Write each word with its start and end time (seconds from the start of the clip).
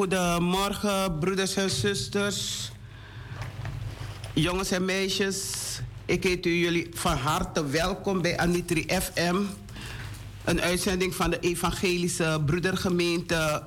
Goedemorgen, 0.00 1.18
broeders 1.18 1.54
en 1.54 1.70
zusters, 1.70 2.70
jongens 4.34 4.70
en 4.70 4.84
meisjes. 4.84 5.54
Ik 6.04 6.24
heet 6.24 6.46
u 6.46 6.50
jullie 6.50 6.88
van 6.92 7.16
harte 7.16 7.66
welkom 7.66 8.22
bij 8.22 8.38
Anitri 8.38 8.86
FM. 8.88 9.36
Een 10.44 10.60
uitzending 10.60 11.14
van 11.14 11.30
de 11.30 11.40
Evangelische 11.40 12.42
Broedergemeente 12.46 13.62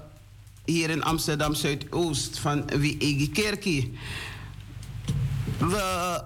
hier 0.66 0.90
in 0.90 1.04
Amsterdam 1.04 1.54
Zuidoost 1.54 2.40
van 2.40 2.66
Wiegi 2.78 3.32
Kerkie. 3.32 3.98
We 5.58 6.22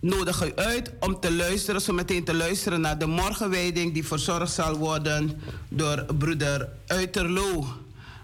nodigen 0.00 0.48
u 0.48 0.52
uit 0.54 0.92
om 1.00 1.20
te 1.20 1.32
luisteren, 1.32 1.80
zo 1.80 1.92
meteen 1.92 2.24
te 2.24 2.34
luisteren 2.34 2.80
naar 2.80 2.98
de 2.98 3.06
morgenwijding 3.06 3.92
die 3.92 4.06
verzorgd 4.06 4.52
zal 4.52 4.76
worden 4.76 5.40
door 5.68 6.04
broeder 6.18 6.68
Uiterlo, 6.86 7.66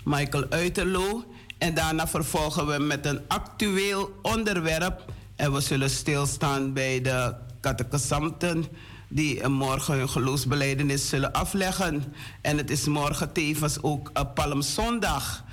Michael 0.09 0.47
Uiterlo. 0.51 1.25
En 1.59 1.75
daarna 1.75 2.09
vervolgen 2.09 2.67
we 2.67 2.79
met 2.79 3.07
een 3.07 3.21
actueel 3.27 4.19
onderwerp 4.23 5.05
en 5.37 5.53
we 5.53 5.61
zullen 5.61 5.91
stilstaan 5.91 6.73
bij 6.73 7.01
de 7.01 7.35
catechisanten 7.61 8.65
die 9.09 9.49
morgen 9.49 9.95
hun 9.95 10.09
geloofsbeleidenis 10.09 11.09
zullen 11.09 11.33
afleggen. 11.33 12.05
En 12.41 12.57
het 12.57 12.71
is 12.71 12.85
morgen 12.85 13.33
tevens 13.33 13.83
ook 13.83 14.11
uh, 14.15 14.23
Palmzondag. 14.35 15.45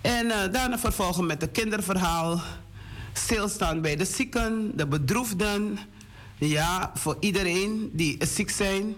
En 0.00 0.30
eh, 0.30 0.52
daarna 0.52 0.78
vervolgen 0.78 1.26
met 1.26 1.42
een 1.42 1.50
kinderverhaal. 1.50 2.40
Stilstaan 3.12 3.80
bij 3.80 3.96
de 3.96 4.04
zieken, 4.04 4.72
de 4.74 4.86
bedroefden. 4.86 5.78
Ja, 6.38 6.90
voor 6.94 7.16
iedereen 7.20 7.90
die 7.92 8.16
ziek 8.26 8.50
zijn. 8.50 8.96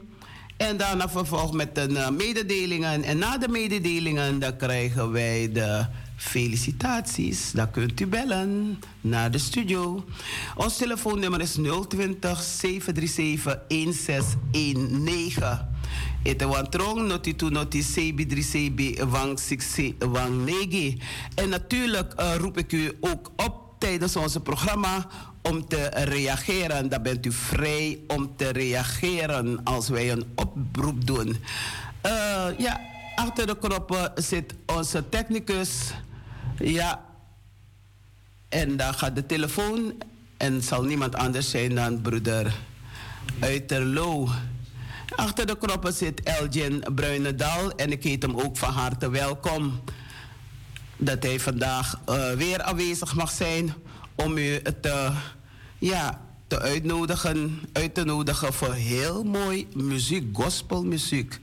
En 0.61 0.77
daarna 0.77 1.09
vervolgen 1.09 1.57
met 1.57 1.75
de 1.75 1.89
uh, 1.89 2.11
mededelingen. 2.11 3.03
En 3.03 3.19
na 3.19 3.39
de 3.39 3.49
mededelingen 3.49 4.39
dan 4.39 4.57
krijgen 4.57 5.13
wij 5.13 5.53
de 5.53 5.87
felicitaties. 6.17 7.53
Dan 7.53 7.71
kunt 7.71 8.01
u 8.01 8.07
bellen 8.07 8.79
naar 9.01 9.31
de 9.31 9.39
studio. 9.39 10.05
Ons 10.57 10.77
telefoonnummer 10.77 11.41
is 11.41 11.57
020 11.89 12.43
737 12.43 13.59
1619. 13.69 15.59
Ete 16.23 16.47
wan 16.47 16.69
trong 16.69 17.07
noti 17.07 17.37
tu 17.37 17.51
noti 17.51 17.83
sebi 17.83 18.27
dri 18.27 18.43
sebi 18.43 18.99
wang 19.09 19.39
siksi 19.39 19.97
wang 19.99 20.45
negi. 20.45 21.01
En 21.35 21.49
natuurlijk 21.49 22.21
uh, 22.21 22.35
roep 22.37 22.59
ik 22.59 22.73
u 22.73 22.93
ook 23.01 23.31
op 23.37 23.75
tijdens 23.79 24.17
onze 24.17 24.41
programma 24.41 25.09
om 25.43 25.69
te 25.69 25.89
reageren. 25.89 26.89
Dan 26.89 27.03
bent 27.03 27.27
u 27.27 27.33
vrij 27.33 27.99
om 28.07 28.37
te 28.37 28.49
reageren 28.49 29.65
als 29.65 29.89
wij 29.89 30.11
een 30.11 30.25
oproep 30.35 31.07
doen. 31.07 31.29
Uh, 32.07 32.47
ja, 32.59 32.81
achter 33.15 33.47
de 33.47 33.59
knoppen 33.59 34.13
zit 34.15 34.55
onze 34.67 35.09
technicus. 35.09 35.93
Ja, 36.59 37.05
en 38.49 38.77
dan 38.77 38.95
gaat 38.95 39.15
de 39.15 39.27
telefoon 39.27 39.95
en 40.37 40.63
zal 40.63 40.83
niemand 40.83 41.15
anders 41.15 41.51
zijn 41.51 41.75
dan 41.75 42.01
broeder 42.01 42.55
Uiterlo. 43.41 44.29
Achter 45.17 45.47
de 45.47 45.59
knoppen 45.59 45.93
zit 45.93 46.23
Elgin 46.23 46.85
Bruinendal 46.95 47.73
en 47.77 47.93
ik 47.93 48.03
heet 48.03 48.23
hem 48.23 48.41
ook 48.41 48.57
van 48.57 48.73
harte 48.73 49.11
welkom 49.11 49.81
dat 50.97 51.23
hij 51.23 51.41
vandaag 51.41 52.01
uh, 52.09 52.33
weer 52.33 52.63
aanwezig 52.63 53.15
mag 53.15 53.31
zijn 53.31 53.75
om 54.25 54.39
u 54.39 54.63
te, 54.81 55.13
ja, 55.79 56.21
te 56.47 56.61
uitnodigen, 56.61 57.61
uit 57.73 57.95
te 57.95 58.05
nodigen 58.05 58.53
voor 58.53 58.75
heel 58.75 59.25
mooi 59.25 59.67
muziek, 59.75 60.37
gospelmuziek. 60.37 61.41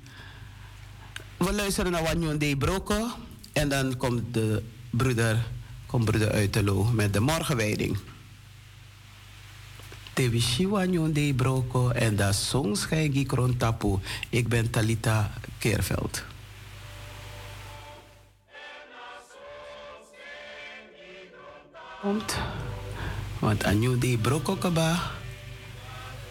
We 1.37 1.53
luisteren 1.53 1.91
naar 1.91 2.03
Wanyon 2.03 2.37
De 2.37 2.57
Broko 2.57 3.07
en 3.53 3.69
dan 3.69 3.97
komt 3.97 4.33
de 4.33 4.63
broeder, 4.89 5.47
komt 5.85 6.05
broeder 6.05 6.31
Uitelo 6.31 6.83
met 6.83 7.13
de 7.13 7.19
morgenwijding. 7.19 7.97
Tevishi 10.13 10.67
Wanyon 10.67 11.13
De 11.13 11.33
Broko 11.35 11.89
en 11.89 12.33
song 12.33 12.75
Schijgi 12.75 13.25
Krontapu. 13.25 13.99
Ik 14.29 14.47
ben 14.47 14.69
Talita 14.69 15.33
Keerveld. 15.57 16.23
Komt. 22.07 22.37
Want 23.39 23.63
anyu 23.63 23.97
de 23.97 24.17
broko 24.17 24.55
kaba. 24.55 24.95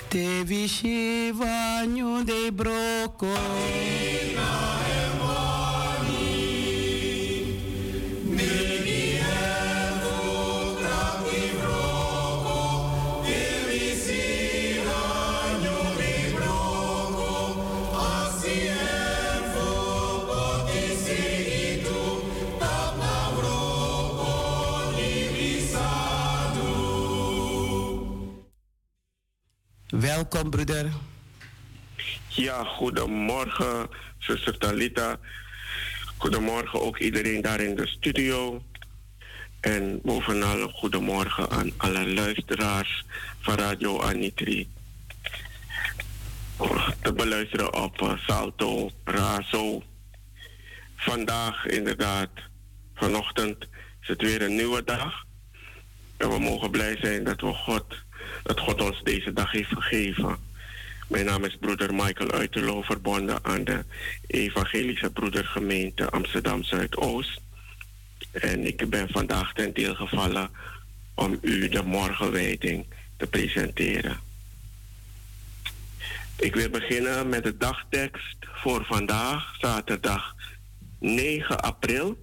Te 0.09 0.43
vishi 0.47 1.33
vanyu 1.37 2.25
de 2.25 2.51
broko. 2.53 3.35
Welkom, 29.87 30.51
broeder. 30.51 30.93
Ja, 32.29 32.65
goedemorgen, 32.65 33.89
zuster 34.19 34.59
Talita. 34.59 35.19
Goedemorgen 36.17 36.81
ook 36.81 36.99
iedereen 36.99 37.43
daar 37.43 37.61
in 37.61 37.77
de 37.77 37.87
studio. 37.87 38.63
En 39.61 40.01
bovenal 40.03 40.69
goedemorgen 40.69 41.51
aan 41.51 41.71
alle 41.77 42.09
luisteraars 42.09 43.05
van 43.41 43.55
Radio 43.55 44.01
Anitri. 44.01 44.69
Te 47.03 47.13
beluisteren 47.13 47.75
op 47.75 48.03
eh, 48.03 48.19
Salto, 48.19 48.91
Razo. 49.05 49.83
Vandaag 50.97 51.67
inderdaad, 51.67 52.31
vanochtend 52.95 53.67
is 54.01 54.09
het 54.09 54.21
weer 54.21 54.43
een 54.43 54.57
nieuwe 54.57 54.85
dag. 54.85 55.25
En 56.17 56.31
we 56.31 56.39
mogen 56.39 56.71
blij 56.71 56.97
zijn 57.01 57.25
dat, 57.25 57.41
we 57.41 57.53
God, 57.53 58.06
dat 58.47 58.61
God 58.61 58.81
ons 58.81 59.03
deze 59.03 59.33
dag 59.33 59.51
heeft 59.51 59.73
gegeven. 59.73 60.37
Mijn 61.09 61.25
naam 61.25 61.45
is 61.45 61.57
broeder 61.61 61.95
Michael 61.95 62.31
Uiterlo, 62.31 62.83
verbonden 62.83 63.45
aan 63.45 63.65
de 63.65 63.85
Evangelische 64.27 65.11
Broedergemeente 65.11 66.11
Amsterdam 66.11 66.63
Zuidoost. 66.63 67.41
En 68.31 68.67
ik 68.67 68.91
ben 68.91 69.09
vandaag 69.09 69.53
ten 69.53 69.75
deel 69.75 69.95
gevallen 69.95 70.51
om 71.15 71.39
u 71.43 71.69
de 71.69 71.83
morgenwijding 71.83 72.87
te 73.17 73.27
presenteren. 73.27 74.21
Ik 76.37 76.55
wil 76.55 76.71
beginnen 76.71 77.29
met 77.29 77.45
de 77.45 77.57
dagtekst 77.57 78.37
voor 78.41 78.85
vandaag, 78.85 79.57
zaterdag 79.61 80.35
9 80.99 81.61
april. 81.61 82.19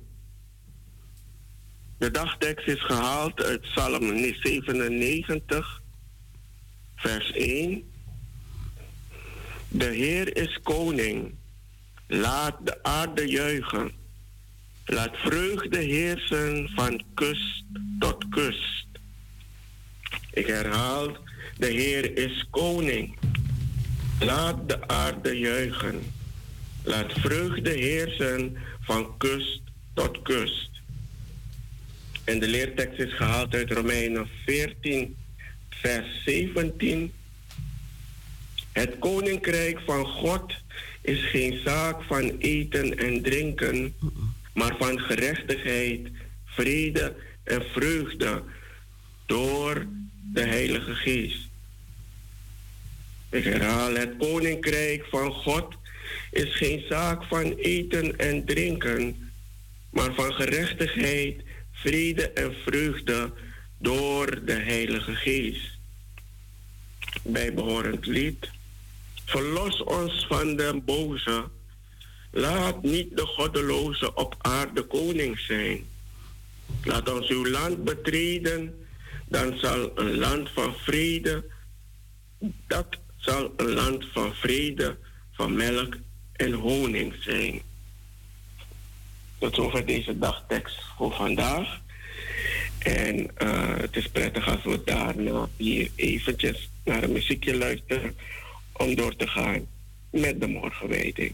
De 1.98 2.12
dagtekst 2.12 2.68
is 2.68 2.82
gehaald 2.82 3.44
uit 3.44 3.62
Psalm 3.62 4.18
97, 4.18 5.83
vers 7.04 7.32
1. 7.32 7.84
De 9.68 9.86
Heer 9.86 10.38
is 10.38 10.60
koning. 10.64 11.36
Laat 12.08 12.58
de 12.64 12.84
aarde 12.84 13.28
juichen. 13.28 13.92
Laat 14.86 15.18
vreugde 15.18 15.78
heersen 15.78 16.70
van 16.76 17.04
kust 17.14 17.66
tot 18.00 18.30
kust. 18.30 18.88
Ik 20.34 20.48
herhaal, 20.48 21.18
de 21.58 21.68
Heer 21.68 22.18
is 22.18 22.48
koning. 22.50 23.18
Laat 24.20 24.70
de 24.70 24.88
aarde 24.88 25.40
juichen. 25.40 26.02
Laat 26.84 27.14
vreugde 27.14 27.72
heersen 27.72 28.58
van 28.82 29.18
kust 29.18 29.62
tot 29.94 30.22
kust. 30.22 30.72
En 32.24 32.40
de 32.40 32.48
leertekst 32.48 33.00
is 33.00 33.14
gehaald 33.14 33.54
uit 33.54 33.72
Romeinen 33.72 34.28
14, 34.46 35.16
vers 35.84 36.24
17. 36.26 37.12
Het 38.72 39.00
koninkrijk 39.00 39.80
van 39.86 40.06
God 40.06 40.54
is 41.02 41.30
geen 41.30 41.60
zaak 41.64 42.04
van 42.04 42.38
eten 42.40 42.98
en 42.98 43.22
drinken, 43.22 43.96
maar 44.54 44.76
van 44.78 45.00
gerechtigheid, 45.00 46.08
vrede 46.46 47.16
en 47.44 47.64
vreugde 47.72 48.44
door 49.26 49.86
de 50.34 50.42
Heilige 50.42 50.96
Geest. 50.96 51.48
Ik 53.30 53.44
herhaal, 53.44 53.96
het 53.96 54.14
koninkrijk 54.18 55.06
van 55.10 55.32
God 55.32 55.76
is 56.32 56.56
geen 56.56 56.84
zaak 56.90 57.24
van 57.24 57.54
eten 57.54 58.18
en 58.18 58.46
drinken, 58.46 59.32
maar 59.90 60.14
van 60.14 60.34
gerechtigheid, 60.34 61.42
vrede 61.72 62.30
en 62.30 62.54
vreugde 62.66 63.32
door 63.78 64.46
de 64.46 64.54
Heilige 64.54 65.16
Geest. 65.16 65.73
Bijbehorend 67.22 68.06
lied. 68.06 68.50
Verlos 69.26 69.84
ons 69.84 70.26
van 70.28 70.56
de 70.56 70.82
boze. 70.86 71.44
Laat 72.32 72.82
niet 72.82 73.18
de 73.18 73.26
goddeloze 73.26 74.14
op 74.14 74.36
aarde 74.42 74.82
koning 74.82 75.40
zijn. 75.40 75.86
Laat 76.84 77.14
ons 77.14 77.28
uw 77.30 77.46
land 77.46 77.84
betreden, 77.84 78.86
dan 79.28 79.58
zal 79.58 79.92
een 79.96 80.18
land 80.18 80.50
van 80.50 80.74
vrede, 80.76 81.46
dat 82.68 82.88
zal 83.18 83.54
een 83.58 83.74
land 83.74 84.06
van 84.14 84.36
vrede, 84.36 84.98
van 85.32 85.56
melk 85.56 85.96
en 86.34 86.54
honing 86.54 87.16
zijn. 87.20 87.62
Tot 89.38 89.56
zover 89.56 89.86
deze 89.86 90.20
dagtekst 90.20 90.82
voor 90.98 91.14
vandaag. 91.14 91.82
En 92.80 93.20
uh, 93.20 93.78
het 93.78 93.96
is 93.96 94.08
prettig 94.08 94.48
als 94.48 94.64
we 94.64 94.82
daarna 94.86 95.50
hier 95.58 95.90
eventjes 95.96 96.70
naar 96.84 97.04
een 97.04 97.12
muziekje 97.12 97.58
luisteren 97.58 98.16
om 98.74 98.96
door 98.96 99.16
te 99.16 99.28
gaan 99.28 99.68
met 100.10 100.42
de 100.42 100.48
morgenwijding. 100.48 101.34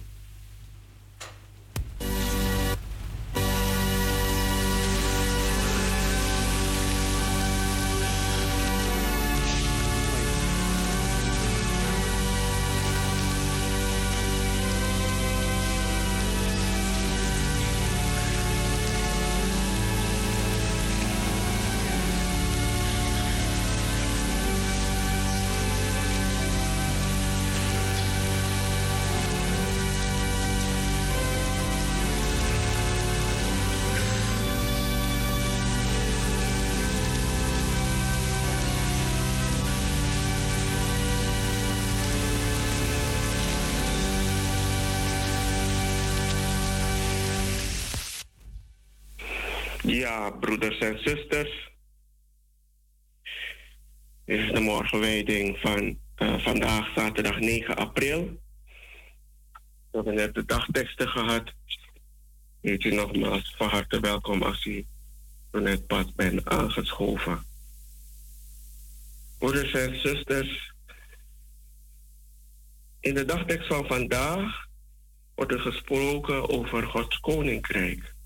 Ja, 50.09 50.29
broeders 50.29 50.77
en 50.77 50.99
zusters. 51.03 51.71
Dit 54.25 54.39
is 54.39 54.51
de 54.51 54.59
morgenwijding 54.59 55.57
van 55.57 55.99
uh, 56.17 56.43
vandaag, 56.43 56.93
zaterdag 56.95 57.39
9 57.39 57.75
april. 57.75 58.41
We 59.91 59.97
hebben 59.97 60.15
net 60.15 60.33
de 60.33 60.45
dagteksten 60.45 61.07
gehad. 61.07 61.51
Heet 62.61 62.83
u 62.83 62.93
nogmaals 62.93 63.55
van 63.57 63.69
harte 63.69 63.99
welkom 63.99 64.41
als 64.41 64.65
u 64.65 64.85
net 65.51 65.87
pas 65.87 66.13
bent 66.15 66.45
aangeschoven. 66.45 67.43
Broeders 69.37 69.71
en 69.71 69.99
zusters, 70.01 70.73
in 72.99 73.13
de 73.13 73.25
dagtekst 73.25 73.67
van 73.67 73.85
vandaag 73.85 74.67
wordt 75.35 75.51
er 75.51 75.59
gesproken 75.59 76.49
over 76.49 76.83
Gods 76.83 77.19
koninkrijk 77.19 78.17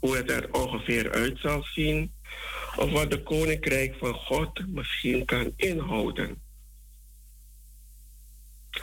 hoe 0.00 0.16
het 0.16 0.30
er 0.30 0.52
ongeveer 0.52 1.10
uit 1.10 1.38
zal 1.38 1.62
zien 1.62 2.12
of 2.76 2.90
wat 2.90 3.10
de 3.10 3.22
koninkrijk 3.22 3.96
van 3.98 4.14
God 4.14 4.66
misschien 4.66 5.24
kan 5.24 5.52
inhouden. 5.56 6.42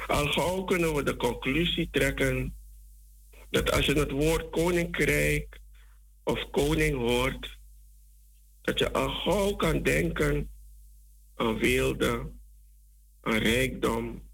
Al 0.08 0.28
gauw 0.28 0.64
kunnen 0.64 0.96
we 0.96 1.04
de 1.04 1.16
conclusie 1.16 1.90
trekken 1.92 2.56
dat 3.50 3.72
als 3.72 3.86
je 3.86 3.94
het 3.94 4.12
woord 4.12 4.50
koninkrijk 4.50 5.60
of 6.24 6.50
koning 6.50 6.96
hoort, 6.96 7.58
dat 8.62 8.80
je 8.80 8.92
al 8.92 9.10
gauw 9.10 9.56
kan 9.56 9.84
denken 9.84 10.50
aan 11.36 11.58
weelde, 11.58 12.32
aan 13.22 13.38
rijkdom, 13.38 14.30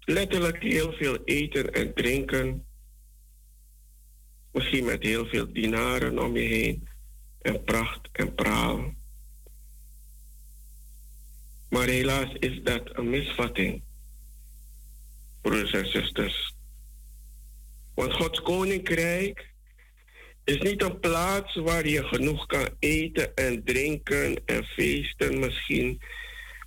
letterlijk 0.00 0.62
heel 0.62 0.92
veel 0.92 1.24
eten 1.24 1.72
en 1.72 1.94
drinken 1.94 2.66
Misschien 4.60 4.84
met 4.84 5.02
heel 5.02 5.26
veel 5.26 5.52
dinaren 5.52 6.18
om 6.18 6.36
je 6.36 6.46
heen 6.46 6.88
en 7.42 7.64
pracht 7.64 8.08
en 8.12 8.34
praal. 8.34 8.94
Maar 11.68 11.86
helaas 11.86 12.32
is 12.38 12.62
dat 12.62 12.96
een 12.96 13.10
misvatting, 13.10 13.82
broeders 15.40 15.72
en 15.72 15.90
zusters. 15.90 16.54
Want 17.94 18.12
Gods 18.12 18.42
koninkrijk 18.42 19.54
is 20.44 20.58
niet 20.58 20.82
een 20.82 21.00
plaats 21.00 21.54
waar 21.54 21.86
je 21.86 22.04
genoeg 22.04 22.46
kan 22.46 22.68
eten 22.78 23.34
en 23.34 23.64
drinken 23.64 24.42
en 24.46 24.64
feesten, 24.64 25.38
misschien 25.38 26.00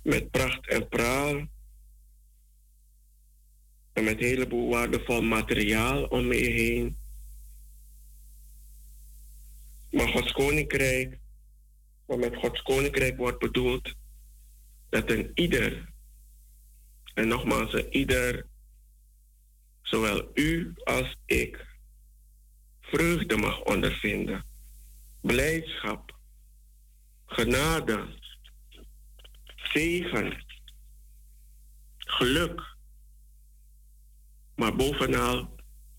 met 0.02 0.30
pracht 0.30 0.68
en 0.68 0.88
praal. 0.88 1.46
En 3.92 4.04
met 4.04 4.18
een 4.18 4.26
heleboel 4.26 4.70
waardevol 4.70 5.22
materiaal 5.22 6.04
om 6.04 6.32
je 6.32 6.50
heen. 6.50 7.02
Maar 9.94 10.08
Gods 10.08 10.32
koninkrijk, 10.32 11.18
wat 12.06 12.18
met 12.18 12.36
Gods 12.36 12.62
koninkrijk 12.62 13.16
wordt 13.16 13.38
bedoeld, 13.38 13.94
dat 14.88 15.10
een 15.10 15.30
ieder, 15.34 15.92
en 17.14 17.28
nogmaals 17.28 17.72
een 17.72 17.94
ieder, 17.94 18.46
zowel 19.82 20.30
u 20.34 20.72
als 20.84 21.16
ik, 21.26 21.66
vreugde 22.80 23.36
mag 23.36 23.62
ondervinden, 23.62 24.44
blijdschap, 25.20 26.18
genade, 27.26 28.18
zegen, 29.56 30.44
geluk, 31.98 32.76
maar 34.54 34.76
bovenal 34.76 35.54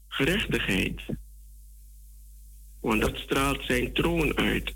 gerechtigheid. 0.07 1.01
Want 2.85 3.01
dat 3.01 3.17
straalt 3.17 3.63
zijn 3.63 3.93
troon 3.93 4.37
uit. 4.37 4.75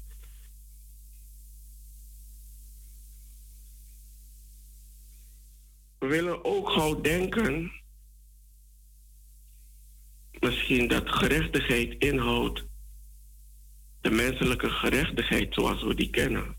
We 5.99 6.07
willen 6.07 6.45
ook 6.45 6.69
gauw 6.69 7.01
denken, 7.01 7.71
misschien 10.39 10.87
dat 10.87 11.09
gerechtigheid 11.09 11.95
inhoudt 11.97 12.65
de 14.01 14.09
menselijke 14.11 14.69
gerechtigheid 14.69 15.53
zoals 15.53 15.83
we 15.83 15.95
die 15.95 16.09
kennen. 16.09 16.55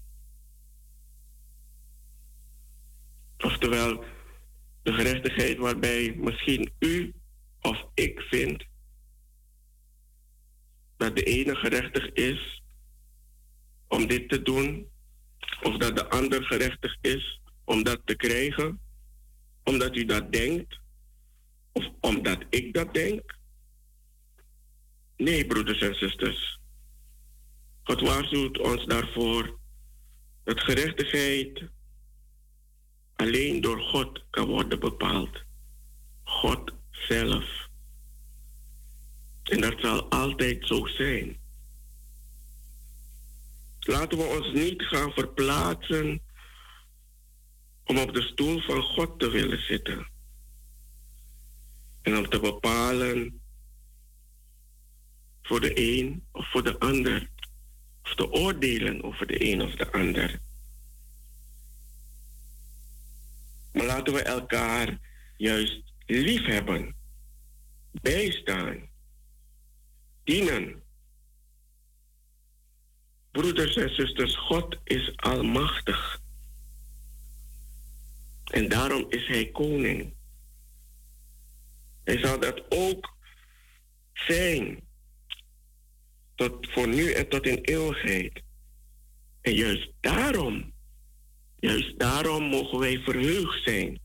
Oftewel, 3.39 4.05
de 4.83 4.93
gerechtigheid 4.93 5.59
waarbij 5.59 6.15
misschien 6.17 6.73
u 6.79 7.15
of 7.61 7.85
ik 7.95 8.21
vind 8.21 8.69
dat 11.01 11.17
de 11.17 11.23
ene 11.23 11.55
gerechtig 11.55 12.13
is 12.13 12.63
om 13.89 14.07
dit 14.07 14.29
te 14.29 14.43
doen, 14.43 14.89
of 15.63 15.77
dat 15.77 15.97
de 15.97 16.09
ander 16.09 16.45
gerechtig 16.45 16.97
is 17.01 17.41
om 17.65 17.83
dat 17.83 18.01
te 18.05 18.15
krijgen, 18.15 18.81
omdat 19.65 19.97
u 19.97 20.05
dat 20.05 20.33
denkt, 20.33 20.79
of 21.73 21.85
omdat 22.01 22.45
ik 22.51 22.75
dat 22.75 22.95
denk. 22.95 23.39
Nee, 25.17 25.47
broeders 25.47 25.81
en 25.81 25.95
zusters. 25.95 26.59
God 27.83 28.01
waarschuwt 28.01 28.59
ons 28.59 28.87
daarvoor 28.87 29.59
dat 30.45 30.61
gerechtigheid 30.61 31.63
alleen 33.17 33.61
door 33.61 33.81
God 33.81 34.25
kan 34.31 34.47
worden 34.47 34.81
bepaald. 34.81 35.43
God 36.23 36.73
zelf. 36.91 37.70
En 39.51 39.61
dat 39.61 39.81
zal 39.81 40.11
altijd 40.11 40.67
zo 40.67 40.87
zijn. 40.87 41.39
Laten 43.81 44.19
we 44.19 44.25
ons 44.25 44.53
niet 44.53 44.83
gaan 44.83 45.13
verplaatsen 45.13 46.23
om 47.85 47.99
op 47.99 48.15
de 48.15 48.23
stoel 48.23 48.61
van 48.61 48.83
God 48.83 49.19
te 49.19 49.31
willen 49.31 49.63
zitten. 49.63 50.09
En 52.03 52.17
om 52.17 52.29
te 52.29 52.41
bepalen 52.41 53.41
voor 55.43 55.61
de 55.61 56.01
een 56.01 56.25
of 56.33 56.51
voor 56.51 56.63
de 56.63 56.79
ander. 56.79 57.31
Of 58.03 58.15
te 58.15 58.31
oordelen 58.31 59.03
over 59.03 59.27
de 59.27 59.51
een 59.53 59.63
of 59.63 59.75
de 59.75 59.93
ander. 59.93 60.41
Maar 63.73 63.87
laten 63.87 64.13
we 64.13 64.23
elkaar 64.23 64.99
juist 65.37 65.83
lief 66.07 66.47
hebben, 66.47 66.97
bijstaan, 67.93 68.90
dienen. 70.25 70.83
Broeders 73.31 73.77
en 73.77 73.95
zusters, 73.95 74.37
God 74.37 74.77
is 74.85 75.17
almachtig. 75.17 76.21
En 78.45 78.69
daarom 78.69 79.07
is 79.09 79.27
Hij 79.27 79.51
koning. 79.51 80.15
Hij 82.05 82.19
zal 82.19 82.41
dat 82.41 82.65
ook 82.69 83.17
zijn. 84.13 84.89
Tot 86.35 86.71
voor 86.71 86.89
nu 86.89 87.13
en 87.13 87.29
tot 87.29 87.47
in 87.47 87.59
eeuwigheid. 87.59 88.43
En 89.41 89.55
juist 89.55 89.93
daarom, 90.01 90.73
juist 91.57 91.99
daarom 91.99 92.43
mogen 92.43 92.79
wij 92.79 92.99
verheugd 92.99 93.63
zijn. 93.63 94.01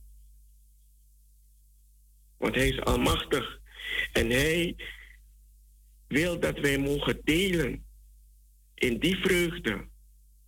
Want 2.38 2.56
Hij 2.56 2.68
is 2.68 2.82
almachtig. 2.82 3.60
En 4.12 4.30
Hij 4.30 4.76
wil 6.08 6.40
dat 6.40 6.60
wij 6.60 6.78
mogen 6.78 7.22
delen 7.24 7.86
in 8.74 9.00
die 9.00 9.16
vreugde, 9.16 9.88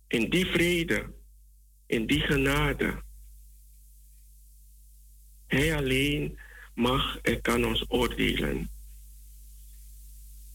in 0.06 0.30
die 0.30 0.46
vrede, 0.46 1.12
in 1.86 2.06
die 2.06 2.20
genade. 2.20 3.02
Hij 5.46 5.76
alleen 5.76 6.38
mag 6.74 7.18
en 7.20 7.40
kan 7.40 7.66
ons 7.66 7.84
oordelen. 7.88 8.70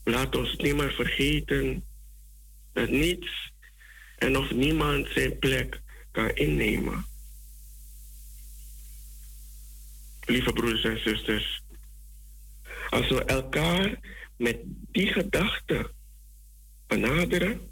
Laat 0.04 0.36
ons 0.36 0.56
niet 0.56 0.76
meer 0.76 0.94
vergeten 0.94 1.86
dat 2.74 2.90
niets 2.90 3.52
en 4.18 4.38
of 4.38 4.52
niemand 4.52 5.08
zijn 5.08 5.40
plek 5.40 5.82
kan 6.12 6.30
innemen. 6.30 7.06
Lieve 10.26 10.54
broeders 10.54 10.84
en 10.84 11.00
zusters, 11.00 11.62
als 12.90 13.10
we 13.10 13.24
elkaar 13.24 14.00
met 14.44 14.58
die 14.92 15.08
gedachte 15.08 15.92
benaderen, 16.88 17.72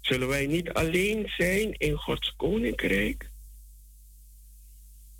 zullen 0.00 0.28
wij 0.28 0.46
niet 0.46 0.70
alleen 0.70 1.28
zijn 1.36 1.72
in 1.72 1.96
Gods 1.96 2.34
koninkrijk, 2.36 3.30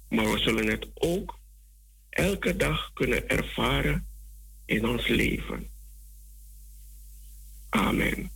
maar 0.09 0.31
we 0.31 0.39
zullen 0.39 0.67
het 0.67 0.89
ook 0.95 1.39
elke 2.09 2.57
dag 2.57 2.93
kunnen 2.93 3.29
ervaren 3.29 4.07
in 4.65 4.87
ons 4.89 5.07
leven. 5.07 5.71
Amen. 7.69 8.31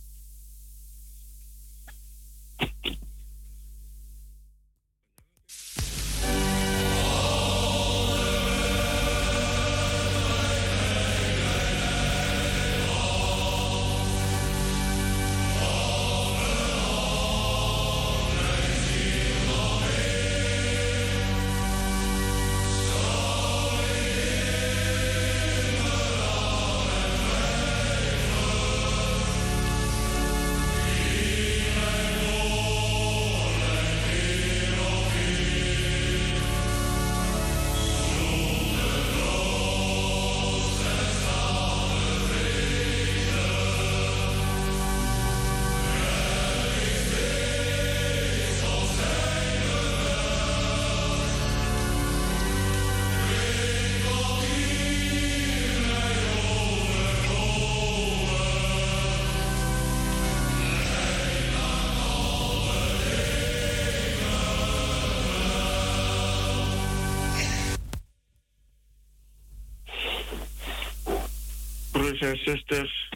Broeders 72.17 72.43
en 72.43 72.53
zusters, 72.53 73.09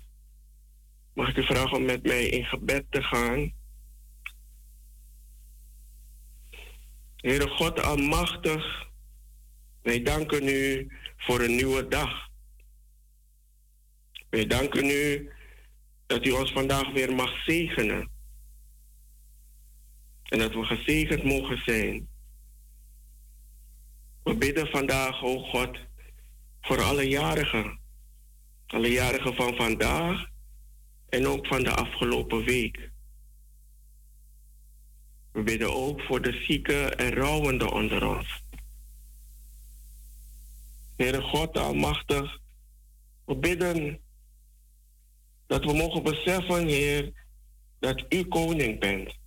mag 1.14 1.30
ik 1.30 1.38
u 1.38 1.44
vragen 1.44 1.78
om 1.78 1.86
met 1.86 2.04
mij 2.04 2.26
in 2.26 2.46
gebed 2.46 2.86
te 2.90 3.04
gaan? 3.04 3.54
Heere 7.16 7.48
God 7.48 7.82
Almachtig, 7.82 8.88
wij 9.82 10.02
danken 10.02 10.48
u 10.48 10.92
voor 11.18 11.42
een 11.42 11.56
nieuwe 11.56 11.88
dag. 11.88 12.30
Wij 14.30 14.46
danken 14.48 14.86
u 14.86 15.32
dat 16.06 16.26
u 16.26 16.32
ons 16.32 16.52
vandaag 16.52 16.92
weer 16.92 17.16
mag 17.16 17.44
zegenen. 17.44 18.10
En 20.24 20.40
dat 20.40 20.54
we 20.54 20.64
gezegend 20.64 21.24
mogen 21.24 21.58
zijn. 21.58 22.08
We 24.24 24.36
bidden 24.36 24.68
vandaag, 24.68 25.24
o 25.24 25.40
God, 25.40 25.78
voor 26.62 26.82
alle 26.82 27.08
jarigen. 27.08 27.81
Alle 28.72 28.92
jarigen 28.92 29.36
van 29.36 29.56
vandaag 29.56 30.30
en 31.10 31.28
ook 31.28 31.48
van 31.48 31.64
de 31.64 31.72
afgelopen 31.72 32.44
week. 32.44 32.92
We 35.32 35.44
bidden 35.44 35.74
ook 35.74 36.02
voor 36.02 36.22
de 36.22 36.44
zieken 36.48 36.98
en 36.98 37.14
rouwenden 37.14 37.72
onder 37.72 38.08
ons. 38.08 38.44
Heere 40.96 41.22
God 41.22 41.58
Almachtig, 41.58 42.40
we 43.26 43.36
bidden 43.36 44.00
dat 45.48 45.66
we 45.66 45.74
mogen 45.74 46.04
beseffen, 46.04 46.68
Heer, 46.68 47.12
dat 47.80 48.06
U 48.10 48.24
koning 48.24 48.80
bent. 48.80 49.18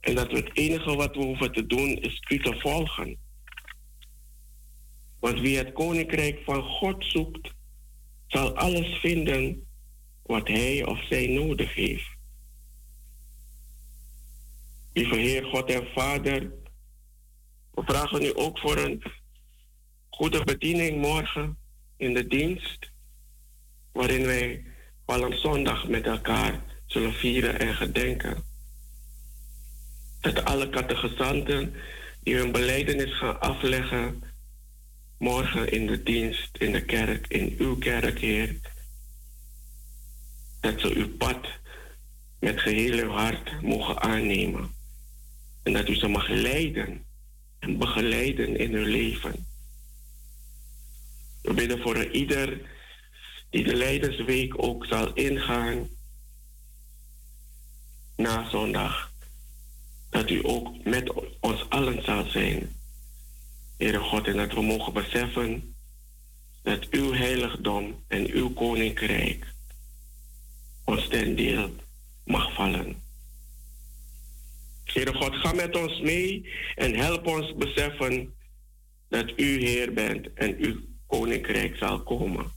En 0.00 0.14
dat 0.14 0.30
het 0.30 0.56
enige 0.56 0.96
wat 0.96 1.14
we 1.14 1.22
hoeven 1.22 1.52
te 1.52 1.66
doen 1.66 1.96
is 1.96 2.22
U 2.28 2.38
te 2.38 2.60
volgen. 2.60 3.18
Want 5.20 5.40
wie 5.40 5.56
het 5.56 5.72
koninkrijk 5.72 6.40
van 6.44 6.62
God 6.62 7.04
zoekt, 7.04 7.53
zal 8.26 8.56
alles 8.56 8.98
vinden 9.00 9.66
wat 10.22 10.48
hij 10.48 10.84
of 10.84 11.06
zij 11.06 11.26
nodig 11.26 11.74
heeft. 11.74 12.12
Lieve 14.92 15.16
Heer, 15.16 15.44
God 15.44 15.70
en 15.70 15.86
Vader, 15.94 16.52
we 17.70 17.82
vragen 17.84 18.22
u 18.22 18.32
ook 18.34 18.58
voor 18.58 18.76
een 18.76 19.02
goede 20.10 20.44
bediening 20.44 21.00
morgen 21.00 21.58
in 21.96 22.14
de 22.14 22.26
dienst, 22.26 22.90
waarin 23.92 24.26
wij 24.26 24.64
Palmzondag 25.04 25.88
met 25.88 26.06
elkaar 26.06 26.62
zullen 26.86 27.12
vieren 27.12 27.58
en 27.58 27.74
gedenken. 27.74 28.44
Dat 30.20 30.44
alle 30.44 30.70
catechisanten 30.70 31.74
die 32.22 32.36
hun 32.36 32.52
beleidenis 32.52 33.18
gaan 33.18 33.40
afleggen, 33.40 34.22
morgen 35.24 35.72
in 35.72 35.86
de 35.86 36.02
dienst, 36.02 36.56
in 36.58 36.72
de 36.72 36.84
kerk, 36.84 37.26
in 37.28 37.54
uw 37.58 37.76
kerk, 37.78 38.18
Heer, 38.18 38.56
dat 40.60 40.80
ze 40.80 40.94
uw 40.94 41.16
pad 41.16 41.46
met 42.40 42.60
geheel 42.60 43.08
hart 43.08 43.62
mogen 43.62 44.00
aannemen. 44.00 44.74
En 45.62 45.72
dat 45.72 45.88
u 45.88 45.94
ze 45.94 46.08
mag 46.08 46.28
leiden 46.28 47.04
en 47.58 47.78
begeleiden 47.78 48.56
in 48.56 48.74
hun 48.74 48.86
leven. 48.86 49.46
We 51.42 51.54
bidden 51.54 51.82
voor 51.82 52.04
ieder 52.04 52.60
die 53.50 53.64
de 53.64 53.74
Leidensweek 53.74 54.62
ook 54.62 54.86
zal 54.86 55.12
ingaan 55.12 55.88
na 58.16 58.48
zondag. 58.50 59.12
Dat 60.10 60.30
u 60.30 60.40
ook 60.42 60.84
met 60.84 61.12
ons 61.40 61.68
allen 61.68 62.04
zal 62.04 62.24
zijn. 62.24 62.82
Heere 63.76 63.98
God, 63.98 64.26
en 64.26 64.36
dat 64.36 64.52
we 64.52 64.62
mogen 64.62 64.92
beseffen 64.92 65.74
dat 66.62 66.88
uw 66.90 67.12
heiligdom 67.12 68.04
en 68.08 68.30
uw 68.30 68.52
koninkrijk 68.52 69.46
ons 70.84 71.08
ten 71.08 71.36
deel 71.36 71.74
mag 72.24 72.54
vallen. 72.54 73.02
Heere 74.84 75.14
God, 75.14 75.34
ga 75.34 75.52
met 75.52 75.76
ons 75.76 76.00
mee 76.00 76.52
en 76.74 76.94
help 76.94 77.26
ons 77.26 77.54
beseffen 77.56 78.34
dat 79.08 79.32
u 79.36 79.58
Heer 79.58 79.92
bent 79.92 80.32
en 80.34 80.56
uw 80.58 80.80
koninkrijk 81.06 81.76
zal 81.76 82.02
komen. 82.02 82.52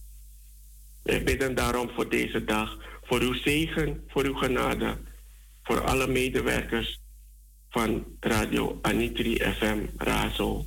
Wij 1.03 1.23
bidden 1.23 1.55
daarom 1.55 1.89
voor 1.89 2.09
deze 2.09 2.43
dag, 2.43 2.77
voor 3.01 3.21
uw 3.21 3.33
zegen, 3.33 4.03
voor 4.07 4.23
uw 4.25 4.33
genade, 4.33 4.97
voor 5.63 5.81
alle 5.81 6.07
medewerkers 6.07 6.99
van 7.69 8.05
Radio 8.19 8.79
Anitri 8.81 9.35
FM 9.35 9.85
Razo. 9.97 10.65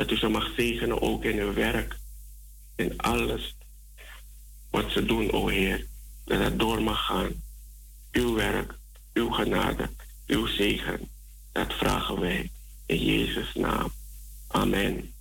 Dat 0.00 0.10
u 0.10 0.16
ze 0.16 0.28
mag 0.28 0.52
zegenen 0.56 1.00
ook 1.00 1.24
in 1.24 1.38
hun 1.38 1.54
werk, 1.54 1.96
in 2.76 2.98
alles 2.98 3.56
wat 4.70 4.90
ze 4.90 5.04
doen, 5.04 5.32
o 5.32 5.48
Heer. 5.48 5.86
Dat 6.24 6.38
het 6.38 6.58
door 6.58 6.82
mag 6.82 7.06
gaan. 7.06 7.42
Uw 8.12 8.34
werk, 8.34 8.74
uw 9.12 9.30
genade, 9.30 9.90
uw 10.26 10.46
zegen. 10.46 11.08
Dat 11.52 11.72
vragen 11.72 12.20
wij 12.20 12.50
in 12.86 13.04
Jezus' 13.04 13.54
naam. 13.54 13.92
Amen. 14.46 15.14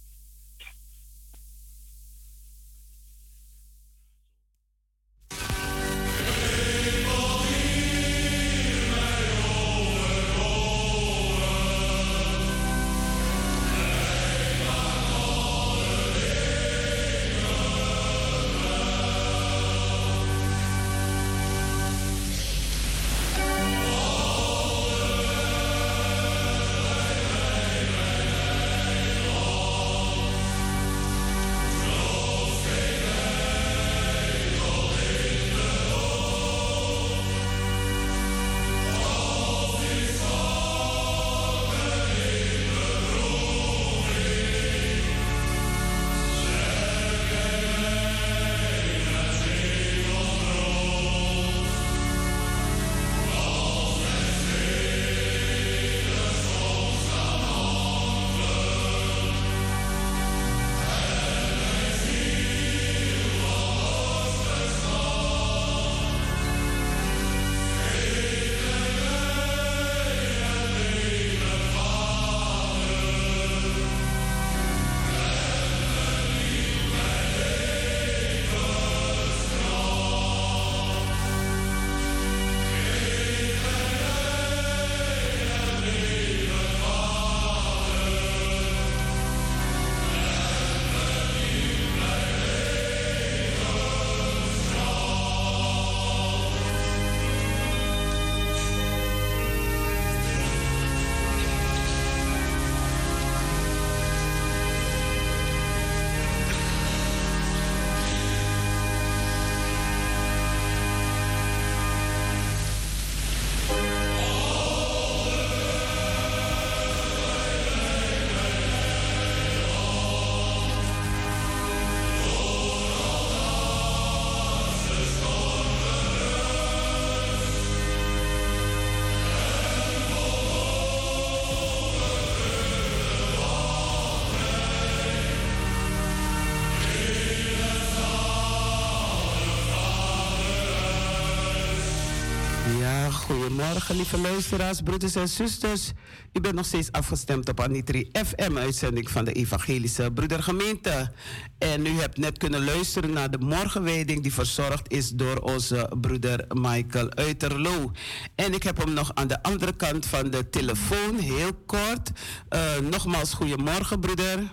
Lieve 143.96 144.18
luisteraars, 144.18 144.82
broeders 144.82 145.16
en 145.16 145.28
zusters. 145.28 145.92
U 146.34 146.40
bent 146.42 146.56
nog 146.56 146.66
steeds 146.66 146.92
afgestemd 146.92 147.50
op 147.50 147.60
Anitri 147.60 148.10
FM, 148.28 148.58
uitzending 148.58 149.10
van 149.10 149.26
de 149.26 149.32
Evangelische 149.32 150.12
Broedergemeente. 150.12 151.12
En 151.58 151.86
u 151.86 151.90
hebt 151.90 152.18
net 152.18 152.38
kunnen 152.38 152.66
luisteren 152.66 153.14
naar 153.14 153.32
de 153.32 153.38
morgenwijding 153.38 154.22
die 154.22 154.34
verzorgd 154.34 154.92
is 154.92 155.10
door 155.10 155.38
onze 155.38 155.92
broeder 156.02 156.46
Michael 156.48 157.14
Uiterlo. 157.14 157.92
En 158.36 158.54
ik 158.54 158.64
heb 158.64 158.78
hem 158.78 158.94
nog 158.94 159.12
aan 159.14 159.28
de 159.28 159.44
andere 159.44 159.76
kant 159.76 160.06
van 160.06 160.30
de 160.30 160.50
telefoon, 160.50 161.16
heel 161.16 161.54
kort. 161.66 162.12
Uh, 162.50 162.80
nogmaals, 162.80 163.34
goedemorgen, 163.34 164.00
broeder. 164.00 164.52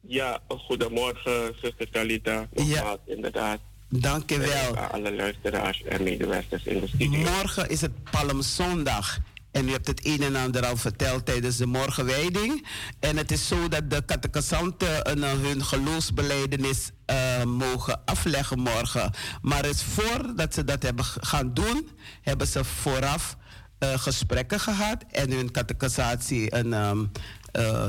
Ja, 0.00 0.40
goedemorgen, 0.48 1.54
zuster 1.62 1.90
Talita. 1.90 2.48
Nogmaals, 2.52 2.98
ja. 3.06 3.14
inderdaad. 3.14 3.60
Dank 3.88 4.30
je 4.30 4.38
wel. 4.38 4.76
alle 4.76 5.14
luisteraars 5.14 5.82
en 5.82 6.02
medewerkers 6.02 6.64
in 6.64 6.80
de 6.80 6.88
studio. 6.88 7.18
Morgen 7.18 7.68
is 7.68 7.80
het 7.80 8.10
Palmzondag. 8.10 9.18
En 9.50 9.68
u 9.68 9.70
hebt 9.70 9.86
het 9.86 10.06
een 10.06 10.22
en 10.22 10.36
ander 10.36 10.66
al 10.66 10.76
verteld 10.76 11.26
tijdens 11.26 11.56
de 11.56 11.66
morgenwijding. 11.66 12.66
En 13.00 13.16
het 13.16 13.32
is 13.32 13.48
zo 13.48 13.68
dat 13.68 13.90
de 13.90 14.04
catechisanten 14.04 15.18
uh, 15.18 15.32
hun 15.32 15.64
geloofsbeleidenis 15.64 16.90
uh, 17.10 17.44
mogen 17.44 18.04
afleggen 18.04 18.58
morgen. 18.58 19.10
Maar 19.42 19.64
het 19.64 19.82
voordat 19.82 20.54
ze 20.54 20.64
dat 20.64 20.82
hebben 20.82 21.04
gaan 21.04 21.54
doen, 21.54 21.88
hebben 22.22 22.46
ze 22.46 22.64
vooraf 22.64 23.36
uh, 23.78 23.98
gesprekken 23.98 24.60
gehad 24.60 25.04
en 25.10 25.30
hun 25.30 25.50
catechisatie 25.50 26.54
een 26.54 26.72
um, 26.72 27.10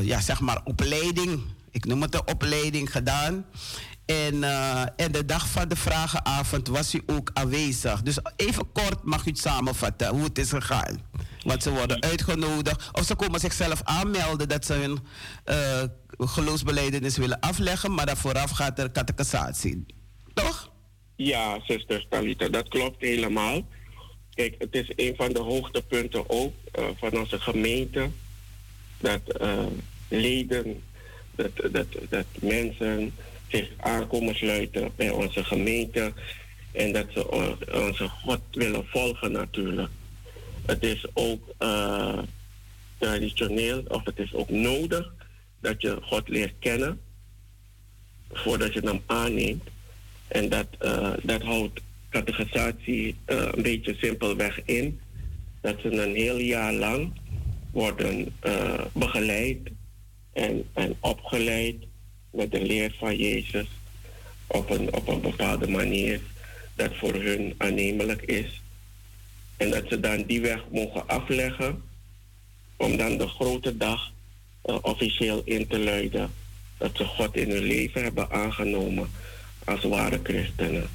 ja, 0.01 0.21
zeg 0.21 0.39
maar 0.39 0.61
opleiding, 0.63 1.41
ik 1.71 1.85
noem 1.85 2.01
het 2.01 2.13
een 2.13 2.27
opleiding 2.27 2.91
gedaan. 2.91 3.45
En, 4.05 4.35
uh, 4.35 4.81
en 4.95 5.11
de 5.11 5.25
dag 5.25 5.47
van 5.47 5.67
de 5.67 5.75
vragenavond 5.75 6.67
was 6.67 6.93
u 6.93 7.01
ook 7.05 7.31
aanwezig. 7.33 8.01
Dus 8.01 8.17
even 8.35 8.71
kort 8.71 9.03
mag 9.03 9.25
u 9.25 9.29
het 9.29 9.39
samenvatten 9.39 10.07
hoe 10.07 10.23
het 10.23 10.37
is 10.37 10.49
gegaan. 10.49 11.01
Want 11.43 11.63
ze 11.63 11.71
worden 11.71 12.01
uitgenodigd 12.01 12.89
of 12.91 13.05
ze 13.05 13.15
komen 13.15 13.39
zichzelf 13.39 13.81
aanmelden 13.83 14.49
dat 14.49 14.65
ze 14.65 14.73
hun 14.73 14.99
uh, 15.45 15.83
geloofsbeleidenis 16.17 17.17
willen 17.17 17.39
afleggen, 17.39 17.93
maar 17.93 18.05
daar 18.05 18.17
vooraf 18.17 18.51
gaat 18.51 18.79
er 18.79 18.91
catechisatie. 18.91 19.85
Toch? 20.33 20.71
Ja, 21.15 21.59
zuster 21.67 22.05
Talita, 22.09 22.49
dat 22.49 22.67
klopt 22.67 23.01
helemaal. 23.01 23.67
Kijk, 24.33 24.55
het 24.57 24.75
is 24.75 24.91
een 24.95 25.15
van 25.15 25.33
de 25.33 25.39
hoogtepunten 25.39 26.29
ook 26.29 26.53
uh, 26.79 26.85
van 26.95 27.17
onze 27.19 27.39
gemeente. 27.39 28.09
Dat 28.97 29.21
leden, 30.09 30.83
dat, 31.35 31.51
dat, 31.71 31.87
dat 32.09 32.25
mensen 32.39 33.13
zich 33.55 33.69
aankomen 33.77 34.35
sluiten 34.35 34.91
bij 34.95 35.09
onze 35.09 35.43
gemeente. 35.43 36.13
En 36.71 36.91
dat 36.91 37.05
ze 37.09 37.31
onze 37.71 38.07
God 38.07 38.41
willen 38.51 38.85
volgen 38.87 39.31
natuurlijk. 39.31 39.89
Het 40.65 40.83
is 40.83 41.05
ook 41.13 41.53
uh, 41.59 42.19
traditioneel, 42.97 43.83
of 43.87 44.05
het 44.05 44.19
is 44.19 44.33
ook 44.33 44.49
nodig 44.49 45.13
dat 45.59 45.81
je 45.81 45.97
God 46.01 46.27
leert 46.27 46.53
kennen 46.59 46.99
voordat 48.31 48.73
je 48.73 48.79
hem 48.79 49.01
aanneemt. 49.05 49.63
En 50.27 50.49
dat, 50.49 50.67
uh, 50.81 51.13
dat 51.23 51.41
houdt 51.41 51.81
catechisatie 52.09 53.15
uh, 53.27 53.47
een 53.51 53.61
beetje 53.61 53.95
simpelweg 53.95 54.61
in. 54.65 54.99
Dat 55.61 55.75
ze 55.81 55.91
een 55.91 56.15
heel 56.15 56.37
jaar 56.37 56.73
lang 56.73 57.13
worden 57.71 58.35
begeleid 58.93 59.59
en, 60.33 60.65
en 60.73 60.95
opgeleid 60.99 61.75
met 62.35 62.51
de 62.51 62.61
leer 62.61 62.95
van 62.99 63.15
Jezus 63.15 63.67
op 64.47 64.69
een, 64.69 64.93
op 64.93 65.07
een 65.07 65.21
bepaalde 65.21 65.67
manier 65.67 66.21
dat 66.75 66.95
voor 66.95 67.13
hun 67.13 67.55
aannemelijk 67.57 68.21
is. 68.21 68.61
En 69.57 69.69
dat 69.69 69.83
ze 69.89 69.99
dan 69.99 70.23
die 70.23 70.41
weg 70.41 70.63
mogen 70.71 71.07
afleggen 71.07 71.83
om 72.77 72.97
dan 72.97 73.17
de 73.17 73.27
grote 73.27 73.77
dag 73.77 74.11
uh, 74.65 74.77
officieel 74.81 75.41
in 75.45 75.67
te 75.67 75.79
luiden. 75.79 76.33
Dat 76.77 76.97
ze 76.97 77.05
God 77.05 77.35
in 77.35 77.49
hun 77.49 77.63
leven 77.63 78.03
hebben 78.03 78.31
aangenomen 78.31 79.09
als 79.65 79.83
ware 79.83 80.19
christenen. 80.23 80.89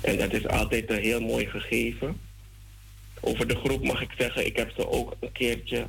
En 0.00 0.16
dat 0.16 0.32
is 0.32 0.46
altijd 0.46 0.90
een 0.90 1.02
heel 1.02 1.20
mooi 1.20 1.46
gegeven. 1.46 2.20
Over 3.20 3.48
de 3.48 3.56
groep 3.56 3.84
mag 3.84 4.00
ik 4.00 4.10
zeggen, 4.18 4.46
ik 4.46 4.56
heb 4.56 4.72
ze 4.76 4.88
ook 4.88 5.16
een 5.20 5.32
keertje 5.32 5.86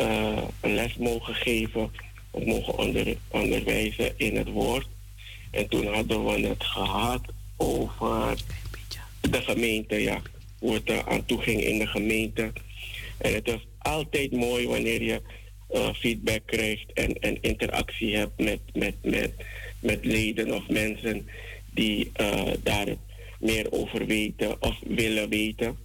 uh, 0.00 0.42
een 0.60 0.74
les 0.74 0.96
mogen 0.96 1.34
geven 1.34 1.90
mogen 2.44 2.78
onder, 2.78 3.16
onderwijzen 3.28 4.12
in 4.16 4.36
het 4.36 4.48
woord. 4.48 4.88
En 5.50 5.68
toen 5.68 5.86
hadden 5.86 6.24
we 6.24 6.46
het 6.46 6.64
gehad 6.64 7.20
over 7.56 8.36
de 9.20 9.42
gemeente, 9.42 10.02
ja. 10.02 10.22
Hoe 10.58 10.74
het 10.74 10.90
er 10.90 11.08
aan 11.08 11.24
toe 11.24 11.42
ging 11.42 11.60
in 11.60 11.78
de 11.78 11.86
gemeente. 11.86 12.52
En 13.18 13.34
het 13.34 13.48
is 13.48 13.66
altijd 13.78 14.32
mooi 14.32 14.68
wanneer 14.68 15.02
je 15.02 15.22
uh, 15.74 15.94
feedback 15.94 16.40
krijgt 16.44 16.92
en, 16.92 17.20
en 17.20 17.42
interactie 17.42 18.16
hebt 18.16 18.40
met, 18.40 18.60
met, 18.72 18.94
met, 19.02 19.32
met 19.80 20.04
leden 20.04 20.54
of 20.54 20.68
mensen 20.68 21.28
die 21.70 22.10
uh, 22.20 22.50
daar 22.62 22.86
meer 23.40 23.72
over 23.72 24.06
weten 24.06 24.62
of 24.62 24.78
willen 24.86 25.28
weten. 25.28 25.78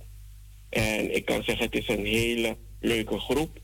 En 0.70 1.16
ik 1.16 1.26
kan 1.26 1.44
zeggen, 1.44 1.66
het 1.66 1.76
is 1.76 1.88
een 1.88 2.06
hele 2.06 2.58
leuke 2.80 3.20
groep. 3.20 3.60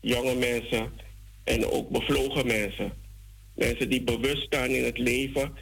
Jonge 0.00 0.34
mensen 0.34 0.92
en 1.44 1.70
ook 1.70 1.88
bevlogen 1.88 2.46
mensen. 2.46 2.92
Mensen 3.54 3.88
die 3.88 4.02
bewust 4.02 4.42
staan 4.42 4.68
in 4.68 4.84
het 4.84 4.98
leven 4.98 5.52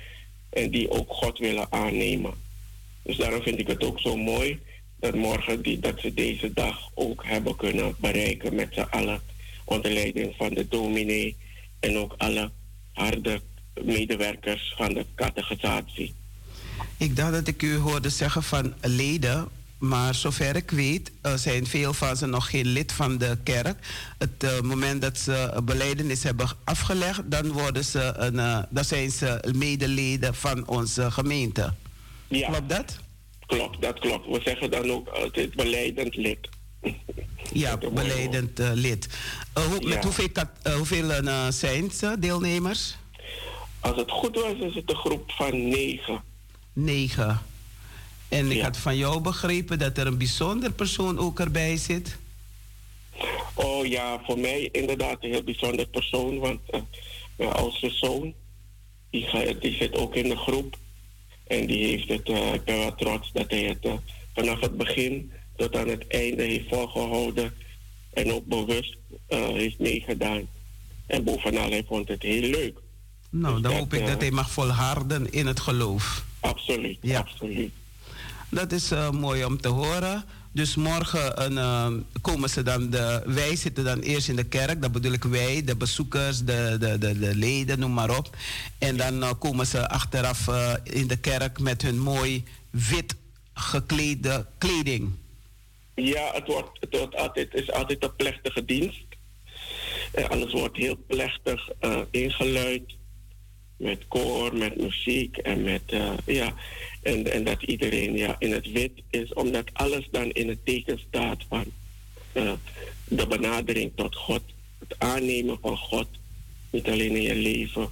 en 0.51 0.71
die 0.71 0.91
ook 0.91 1.13
God 1.13 1.39
willen 1.39 1.73
aannemen. 1.73 2.35
Dus 3.03 3.17
daarom 3.17 3.43
vind 3.43 3.59
ik 3.59 3.67
het 3.67 3.85
ook 3.85 4.01
zo 4.01 4.17
mooi 4.17 4.61
dat 5.01 5.15
morgen 5.15 5.63
die, 5.63 5.79
dat 5.79 6.01
ze 6.01 6.15
deze 6.15 6.53
dag 6.53 6.91
ook 6.95 7.25
hebben 7.25 7.57
kunnen 7.57 7.95
bereiken 7.99 8.55
met 8.55 8.69
z'n 8.73 8.87
allen. 8.91 9.21
Onder 9.65 9.91
leiding 9.93 10.35
van 10.37 10.55
de 10.55 10.69
dominee 10.69 11.37
en 11.81 11.99
ook 11.99 12.15
alle 12.17 12.51
harde 12.93 13.41
medewerkers 13.85 14.75
van 14.77 14.95
de 14.95 15.07
catechisatie. 15.15 16.15
Ik 16.97 17.17
dacht 17.17 17.33
dat 17.33 17.49
ik 17.49 17.63
u 17.63 17.77
hoorde 17.77 18.09
zeggen 18.09 18.43
van 18.43 18.75
leden, 18.81 19.49
maar 19.83 20.15
zover 20.15 20.57
ik 20.57 20.71
weet, 20.71 21.13
uh, 21.23 21.35
zijn 21.35 21.67
veel 21.67 21.93
van 21.93 22.17
ze 22.17 22.27
nog 22.27 22.51
geen 22.51 22.67
lid 22.67 22.93
van 22.93 23.19
de 23.19 23.39
kerk. 23.43 23.87
Het 24.19 24.45
uh, 24.45 24.61
moment 24.61 25.03
dat 25.03 25.19
ze 25.19 25.61
beleidenis 25.65 26.23
hebben 26.23 26.49
afgelegd, 26.65 27.31
dan, 27.31 27.53
worden 27.53 27.85
ze 27.85 28.13
een, 28.17 28.35
uh, 28.35 28.59
dan 28.71 28.85
zijn 28.85 29.11
ze 29.11 29.53
medeleden 29.57 30.35
van 30.35 30.69
onze 30.69 31.11
gemeente. 31.11 31.75
Ja. 32.29 32.49
Klopt 32.49 32.69
dat? 32.69 32.99
Klopt, 33.47 33.83
dat 33.83 33.99
klopt. 33.99 34.27
We 34.27 34.41
zeggen 34.45 34.71
dan 34.71 34.91
ook 34.91 35.09
altijd 35.09 35.55
beleidend 35.55 36.17
lid. 36.17 36.49
ja, 37.53 37.77
beleidend 37.77 38.59
lid. 38.59 39.09
Hoe, 39.53 39.81
ja. 39.81 39.89
Met 39.89 40.05
hoeveel, 40.05 40.29
hoeveel 40.77 41.23
zijn 41.53 41.91
ze, 41.91 42.17
deelnemers? 42.19 42.97
Als 43.81 43.97
het 43.97 44.11
goed 44.11 44.35
was, 44.35 44.55
is 44.55 44.75
het 44.75 44.91
een 44.91 44.97
groep 44.97 45.31
van 45.31 45.69
negen. 45.69 46.23
Negen. 46.73 47.51
En 48.33 48.51
ik 48.51 48.57
ja. 48.57 48.63
had 48.63 48.77
van 48.77 48.97
jou 48.97 49.21
begrepen 49.21 49.79
dat 49.79 49.99
er 49.99 50.07
een 50.07 50.19
bijzonder 50.19 50.73
persoon 50.73 51.19
ook 51.19 51.41
erbij 51.41 51.77
zit. 51.77 52.19
Oh 53.55 53.87
ja, 53.87 54.21
voor 54.27 54.39
mij 54.39 54.69
inderdaad 54.73 55.25
een 55.25 55.31
heel 55.31 55.43
bijzonder 55.43 55.87
persoon. 55.87 56.39
Want 56.39 56.61
uh, 56.71 56.81
mijn 57.37 57.53
oudste 57.53 57.91
zoon, 57.91 58.35
die, 59.11 59.23
ga, 59.23 59.53
die, 59.61 59.75
zit 59.75 59.95
ook 59.95 60.15
in 60.15 60.29
de 60.29 60.37
groep. 60.37 60.77
En 61.47 61.67
die 61.67 61.87
heeft 61.87 62.09
het, 62.09 62.29
uh, 62.29 62.55
ik 62.55 62.65
ben 62.65 62.79
wel 62.79 62.95
trots 62.95 63.33
dat 63.33 63.51
hij 63.51 63.63
het 63.63 63.85
uh, 63.85 63.93
vanaf 64.35 64.61
het 64.61 64.77
begin 64.77 65.33
tot 65.57 65.77
aan 65.77 65.89
het 65.89 66.07
einde 66.07 66.43
heeft 66.43 66.69
volgehouden. 66.69 67.55
En 68.13 68.33
ook 68.33 68.47
bewust 68.47 68.97
heeft 69.29 69.79
meegedaan. 69.79 70.49
En 71.07 71.25
bovenal, 71.25 71.71
hij 71.71 71.85
vond 71.89 72.09
het 72.09 72.23
heel 72.23 72.51
leuk. 72.51 72.79
Nou, 73.31 73.53
dus 73.53 73.63
dan 73.63 73.71
dat, 73.71 73.81
hoop 73.81 73.95
ik 73.95 74.07
dat 74.07 74.21
hij 74.21 74.31
mag 74.31 74.51
volharden 74.51 75.33
in 75.33 75.47
het 75.47 75.61
geloof. 75.61 76.25
Absoluut, 76.41 76.99
ja. 77.01 77.19
absoluut. 77.19 77.73
Dat 78.53 78.73
is 78.73 78.93
uh, 78.93 79.11
mooi 79.11 79.45
om 79.45 79.61
te 79.61 79.69
horen. 79.69 80.25
Dus 80.53 80.75
morgen 80.75 81.53
uh, 81.53 81.87
komen 82.21 82.51
ze 82.51 82.63
dan, 82.63 82.91
de, 82.91 83.23
wij 83.27 83.57
zitten 83.57 83.85
dan 83.85 84.01
eerst 84.01 84.29
in 84.29 84.37
de 84.37 84.45
kerk, 84.45 84.83
dat 84.83 84.93
bedoel 84.93 85.13
ik 85.13 85.25
wij, 85.25 85.65
de 85.65 85.77
bezoekers, 85.77 86.39
de, 86.39 86.77
de, 86.81 86.99
de, 86.99 87.19
de 87.19 87.35
leden, 87.35 87.79
noem 87.79 87.93
maar 87.93 88.17
op. 88.19 88.37
En 88.79 88.97
dan 88.97 89.23
uh, 89.23 89.31
komen 89.39 89.67
ze 89.67 89.89
achteraf 89.89 90.49
in 90.83 91.07
de 91.07 91.17
kerk 91.17 91.61
met 91.61 91.83
hun 91.83 91.99
mooi 91.99 92.45
wit 92.71 93.17
geklede 93.55 94.47
kleding. 94.59 95.11
Ja, 95.95 96.31
het, 96.33 96.47
wordt, 96.47 96.81
het, 96.81 96.97
wordt 96.97 97.17
altijd, 97.17 97.55
is 97.55 97.71
altijd 97.73 98.05
een 98.05 98.17
plechtige 98.17 98.65
dienst. 98.65 99.05
En 100.13 100.29
alles 100.29 100.53
wordt 100.53 100.77
heel 100.77 100.97
plechtig 101.07 101.69
ingeluid. 102.11 102.83
Met 103.77 104.09
koor, 104.09 104.57
met 104.57 104.77
muziek 104.77 105.37
en 105.37 105.63
met, 105.63 105.83
ja, 106.27 106.55
en, 107.03 107.33
en 107.33 107.45
dat 107.45 107.63
iedereen 107.63 108.17
ja, 108.17 108.37
in 108.39 108.53
het 108.53 108.73
wit 108.73 108.93
is, 109.11 109.33
omdat 109.33 109.71
alles 109.73 110.09
dan 110.11 110.31
in 110.31 110.49
het 110.49 110.65
teken 110.65 111.01
staat 111.09 111.39
van 111.49 111.65
uh, 112.33 112.53
de 113.05 113.27
benadering 113.27 113.93
tot 113.95 114.17
God. 114.17 114.43
Het 114.79 114.95
aannemen 114.99 115.59
van 115.61 115.77
God, 115.77 116.07
niet 116.71 116.87
alleen 116.87 117.17
in 117.17 117.23
je 117.23 117.35
leven, 117.35 117.89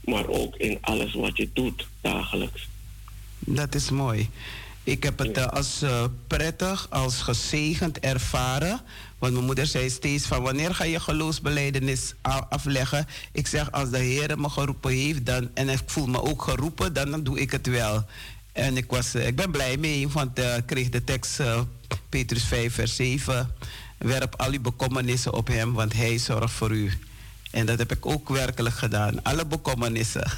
maar 0.00 0.28
ook 0.28 0.56
in 0.56 0.78
alles 0.80 1.14
wat 1.14 1.36
je 1.36 1.48
doet 1.52 1.86
dagelijks. 2.00 2.68
Dat 3.38 3.74
is 3.74 3.90
mooi. 3.90 4.30
Ik 4.84 5.02
heb 5.02 5.18
het 5.18 5.38
uh, 5.38 5.46
als 5.46 5.82
uh, 5.82 6.04
prettig, 6.26 6.86
als 6.90 7.22
gezegend 7.22 7.98
ervaren. 7.98 8.80
Want 9.18 9.32
mijn 9.32 9.44
moeder 9.44 9.66
zei 9.66 9.90
steeds 9.90 10.26
van 10.26 10.42
wanneer 10.42 10.74
ga 10.74 10.84
je 10.84 11.00
geloofsbeleidenis 11.00 12.14
afleggen? 12.48 13.06
Ik 13.32 13.46
zeg 13.46 13.72
als 13.72 13.90
de 13.90 13.98
Heer 13.98 14.38
me 14.38 14.48
geroepen 14.48 14.90
heeft 14.90 15.26
dan, 15.26 15.50
en 15.54 15.68
ik 15.68 15.82
voel 15.86 16.06
me 16.06 16.22
ook 16.22 16.42
geroepen, 16.42 16.92
dan, 16.92 17.10
dan 17.10 17.22
doe 17.22 17.40
ik 17.40 17.50
het 17.50 17.66
wel. 17.66 18.04
En 18.52 18.76
ik, 18.76 18.90
was, 18.90 19.14
eh, 19.14 19.26
ik 19.26 19.36
ben 19.36 19.50
blij 19.50 19.76
mee, 19.76 20.08
want 20.08 20.38
ik 20.38 20.44
uh, 20.44 20.54
kreeg 20.66 20.88
de 20.88 21.04
tekst 21.04 21.40
uh, 21.40 21.60
Petrus 22.08 22.44
5, 22.44 22.74
vers 22.74 22.96
7. 22.96 23.54
Werp 23.98 24.34
al 24.36 24.52
uw 24.52 24.60
bekommernissen 24.60 25.34
op 25.34 25.46
hem, 25.46 25.72
want 25.72 25.92
hij 25.92 26.18
zorgt 26.18 26.52
voor 26.52 26.70
u. 26.70 26.92
En 27.50 27.66
dat 27.66 27.78
heb 27.78 27.92
ik 27.92 28.06
ook 28.06 28.28
werkelijk 28.28 28.74
gedaan. 28.74 29.22
Alle 29.22 29.46
bekommernissen. 29.46 30.30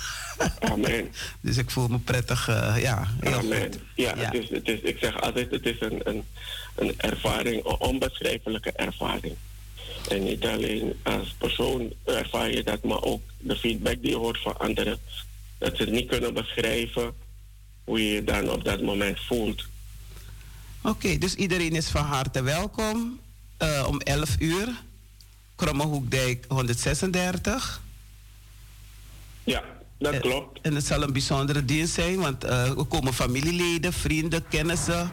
Amen. 0.61 1.13
dus 1.41 1.57
ik 1.57 1.71
voel 1.71 1.89
me 1.89 1.99
prettig, 1.99 2.49
uh, 2.49 2.75
ja, 2.81 3.09
heel 3.21 3.39
Amen. 3.39 3.63
goed. 3.63 3.79
Ja, 3.95 4.17
Het 4.17 4.35
is, 4.35 4.51
het 4.51 4.69
is, 4.69 4.81
ik 4.81 4.99
zeg 4.99 5.21
altijd, 5.21 5.51
het 5.51 5.67
is 5.67 5.81
een, 5.81 6.01
een, 6.05 6.25
een 6.75 6.95
ervaring, 6.97 7.65
een 7.65 7.81
onbeschrijfelijke 7.81 8.73
ervaring. 8.73 9.35
En 10.09 10.25
niet 10.25 10.45
alleen 10.47 10.95
als 11.03 11.35
persoon 11.39 11.93
ervaar 12.05 12.51
je 12.51 12.63
dat, 12.63 12.83
maar 12.83 13.03
ook 13.03 13.23
de 13.39 13.57
feedback 13.57 13.97
die 14.01 14.11
je 14.11 14.17
hoort 14.17 14.41
van 14.41 14.59
anderen. 14.59 14.99
Dat 15.59 15.77
ze 15.77 15.83
het 15.83 15.93
niet 15.93 16.09
kunnen 16.09 16.35
beschrijven 16.35 17.15
hoe 17.85 18.07
je 18.07 18.15
je 18.15 18.25
dan 18.25 18.51
op 18.51 18.65
dat 18.65 18.83
moment 18.83 19.21
voelt. 19.21 19.65
Oké, 20.83 21.19
dus 21.19 21.35
iedereen 21.35 21.73
is 21.73 21.89
van 21.89 22.05
harte 22.05 22.43
welkom. 22.43 23.21
Uh, 23.63 23.85
om 23.89 24.01
11 24.01 24.37
uur, 24.39 24.69
Krommehoekdijk 25.57 26.45
136. 26.49 27.83
Ja, 29.45 29.63
dat 29.99 30.19
klopt. 30.19 30.61
En 30.63 30.75
het 30.75 30.87
zal 30.87 31.03
een 31.03 31.13
bijzondere 31.13 31.65
dienst 31.65 31.95
zijn, 31.95 32.17
want 32.17 32.45
uh, 32.45 32.79
er 32.79 32.85
komen 32.85 33.15
familieleden, 33.15 33.93
vrienden, 33.93 34.49
kennissen 34.49 35.11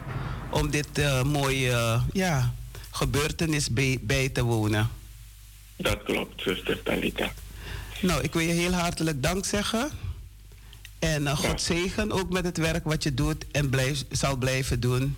om 0.50 0.70
dit 0.70 0.98
uh, 0.98 1.22
mooie 1.22 2.00
ja, 2.12 2.54
gebeurtenis 2.90 3.70
bij, 3.70 3.98
bij, 4.00 4.28
te 4.28 4.42
wonen. 4.42 4.90
Dat 5.76 6.02
klopt, 6.02 6.42
zuster 6.42 6.82
Talita. 6.82 7.32
Nou, 8.00 8.22
ik 8.22 8.32
wil 8.32 8.42
je 8.42 8.52
heel 8.52 8.72
hartelijk 8.72 9.22
dank 9.22 9.44
zeggen. 9.44 9.90
En 11.02 11.22
uh, 11.22 11.36
God 11.36 11.60
zegen 11.60 12.12
ook 12.12 12.30
met 12.30 12.44
het 12.44 12.56
werk 12.56 12.84
wat 12.84 13.02
je 13.02 13.14
doet 13.14 13.44
en 13.50 13.70
blijf, 13.70 14.04
zal 14.10 14.36
blijven 14.36 14.80
doen. 14.80 15.16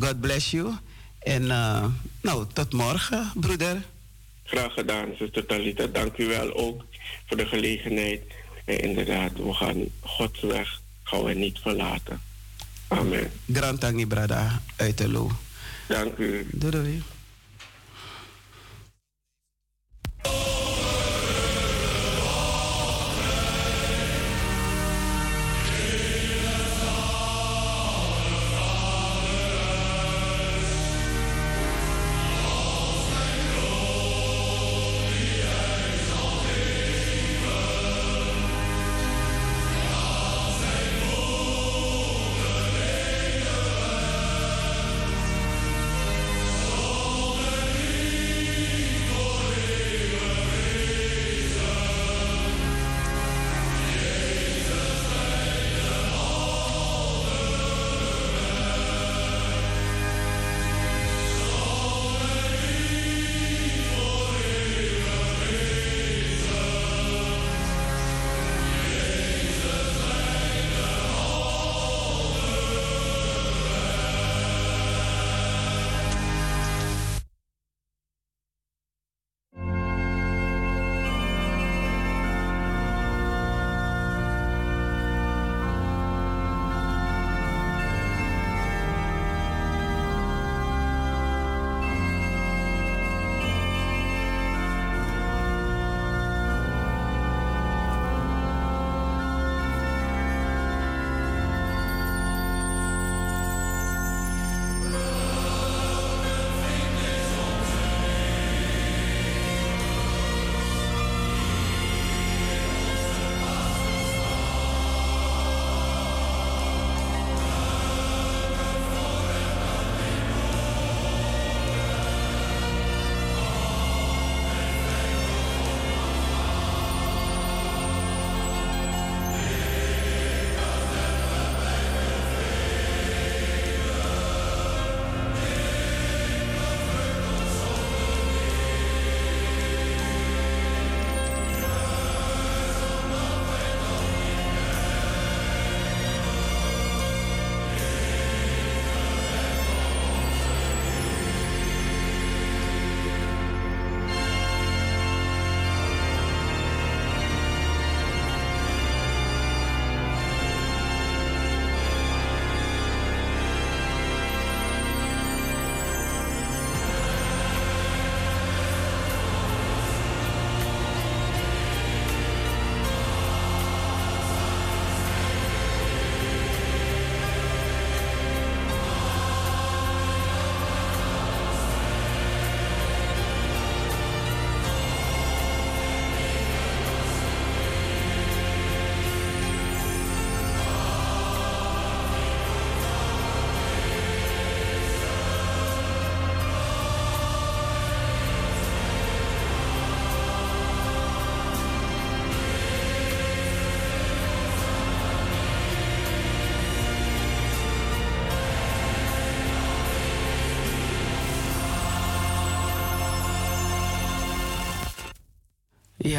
God 0.00 0.20
bless 0.20 0.50
you. 0.50 0.74
En 1.18 1.42
uh, 1.42 1.84
nou, 2.20 2.46
tot 2.52 2.72
morgen, 2.72 3.32
broeder. 3.34 3.82
Graag 4.44 4.72
gedaan, 4.72 5.08
zuster 5.18 5.46
Talita. 5.46 5.86
Dank 5.86 6.16
u 6.16 6.26
wel 6.26 6.54
ook 6.54 6.84
voor 7.26 7.36
de 7.36 7.46
gelegenheid. 7.46 8.22
En 8.64 8.78
inderdaad, 8.78 9.32
we 9.32 9.54
gaan 9.54 9.84
Gods 10.00 10.40
weg 10.40 10.80
gaan 11.02 11.24
we 11.24 11.34
niet 11.34 11.58
verlaten. 11.58 12.20
Amen. 12.88 13.30
Grantangi 13.52 14.06
brada 14.06 14.62
uit 14.76 14.98
de. 14.98 15.26
Dank 15.88 16.16
u. 16.18 16.46
Doei 16.50 16.72
doei. 16.72 17.02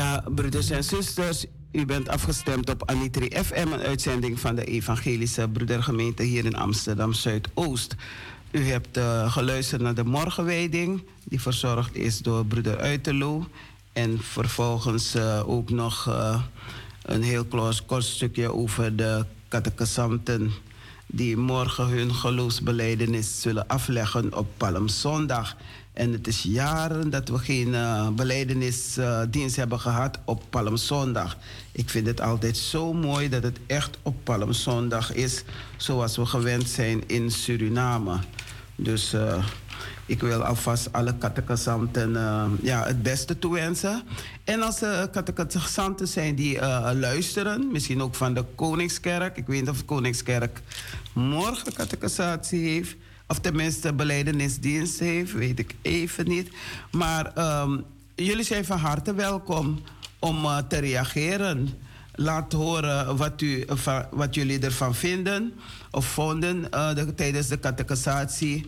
Ja, 0.04 0.24
broeders 0.36 0.70
en 0.70 0.84
zusters, 0.84 1.46
u 1.72 1.86
bent 1.86 2.10
afgestemd 2.10 2.70
op 2.70 2.90
Anitri 2.90 3.44
FM, 3.44 3.68
een 3.72 3.80
uitzending 3.80 4.40
van 4.40 4.56
de 4.56 4.64
Evangelische 4.64 5.48
Broedergemeente 5.48 6.24
hier 6.24 6.46
in 6.46 6.56
Amsterdam 6.56 7.14
Zuidoost. 7.14 7.96
U 8.52 8.66
hebt 8.66 8.98
uh, 8.98 9.32
geluisterd 9.32 9.82
naar 9.82 9.96
de 9.96 10.04
morgenwijding, 10.04 11.04
die 11.24 11.42
verzorgd 11.42 11.96
is 11.96 12.20
door 12.20 12.46
broeder 12.46 12.80
Uiterloo. 12.80 13.48
En 13.94 14.20
vervolgens 14.22 15.16
uh, 15.16 15.50
ook 15.50 15.70
nog 15.70 16.08
uh, 16.08 16.42
een 17.02 17.24
heel 17.24 17.46
kort 17.86 18.04
stukje 18.04 18.54
over 18.54 18.96
de 18.96 19.26
catechisanten 19.50 20.52
die 21.06 21.38
morgen 21.38 21.88
hun 21.88 22.14
geloofsbeleidenis 22.14 23.42
zullen 23.42 23.68
afleggen 23.68 24.38
op 24.38 24.48
Palmzondag. 24.58 25.56
En 25.94 26.12
het 26.12 26.28
is 26.28 26.42
jaren 26.42 27.10
dat 27.10 27.30
we 27.30 27.38
geen 27.38 27.68
uh, 27.68 28.10
beleidenisdienst 28.10 29.56
hebben 29.56 29.80
gehad 29.80 30.20
op 30.26 30.44
Palmzondag. 30.50 31.38
Ik 31.72 31.90
vind 31.90 32.08
het 32.08 32.22
altijd 32.22 32.58
zo 32.58 32.94
mooi 32.94 33.30
dat 33.30 33.44
het 33.44 33.60
echt 33.68 33.98
op 34.02 34.16
Palmzondag 34.24 35.14
is, 35.14 35.44
zoals 35.78 36.18
we 36.18 36.26
gewend 36.26 36.70
zijn 36.70 37.08
in 37.08 37.32
Suriname. 37.32 38.18
Dus 38.76 39.14
uh, 39.14 39.46
ik 40.06 40.22
wil 40.22 40.44
alvast 40.44 40.94
alle 40.94 41.18
catechisanten 41.18 42.10
uh, 42.10 42.46
ja, 42.62 42.84
het 42.86 43.04
beste 43.04 43.40
toewensen. 43.40 44.04
En 44.44 44.62
als 44.62 44.82
er 44.82 45.10
catechisanten 45.10 46.08
zijn 46.08 46.36
die 46.36 46.60
luisteren, 46.96 47.72
misschien 47.72 48.02
ook 48.02 48.16
van 48.16 48.34
de 48.34 48.46
Koningskerk. 48.56 49.38
Ik 49.38 49.48
weet 49.48 49.60
niet 49.60 49.70
of 49.70 49.78
de 49.78 49.86
Koningskerk 49.86 50.62
morgen 51.14 51.74
catechisatie 51.74 52.70
heeft 52.70 52.96
of 53.34 53.40
tenminste 53.40 53.94
beleidenisdienst 53.94 55.00
heeft, 55.00 55.32
weet 55.32 55.60
ik 55.60 55.76
even 55.82 56.28
niet. 56.28 56.50
Maar 56.92 57.32
um, 57.62 57.84
jullie 58.16 58.44
zijn 58.44 58.66
van 58.66 58.78
harte 58.78 59.14
welkom 59.14 59.82
om 60.20 60.46
uh, 60.46 60.58
te 60.58 60.78
reageren. 60.78 61.70
Laat 62.16 62.52
horen 62.52 63.18
wat, 63.18 63.42
u, 63.42 63.66
wat 64.12 64.36
jullie 64.36 64.60
ervan 64.60 64.96
vinden 64.96 65.54
of 65.92 66.06
vonden 66.06 66.68
uh, 66.74 66.96
de, 66.96 67.14
tijdens 67.16 67.48
de 67.48 67.60
catechisatie. 67.60 68.66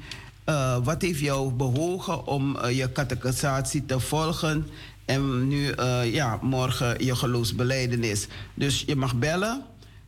wat 0.83 1.01
heeft 1.01 1.19
jou 1.19 1.51
bewogen 1.51 2.27
om 2.27 2.67
je 2.67 2.91
catechisatie 2.91 3.85
te 3.85 3.99
volgen 3.99 4.67
en 5.05 5.47
nu 5.47 5.73
ja, 6.03 6.39
morgen 6.41 7.05
je 7.05 7.15
geloofsbeleidenis? 7.15 8.27
Dus 8.53 8.83
je 8.87 8.95
mag 8.95 9.15
bellen 9.15 9.63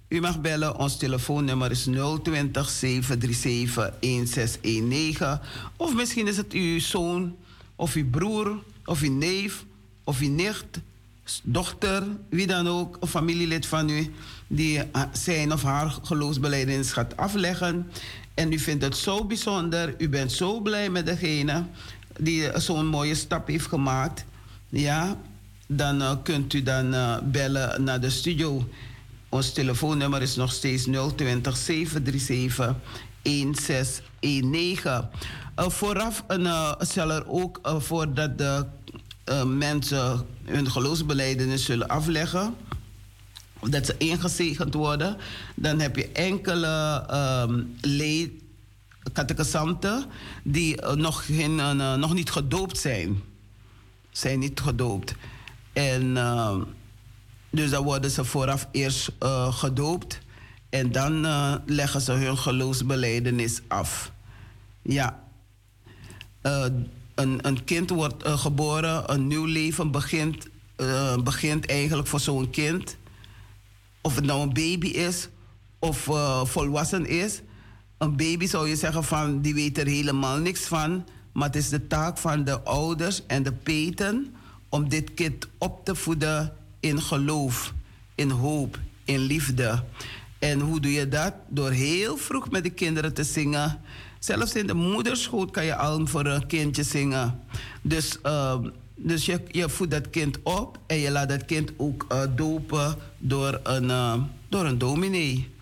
u 0.07 0.19
mag 0.19 0.41
bellen. 0.41 0.77
Ons 0.77 0.97
telefoonnummer 0.97 1.71
is 1.71 1.83
020 1.83 2.69
737 2.69 3.93
1619. 3.99 5.39
Of 5.75 5.95
misschien 5.95 6.27
is 6.27 6.37
het 6.37 6.53
uw 6.53 6.79
zoon, 6.79 7.35
of 7.75 7.93
uw 7.93 8.09
broer, 8.09 8.63
of 8.85 9.01
uw 9.01 9.11
neef, 9.11 9.65
of 10.03 10.19
uw 10.19 10.29
nicht, 10.29 10.79
dochter, 11.43 12.03
wie 12.29 12.47
dan 12.47 12.67
ook, 12.67 12.97
een 12.99 13.07
familielid 13.07 13.65
van 13.65 13.89
u, 13.89 14.13
die 14.47 14.81
zijn 15.11 15.53
of 15.53 15.63
haar 15.63 15.97
geloofsbeleidings 16.03 16.91
gaat 16.91 17.17
afleggen. 17.17 17.91
En 18.33 18.51
u 18.51 18.59
vindt 18.59 18.83
het 18.83 18.97
zo 18.97 19.25
bijzonder, 19.25 19.95
u 19.97 20.09
bent 20.09 20.31
zo 20.31 20.59
blij 20.59 20.89
met 20.89 21.05
degene 21.05 21.65
die 22.19 22.59
zo'n 22.59 22.87
mooie 22.87 23.15
stap 23.15 23.47
heeft 23.47 23.67
gemaakt. 23.67 24.25
Ja, 24.69 25.17
dan 25.67 26.01
uh, 26.01 26.11
kunt 26.23 26.53
u 26.53 26.63
dan 26.63 26.93
uh, 26.93 27.17
bellen 27.23 27.83
naar 27.83 28.01
de 28.01 28.09
studio. 28.09 28.67
Ons 29.29 29.53
telefoonnummer 29.53 30.21
is 30.21 30.35
nog 30.35 30.51
steeds 30.51 30.83
020 31.15 31.57
737 31.57 32.75
1619. 33.21 35.09
Uh, 35.59 35.69
vooraf 35.69 36.23
een, 36.27 36.75
zal 36.79 37.11
er 37.11 37.27
ook 37.27 37.59
uh, 37.65 37.79
voordat 37.79 38.37
de 38.37 38.65
uh, 39.25 39.43
mensen 39.43 40.25
hun 40.43 40.71
geloofsbeleidenis 40.71 41.65
zullen 41.65 41.87
afleggen, 41.87 42.55
dat 43.69 43.85
ze 43.85 43.95
ingezegend 43.97 44.73
worden, 44.73 45.17
dan 45.55 45.79
heb 45.79 45.95
je 45.95 46.07
enkele 46.11 47.05
um, 47.47 47.75
leed, 47.81 48.31
catechisanten 49.13 50.05
die 50.43 50.81
nog, 50.81 51.25
geen, 51.25 51.55
nog 51.99 52.13
niet 52.13 52.31
gedoopt 52.31 52.77
zijn. 52.77 53.21
Zijn 54.11 54.39
niet 54.39 54.59
gedoopt. 54.59 55.15
En 55.73 56.15
uh, 56.15 56.55
dus 57.49 57.69
dan 57.69 57.83
worden 57.83 58.11
ze 58.11 58.25
vooraf 58.25 58.67
eerst 58.71 59.11
uh, 59.23 59.53
gedoopt 59.53 60.19
en 60.69 60.91
dan 60.91 61.25
uh, 61.25 61.55
leggen 61.65 62.01
ze 62.01 62.11
hun 62.11 62.37
geloofsbeleidenis 62.37 63.61
af. 63.67 64.11
Ja. 64.81 65.23
Uh, 66.43 66.65
een, 67.15 67.47
een 67.47 67.63
kind 67.63 67.89
wordt 67.89 68.27
geboren, 68.27 69.13
een 69.13 69.27
nieuw 69.27 69.45
leven 69.45 69.91
begint, 69.91 70.47
begint 71.23 71.65
eigenlijk 71.65 72.07
voor 72.07 72.19
zo'n 72.19 72.49
kind. 72.49 72.97
Of 74.01 74.15
het 74.15 74.25
nou 74.25 74.41
een 74.41 74.53
baby 74.53 74.87
is 74.87 75.29
of 75.79 75.97
volwassen 76.43 77.05
is. 77.05 77.41
Een 77.97 78.15
baby 78.17 78.47
zou 78.47 78.69
je 78.69 78.75
zeggen 78.75 79.03
van 79.03 79.41
die 79.41 79.53
weet 79.53 79.77
er 79.77 79.87
helemaal 79.87 80.37
niks 80.37 80.61
van. 80.61 81.05
Maar 81.33 81.47
het 81.47 81.55
is 81.55 81.69
de 81.69 81.87
taak 81.87 82.17
van 82.17 82.43
de 82.43 82.61
ouders 82.61 83.25
en 83.25 83.43
de 83.43 83.53
peten 83.53 84.35
om 84.69 84.89
dit 84.89 85.13
kind 85.13 85.47
op 85.57 85.85
te 85.85 85.95
voeden 85.95 86.53
in 86.79 87.01
geloof, 87.01 87.73
in 88.15 88.29
hoop, 88.29 88.79
in 89.05 89.19
liefde. 89.19 89.83
En 90.39 90.59
hoe 90.59 90.79
doe 90.79 90.91
je 90.91 91.07
dat? 91.07 91.33
Door 91.49 91.71
heel 91.71 92.17
vroeg 92.17 92.49
met 92.49 92.63
de 92.63 92.69
kinderen 92.69 93.13
te 93.13 93.23
zingen. 93.23 93.81
Zelfs 94.19 94.53
in 94.53 94.67
de 94.67 94.73
moederschoot 94.73 95.51
kan 95.51 95.65
je 95.65 95.75
al 95.75 96.07
voor 96.07 96.25
een 96.25 96.47
kindje 96.47 96.83
zingen. 96.83 97.39
Dus, 97.81 98.17
uh, 98.23 98.55
dus 98.95 99.25
je, 99.25 99.41
je 99.47 99.69
voedt 99.69 99.91
dat 99.91 100.09
kind 100.09 100.37
op 100.43 100.79
en 100.87 100.97
je 100.97 101.11
laat 101.11 101.29
dat 101.29 101.45
kind 101.45 101.71
ook 101.77 102.05
uh, 102.11 102.21
dopen 102.35 102.95
door 103.17 103.59
een, 103.63 103.83
uh, 103.83 104.13
door 104.49 104.65
een 104.65 104.77
dominee. 104.77 105.55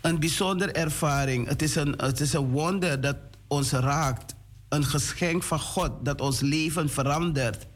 Een 0.00 0.18
bijzondere 0.18 0.72
ervaring. 0.72 1.48
Het 1.48 1.62
is 1.62 1.74
een, 1.74 1.94
het 1.96 2.20
is 2.20 2.32
een 2.32 2.50
wonder 2.50 3.00
dat 3.00 3.16
ons 3.46 3.70
raakt. 3.70 4.34
Een 4.68 4.84
geschenk 4.84 5.42
van 5.42 5.60
God 5.60 5.90
dat 6.02 6.20
ons 6.20 6.40
leven 6.40 6.90
verandert. 6.90 7.66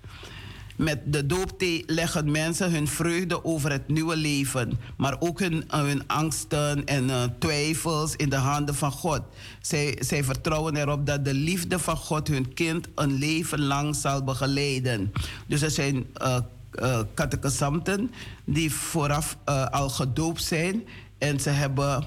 Met 0.77 1.12
de 1.12 1.27
doopthee 1.27 1.83
leggen 1.87 2.31
mensen 2.31 2.70
hun 2.70 2.89
vreugde 2.89 3.45
over 3.45 3.70
het 3.70 3.89
nieuwe 3.89 4.16
leven, 4.16 4.79
maar 4.97 5.16
ook 5.18 5.41
hun, 5.41 5.64
hun 5.68 6.09
angsten 6.09 6.85
en 6.85 7.05
uh, 7.05 7.23
twijfels 7.39 8.16
in 8.16 8.29
de 8.29 8.37
handen 8.37 8.75
van 8.75 8.93
God. 8.93 9.20
Zij, 9.61 9.97
zij 10.01 10.25
vertrouwen 10.25 10.77
erop 10.77 11.07
dat 11.07 11.25
de 11.25 11.35
liefde 11.35 11.79
van 11.79 11.97
God 11.97 12.29
hun 12.29 12.55
kind 12.55 12.89
een 12.95 13.12
leven 13.12 13.61
lang 13.61 13.97
zal 13.97 14.25
begeleiden. 14.25 15.12
Dus 15.47 15.62
er 15.62 15.70
zijn 15.70 16.07
uh, 16.23 16.37
uh, 16.75 17.01
catechisanten 17.14 18.11
die 18.45 18.73
vooraf 18.73 19.37
al 19.70 19.89
gedoopt 19.89 20.43
zijn 20.43 20.85
en 21.18 21.41
ze 21.41 21.51
hebben, 21.51 22.05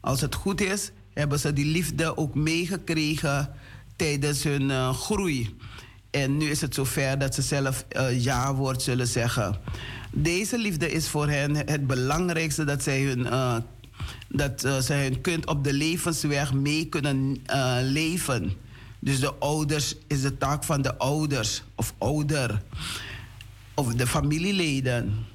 als 0.00 0.20
het 0.20 0.34
goed 0.34 0.60
is, 0.60 0.90
hebben 1.12 1.38
ze 1.38 1.52
die 1.52 1.66
liefde 1.66 2.16
ook 2.16 2.34
meegekregen 2.34 3.52
tijdens 3.96 4.42
hun 4.42 4.94
groei. 4.94 5.56
En 6.22 6.36
nu 6.36 6.50
is 6.50 6.60
het 6.60 6.74
zover 6.74 7.18
dat 7.18 7.34
ze 7.34 7.42
zelf 7.42 7.84
uh, 7.96 8.24
ja-woord 8.24 8.82
zullen 8.82 9.06
zeggen. 9.06 9.56
Deze 10.12 10.58
liefde 10.58 10.90
is 10.90 11.08
voor 11.08 11.28
hen 11.28 11.56
het 11.56 11.86
belangrijkste 11.86 12.64
dat 12.64 12.82
zij 12.82 13.02
hun, 13.02 13.18
uh, 13.18 13.56
dat, 14.28 14.64
uh, 14.64 14.78
zij 14.78 15.02
hun 15.02 15.20
kind 15.20 15.46
op 15.46 15.64
de 15.64 15.72
levensweg 15.72 16.52
mee 16.52 16.86
kunnen 16.86 17.42
leven. 17.82 18.52
Dus 18.98 19.20
de 19.20 19.34
ouders 19.34 19.94
is 20.06 20.22
de 20.22 20.38
taak 20.38 20.64
van 20.64 20.82
de 20.82 20.96
ouders 20.96 21.62
of 21.74 21.94
ouder. 21.98 22.62
Of 23.74 23.94
de 23.94 24.06
familieleden 24.06 25.26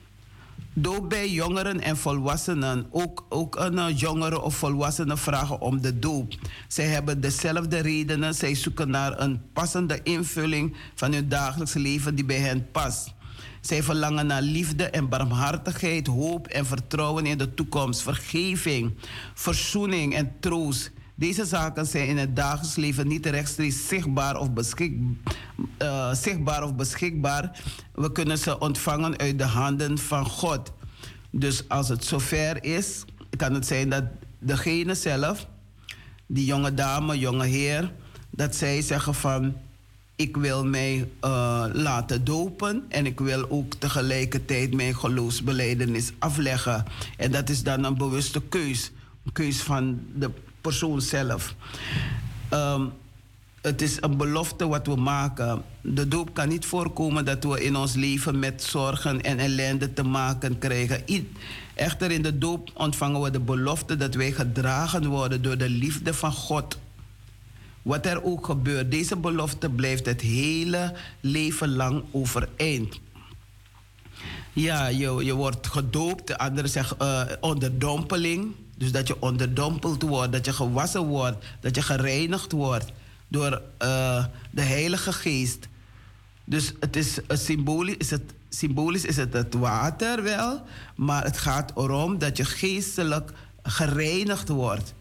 doop 0.74 1.09
bij 1.09 1.30
jongeren 1.30 1.82
en 1.82 1.97
volwassenen. 1.97 2.88
Ook, 2.91 3.26
ook 3.30 3.55
een 3.55 3.74
uh, 3.74 3.99
jongere 3.99 4.41
of 4.41 4.55
volwassenen 4.55 5.17
vragen 5.17 5.61
om 5.61 5.82
de 5.82 5.99
doop. 5.99 6.34
Zij 6.67 6.86
hebben 6.86 7.22
dezelfde 7.22 7.80
redenen. 7.80 8.36
Zij 8.36 8.55
zoeken 8.55 8.89
naar 8.89 9.19
een 9.19 9.41
passende 9.53 9.99
invulling 10.03 10.76
van 10.95 11.13
hun 11.13 11.30
dagelijks 11.30 11.74
leven 11.74 12.15
die 12.15 12.26
bij 12.26 12.39
hen 12.39 12.72
past. 12.72 13.13
Zij 13.61 13.84
verlangen 13.84 14.28
naar 14.28 14.41
liefde 14.41 14.84
en 14.84 15.09
barmhartigheid, 15.09 16.07
hoop 16.07 16.47
en 16.47 16.65
vertrouwen 16.65 17.26
in 17.26 17.38
de 17.38 17.53
toekomst, 17.53 18.01
vergeving, 18.01 18.93
verzoening 19.34 20.15
en 20.15 20.32
troost. 20.39 20.91
Deze 21.22 21.45
zaken 21.45 21.86
zijn 21.86 22.07
in 22.07 22.17
het 22.17 22.36
dagelijks 22.36 22.76
leven 22.76 23.07
niet 23.07 23.26
rechtstreeks 23.26 23.88
zichtbaar 23.88 24.39
of, 24.39 24.47
uh, 24.78 26.13
zichtbaar 26.13 26.63
of 26.63 26.76
beschikbaar. 26.76 27.61
We 27.93 28.11
kunnen 28.11 28.38
ze 28.38 28.59
ontvangen 28.59 29.17
uit 29.17 29.38
de 29.38 29.45
handen 29.45 29.97
van 29.97 30.26
God. 30.26 30.74
Dus 31.30 31.69
als 31.69 31.89
het 31.89 32.05
zover 32.05 32.63
is, 32.63 33.05
kan 33.38 33.53
het 33.53 33.65
zijn 33.65 33.89
dat 33.89 34.03
degene 34.39 34.95
zelf, 34.95 35.47
die 36.26 36.45
jonge 36.45 36.74
dame, 36.74 37.19
jonge 37.19 37.45
heer, 37.45 37.93
dat 38.30 38.55
zij 38.55 38.82
zeggen 38.82 39.15
van 39.15 39.55
ik 40.15 40.38
wil 40.38 40.65
mij 40.65 41.09
uh, 41.26 41.65
laten 41.74 42.24
dopen 42.24 42.86
en 42.89 43.05
ik 43.05 43.19
wil 43.19 43.49
ook 43.49 43.74
tegelijkertijd 43.74 44.74
mijn 44.74 44.95
geloofsbeleidenis 44.95 46.11
afleggen. 46.19 46.86
En 47.17 47.32
dat 47.32 47.49
is 47.49 47.63
dan 47.63 47.84
een 47.84 47.97
bewuste 47.97 48.41
keus. 48.41 48.91
Een 49.26 49.32
keus 49.32 49.61
van 49.61 49.99
de 50.15 50.32
persoon 50.62 51.01
zelf. 51.01 51.55
Um, 52.53 52.91
het 53.62 53.82
is 53.82 53.97
een 54.01 54.18
belofte 54.18 54.68
wat 54.68 54.88
we 54.88 54.95
maken. 54.95 55.62
De 55.82 56.07
doop 56.07 56.34
kan 56.34 56.47
niet 56.47 56.66
voorkomen 56.66 57.26
dat 57.26 57.43
we 57.43 57.64
in 57.64 57.76
ons 57.76 57.93
leven 57.93 58.39
met 58.39 58.64
zorgen 58.64 59.22
en 59.22 59.39
ellende 59.39 59.93
te 59.93 60.03
maken 60.03 60.57
krijgen. 60.57 61.03
Echter 61.74 62.12
in 62.12 62.22
de 62.22 62.38
doop 62.38 62.72
ontvangen 62.74 63.22
we 63.22 63.32
de 63.32 63.39
belofte 63.39 63.95
dat 63.95 64.16
wij 64.16 64.32
gedragen 64.32 65.05
worden 65.07 65.41
door 65.41 65.57
de 65.57 65.70
liefde 65.70 66.14
van 66.14 66.32
God. 66.32 66.78
Wat 67.82 68.05
er 68.05 68.24
ook 68.24 68.45
gebeurt, 68.45 68.91
deze 68.91 69.16
belofte 69.16 69.70
blijft 69.70 70.05
het 70.05 70.22
hele 70.22 70.93
leven 71.20 71.76
lang 71.76 72.03
overeind. 72.12 72.99
Ja, 74.53 74.88
je, 74.88 75.26
je 75.26 75.34
wordt 75.34 75.68
gedoopt, 75.68 76.28
de 76.28 76.38
anderen 76.38 76.70
zeggen 76.70 76.97
uh, 77.01 77.22
onderdompeling. 77.39 78.53
Dus 78.82 78.92
dat 78.92 79.08
je 79.08 79.22
onderdompeld 79.22 80.02
wordt, 80.02 80.32
dat 80.32 80.46
je 80.46 80.54
gewassen 80.54 81.06
wordt, 81.06 81.46
dat 81.60 81.76
je 81.76 81.82
gereinigd 81.82 82.52
wordt. 82.52 82.92
door 83.28 83.62
eh, 83.78 84.26
de 84.52 84.62
Heilige 84.62 85.14
Geest. 85.14 85.68
Dus 86.44 86.74
het 86.80 86.96
is, 86.96 87.20
symbolisch, 87.28 87.98
is 87.98 88.10
het, 88.10 88.34
symbolisch 88.50 89.06
is 89.06 89.18
het 89.18 89.34
het 89.34 89.54
water 89.54 90.24
wel, 90.24 90.62
maar 90.96 91.24
het 91.24 91.38
gaat 91.38 91.72
erom 91.76 92.18
dat 92.18 92.38
je 92.38 92.46
geestelijk 92.46 93.32
gereinigd 93.64 94.50
wordt. 94.50 94.94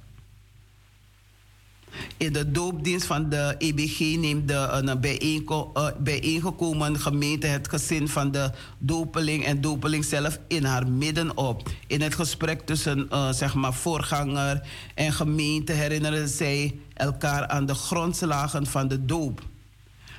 In 2.17 2.33
de 2.33 2.51
doopdienst 2.51 3.07
van 3.07 3.29
de 3.29 3.55
EBG 3.59 3.99
neemt 3.99 4.49
de 4.49 4.69
een 4.71 5.01
bijeenko, 5.01 5.71
uh, 5.77 5.87
bijeengekomen 5.99 6.99
gemeente 6.99 7.47
het 7.47 7.69
gezin 7.69 8.09
van 8.09 8.31
de 8.31 8.51
dopeling 8.79 9.45
en 9.45 9.61
dopeling 9.61 10.05
zelf 10.05 10.39
in 10.49 10.65
haar 10.65 10.89
midden 10.89 11.37
op. 11.37 11.69
In 11.87 12.01
het 12.01 12.15
gesprek 12.15 12.61
tussen 12.61 13.09
zeg 13.31 13.55
maar 13.55 13.75
voorganger 13.75 14.69
en 14.95 15.13
gemeente 15.13 15.73
herinneren 15.73 16.29
zij 16.29 16.79
elkaar 16.95 17.47
aan 17.47 17.67
de 17.67 17.75
grondslagen 17.75 18.67
van 18.67 18.89
de 18.89 19.05
doop. 19.05 19.43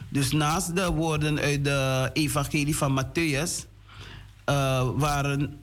Dus 0.09 0.31
naast 0.31 0.75
de 0.75 0.91
woorden 0.91 1.39
uit 1.39 1.63
de 1.63 2.09
evangelie 2.13 2.77
van 2.77 3.03
Matthäus 3.03 3.67
waren 4.95 5.59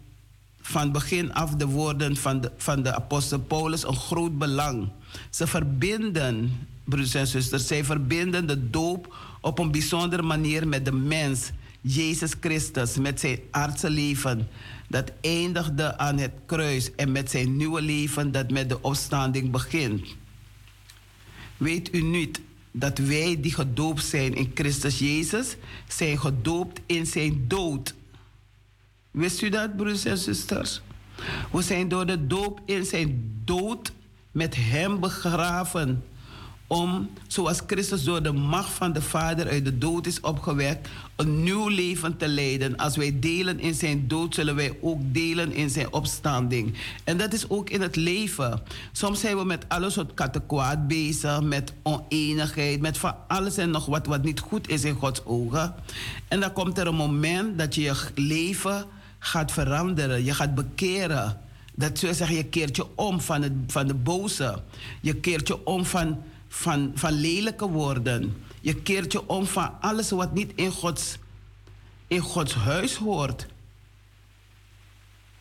van 0.69 0.93
begin 0.93 1.33
af 1.35 1.55
de 1.55 1.67
woorden 1.67 2.17
van 2.17 2.41
de, 2.41 2.53
van 2.57 2.83
de 2.83 2.95
apostel 2.95 3.39
Paulus 3.39 3.87
een 3.87 3.97
groot 3.97 4.39
belang. 4.39 4.89
Ze 5.31 5.47
verbinden, 5.47 6.66
broeders 6.85 7.14
en 7.14 7.27
zusters, 7.27 7.66
zij 7.66 7.85
verbinden 7.85 8.47
de 8.47 8.71
doop 8.71 9.16
op 9.41 9.59
een 9.59 9.71
bijzondere 9.71 10.23
manier 10.23 10.69
met 10.69 10.85
de 10.85 10.93
mens, 10.93 11.51
Jezus 11.81 12.33
Christus, 12.41 12.97
met 12.97 13.21
zijn 13.21 13.39
aardse 13.51 13.91
leven. 13.91 14.49
Dat 14.89 15.12
eindigde 15.21 15.99
aan 15.99 16.19
het 16.19 16.33
kruis 16.47 16.95
en 16.95 17.12
met 17.12 17.31
zijn 17.31 17.57
nieuwe 17.57 17.83
leven 17.83 18.33
dat 18.33 18.51
met 18.51 18.69
de 18.69 18.83
opstanding 18.83 19.51
begint. 19.51 20.16
Weet 21.57 21.95
u 21.95 22.03
niet 22.03 22.41
dat 22.71 22.99
wij 22.99 23.41
die 23.41 23.55
gedoopt 23.55 24.05
zijn 24.05 24.35
in 24.35 24.51
Christus 24.55 24.99
Jezus, 24.99 25.57
zijn 25.89 26.19
gedoopt 26.19 26.81
in 26.87 27.07
zijn 27.07 27.45
dood? 27.49 27.95
Wist 29.11 29.43
u 29.43 29.49
dat, 29.49 29.77
broeders 29.77 30.05
en 30.05 30.19
zusters? 30.19 30.81
We 31.53 31.62
zijn 31.62 31.89
door 31.89 32.07
de 32.07 32.27
doop 32.27 32.61
in 32.66 32.85
zijn 32.85 33.41
dood 33.45 33.93
met 34.39 34.57
hem 34.57 35.01
begraven. 35.01 36.05
Om, 36.66 37.11
zoals 37.26 37.61
Christus 37.66 38.05
door 38.05 38.22
de 38.22 38.32
macht 38.32 38.70
van 38.70 38.93
de 38.93 39.03
Vader 39.03 39.49
uit 39.49 39.64
de 39.64 39.78
dood 39.78 40.07
is 40.07 40.20
opgewekt, 40.20 40.89
een 41.16 41.43
nieuw 41.43 41.68
leven 41.68 42.16
te 42.16 42.28
leiden. 42.28 42.76
Als 42.76 42.97
wij 42.97 43.18
delen 43.18 43.61
in 43.61 43.74
zijn 43.74 44.09
dood, 44.09 44.34
zullen 44.34 44.55
wij 44.55 44.78
ook 44.80 45.01
delen 45.03 45.53
in 45.53 45.70
zijn 45.70 45.93
opstanding. 45.93 46.74
En 47.05 47.16
dat 47.16 47.32
is 47.32 47.49
ook 47.49 47.70
in 47.70 47.80
het 47.80 47.97
leven. 47.97 48.62
Soms 48.93 49.20
zijn 49.20 49.36
we 49.36 49.45
met 49.45 49.64
alles 49.68 49.97
wat 49.97 50.14
kattenkwaad 50.14 50.89
bezig, 50.89 51.41
met 51.43 51.72
oneenigheid, 51.82 52.80
met 52.80 52.99
van 52.99 53.14
alles 53.28 53.57
en 53.57 53.70
nog 53.70 53.86
wat 53.86 54.07
wat 54.07 54.22
niet 54.22 54.41
goed 54.41 54.68
is 54.68 54.84
in 54.84 54.95
Gods 54.95 55.24
ogen. 55.24 55.74
En 56.28 56.41
dan 56.41 56.53
komt 56.53 56.78
er 56.78 56.86
een 56.86 56.95
moment 56.95 57.59
dat 57.59 57.74
je 57.74 57.80
je 57.80 57.95
leven 58.14 58.84
gaat 59.18 59.53
veranderen, 59.53 60.24
je 60.24 60.34
gaat 60.34 60.55
bekeren. 60.55 61.47
Dat 61.79 62.01
wil 62.01 62.14
zeggen, 62.14 62.37
je 62.37 62.45
keert 62.45 62.76
je 62.76 62.87
om 62.95 63.20
van, 63.20 63.43
het, 63.43 63.53
van 63.66 63.87
de 63.87 63.95
boze. 63.95 64.62
Je 65.01 65.14
keert 65.14 65.49
je 65.49 65.66
om 65.66 65.85
van, 65.85 66.22
van, 66.49 66.93
van 66.95 67.12
lelijke 67.12 67.68
woorden. 67.68 68.37
Je 68.61 68.74
keert 68.74 69.12
je 69.12 69.29
om 69.29 69.47
van 69.47 69.81
alles 69.81 70.11
wat 70.11 70.35
niet 70.35 70.53
in 70.55 70.70
Gods, 70.70 71.18
in 72.07 72.20
Gods 72.20 72.55
huis 72.55 72.97
hoort. 72.97 73.47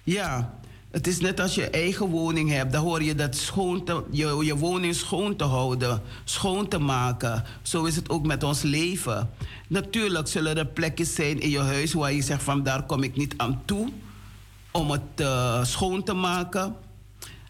Ja, 0.03 0.59
het 0.91 1.07
is 1.07 1.19
net 1.19 1.39
als 1.39 1.55
je 1.55 1.69
eigen 1.69 2.05
woning 2.05 2.49
hebt. 2.49 2.71
Dan 2.71 2.83
hoor 2.83 3.03
je 3.03 3.15
dat 3.15 3.35
schoon 3.35 3.83
te, 3.83 4.03
je, 4.11 4.39
je 4.43 4.57
woning 4.57 4.95
schoon 4.95 5.35
te 5.35 5.43
houden, 5.43 6.01
schoon 6.23 6.67
te 6.67 6.79
maken. 6.79 7.43
Zo 7.61 7.83
is 7.83 7.95
het 7.95 8.09
ook 8.09 8.25
met 8.25 8.43
ons 8.43 8.61
leven. 8.61 9.29
Natuurlijk 9.67 10.27
zullen 10.27 10.57
er 10.57 10.65
plekjes 10.65 11.15
zijn 11.15 11.39
in 11.39 11.49
je 11.49 11.59
huis 11.59 11.93
waar 11.93 12.13
je 12.13 12.21
zegt 12.21 12.43
van 12.43 12.63
daar 12.63 12.83
kom 12.83 13.03
ik 13.03 13.15
niet 13.15 13.33
aan 13.37 13.61
toe 13.65 13.91
om 14.77 14.91
het 14.91 15.21
uh, 15.21 15.63
schoon 15.63 16.03
te 16.03 16.13
maken. 16.13 16.75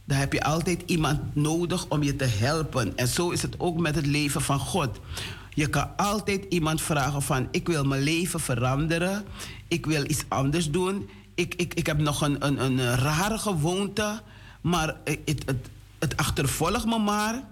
Dan 0.06 0.18
heb 0.18 0.34
je 0.34 0.44
altijd 0.44 0.84
iemand 0.86 1.36
nodig 1.36 1.86
om 1.90 2.04
je 2.04 2.16
te 2.16 2.26
helpen. 2.26 2.98
En 2.98 3.08
zo 3.08 3.30
is 3.30 3.42
het 3.42 3.56
ook 3.58 3.80
met 3.80 3.96
het 3.96 4.06
leven 4.06 4.42
van 4.42 4.60
God. 4.60 5.00
Je 5.54 5.68
kan 5.68 5.90
altijd 5.98 6.46
iemand 6.50 6.82
vragen 6.82 7.22
van 7.22 7.48
ik 7.52 7.68
wil 7.68 7.84
mijn 7.84 8.02
leven 8.02 8.40
veranderen. 8.40 9.26
Ik 9.68 9.86
wil 9.86 10.04
iets 10.10 10.24
anders 10.28 10.72
doen 10.72 11.10
ik, 11.38 11.56
ik, 11.56 11.74
ik 11.74 11.86
heb 11.86 11.98
nog 11.98 12.22
een, 12.22 12.46
een, 12.46 12.60
een 12.60 12.96
rare 12.96 13.38
gewoonte, 13.38 14.22
maar 14.62 14.96
het, 15.04 15.44
het, 15.46 15.70
het 16.00 16.18
achtervolgt 16.18 16.86
me 16.86 16.98
maar. 16.98 17.44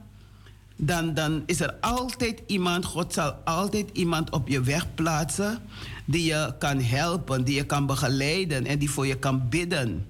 Dan, 0.76 1.13
dan 1.13 1.43
is 1.45 1.59
er 1.59 1.73
altijd 1.73 2.41
iemand, 2.45 2.86
God 2.86 3.13
zal 3.13 3.32
altijd 3.32 3.89
iemand 3.93 4.30
op 4.30 4.47
je 4.47 4.61
weg 4.61 4.93
plaatsen 4.95 5.61
die 6.05 6.23
je 6.23 6.55
kan 6.59 6.82
helpen, 6.82 7.43
die 7.43 7.55
je 7.55 7.65
kan 7.65 7.86
begeleiden 7.86 8.65
en 8.65 8.80
die 8.80 8.89
voor 8.89 9.07
je 9.07 9.19
kan 9.19 9.49
bidden. 9.49 10.07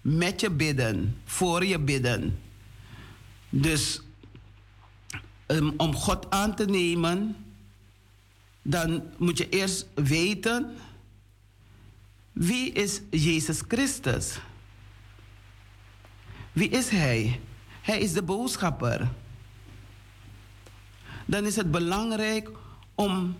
Met 0.00 0.40
je 0.40 0.50
bidden, 0.50 1.16
voor 1.24 1.64
je 1.64 1.78
bidden. 1.78 2.38
Dus 3.50 4.00
um, 5.46 5.74
om 5.76 5.94
God 5.94 6.30
aan 6.30 6.54
te 6.54 6.64
nemen, 6.64 7.36
dan 8.62 9.02
moet 9.18 9.38
je 9.38 9.48
eerst 9.48 9.86
weten 9.94 10.76
wie 12.34 12.72
is 12.72 13.00
Jezus 13.10 13.62
Christus? 13.68 14.38
Wie 16.52 16.68
is 16.68 16.88
Hij? 16.88 17.40
Hij 17.80 17.98
is 17.98 18.12
de 18.12 18.22
boodschapper. 18.22 19.08
Dan 21.26 21.44
is 21.44 21.56
het 21.56 21.70
belangrijk 21.70 22.50
om, 22.94 23.36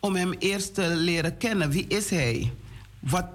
om 0.00 0.14
Hem 0.16 0.32
eerst 0.32 0.74
te 0.74 0.96
leren 0.96 1.36
kennen. 1.36 1.70
Wie 1.70 1.86
is 1.86 2.10
Hij? 2.10 2.52
Wat 2.98 3.26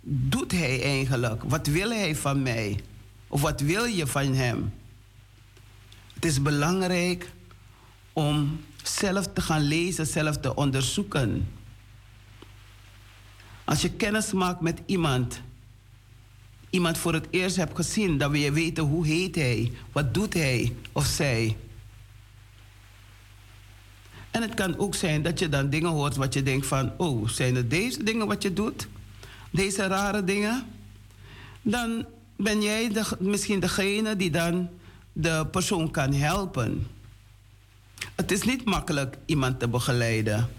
doet 0.00 0.52
Hij 0.52 0.82
eigenlijk? 0.82 1.42
Wat 1.42 1.66
wil 1.66 1.90
Hij 1.90 2.16
van 2.16 2.42
mij? 2.42 2.80
Of 3.28 3.40
wat 3.40 3.60
wil 3.60 3.84
je 3.84 4.06
van 4.06 4.34
Hem? 4.34 4.72
Het 6.14 6.24
is 6.24 6.42
belangrijk 6.42 7.32
om 8.12 8.60
zelf 8.82 9.26
te 9.32 9.40
gaan 9.40 9.62
lezen, 9.62 10.06
zelf 10.06 10.38
te 10.38 10.54
onderzoeken. 10.54 11.48
Als 13.64 13.82
je 13.82 13.90
kennis 13.90 14.32
maakt 14.32 14.60
met 14.60 14.80
iemand, 14.86 15.40
iemand 16.70 16.98
voor 16.98 17.12
het 17.12 17.26
eerst 17.30 17.56
hebt 17.56 17.76
gezien, 17.76 18.18
dan 18.18 18.30
wil 18.30 18.40
je 18.40 18.52
weten 18.52 18.84
hoe 18.84 19.06
heet 19.06 19.34
hij, 19.34 19.72
wat 19.92 20.14
doet 20.14 20.34
hij 20.34 20.72
of 20.92 21.04
zij. 21.06 21.56
En 24.34 24.42
het 24.42 24.54
kan 24.54 24.78
ook 24.78 24.94
zijn 24.94 25.22
dat 25.22 25.38
je 25.38 25.48
dan 25.48 25.70
dingen 25.70 25.90
hoort 25.90 26.16
wat 26.16 26.34
je 26.34 26.42
denkt 26.42 26.66
van, 26.66 26.92
oh, 26.96 27.28
zijn 27.28 27.54
het 27.54 27.70
deze 27.70 28.02
dingen 28.02 28.26
wat 28.26 28.42
je 28.42 28.52
doet? 28.52 28.88
Deze 29.50 29.86
rare 29.86 30.24
dingen? 30.24 30.66
Dan 31.62 32.06
ben 32.36 32.62
jij 32.62 32.88
de, 32.88 33.04
misschien 33.18 33.60
degene 33.60 34.16
die 34.16 34.30
dan 34.30 34.68
de 35.12 35.46
persoon 35.50 35.90
kan 35.90 36.12
helpen. 36.12 36.86
Het 38.14 38.32
is 38.32 38.42
niet 38.42 38.64
makkelijk 38.64 39.16
iemand 39.26 39.58
te 39.60 39.68
begeleiden. 39.68 40.50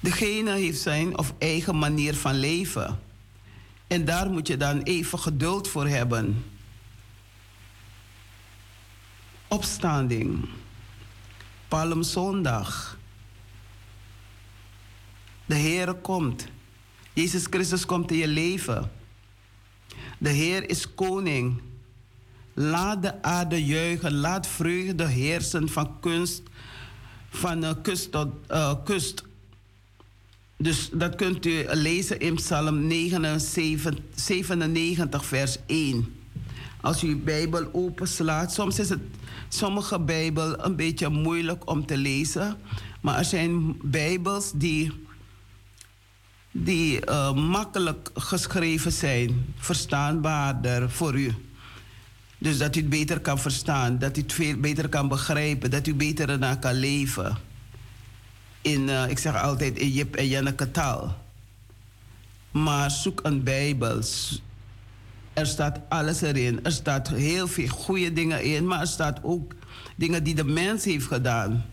Degene 0.00 0.52
heeft 0.52 0.80
zijn 0.80 1.18
of 1.18 1.34
eigen 1.38 1.78
manier 1.78 2.14
van 2.14 2.34
leven. 2.34 3.00
En 3.86 4.04
daar 4.04 4.30
moet 4.30 4.46
je 4.46 4.56
dan 4.56 4.82
even 4.82 5.18
geduld 5.18 5.68
voor 5.68 5.88
hebben. 5.88 6.44
Opstanding. 9.48 10.48
Palmzondag. 11.72 12.98
De 15.46 15.54
Heer 15.54 15.94
komt. 15.94 16.46
Jezus 17.12 17.46
Christus 17.50 17.86
komt 17.86 18.10
in 18.10 18.16
je 18.16 18.28
leven. 18.28 18.90
De 20.18 20.28
Heer 20.28 20.70
is 20.70 20.94
koning. 20.94 21.60
Laat 22.54 23.02
de 23.02 23.22
aarde 23.22 23.64
juichen. 23.64 24.14
Laat 24.14 24.46
vreugde 24.46 25.06
heersen 25.06 25.68
van 25.68 26.00
kunst, 26.00 26.42
van 27.30 27.64
uh, 27.64 27.70
kust 27.82 28.10
tot 28.10 28.28
uh, 28.50 28.74
kust 28.84 29.24
dus 30.56 30.90
dat 30.92 31.14
kunt 31.14 31.46
u 31.46 31.64
lezen 31.68 32.20
in 32.20 32.34
Psalm 32.34 32.90
97, 34.14 35.24
vers 35.24 35.56
1. 35.66 36.21
Als 36.82 37.02
u 37.02 37.08
uw 37.08 37.22
Bijbel 37.22 37.68
openslaat, 37.72 38.52
soms 38.52 38.78
is 38.78 38.88
het 38.88 39.00
sommige 39.48 40.00
Bijbel 40.00 40.64
een 40.64 40.76
beetje 40.76 41.08
moeilijk 41.08 41.70
om 41.70 41.86
te 41.86 41.96
lezen, 41.96 42.56
maar 43.00 43.18
er 43.18 43.24
zijn 43.24 43.76
Bijbels 43.82 44.52
die, 44.54 44.92
die 46.50 47.06
uh, 47.08 47.32
makkelijk 47.32 48.10
geschreven 48.14 48.92
zijn, 48.92 49.54
verstaanbaarder 49.56 50.90
voor 50.90 51.18
u. 51.18 51.34
Dus 52.38 52.58
dat 52.58 52.76
u 52.76 52.80
het 52.80 52.88
beter 52.88 53.20
kan 53.20 53.38
verstaan, 53.38 53.98
dat 53.98 54.16
u 54.16 54.20
het 54.20 54.32
veel 54.32 54.56
beter 54.56 54.88
kan 54.88 55.08
begrijpen, 55.08 55.70
dat 55.70 55.86
u 55.86 55.94
beter 55.94 56.28
ernaar 56.28 56.58
kan 56.58 56.74
leven 56.74 57.38
in, 58.62 58.88
uh, 58.88 59.08
ik 59.08 59.18
zeg 59.18 59.42
altijd 59.42 59.78
in 59.78 59.90
Jip 59.90 60.16
en 60.16 60.28
Janneke 60.28 60.70
taal. 60.70 61.16
Maar 62.50 62.90
zoek 62.90 63.20
een 63.22 63.42
Bijbel. 63.42 64.02
Er 65.32 65.46
staat 65.46 65.80
alles 65.88 66.20
erin. 66.20 66.64
Er 66.64 66.72
staat 66.72 67.08
heel 67.08 67.48
veel 67.48 67.68
goede 67.68 68.12
dingen 68.12 68.42
in, 68.42 68.66
maar 68.66 68.80
er 68.80 68.86
staat 68.86 69.18
ook 69.22 69.54
dingen 69.96 70.24
die 70.24 70.34
de 70.34 70.44
mens 70.44 70.84
heeft 70.84 71.06
gedaan. 71.06 71.64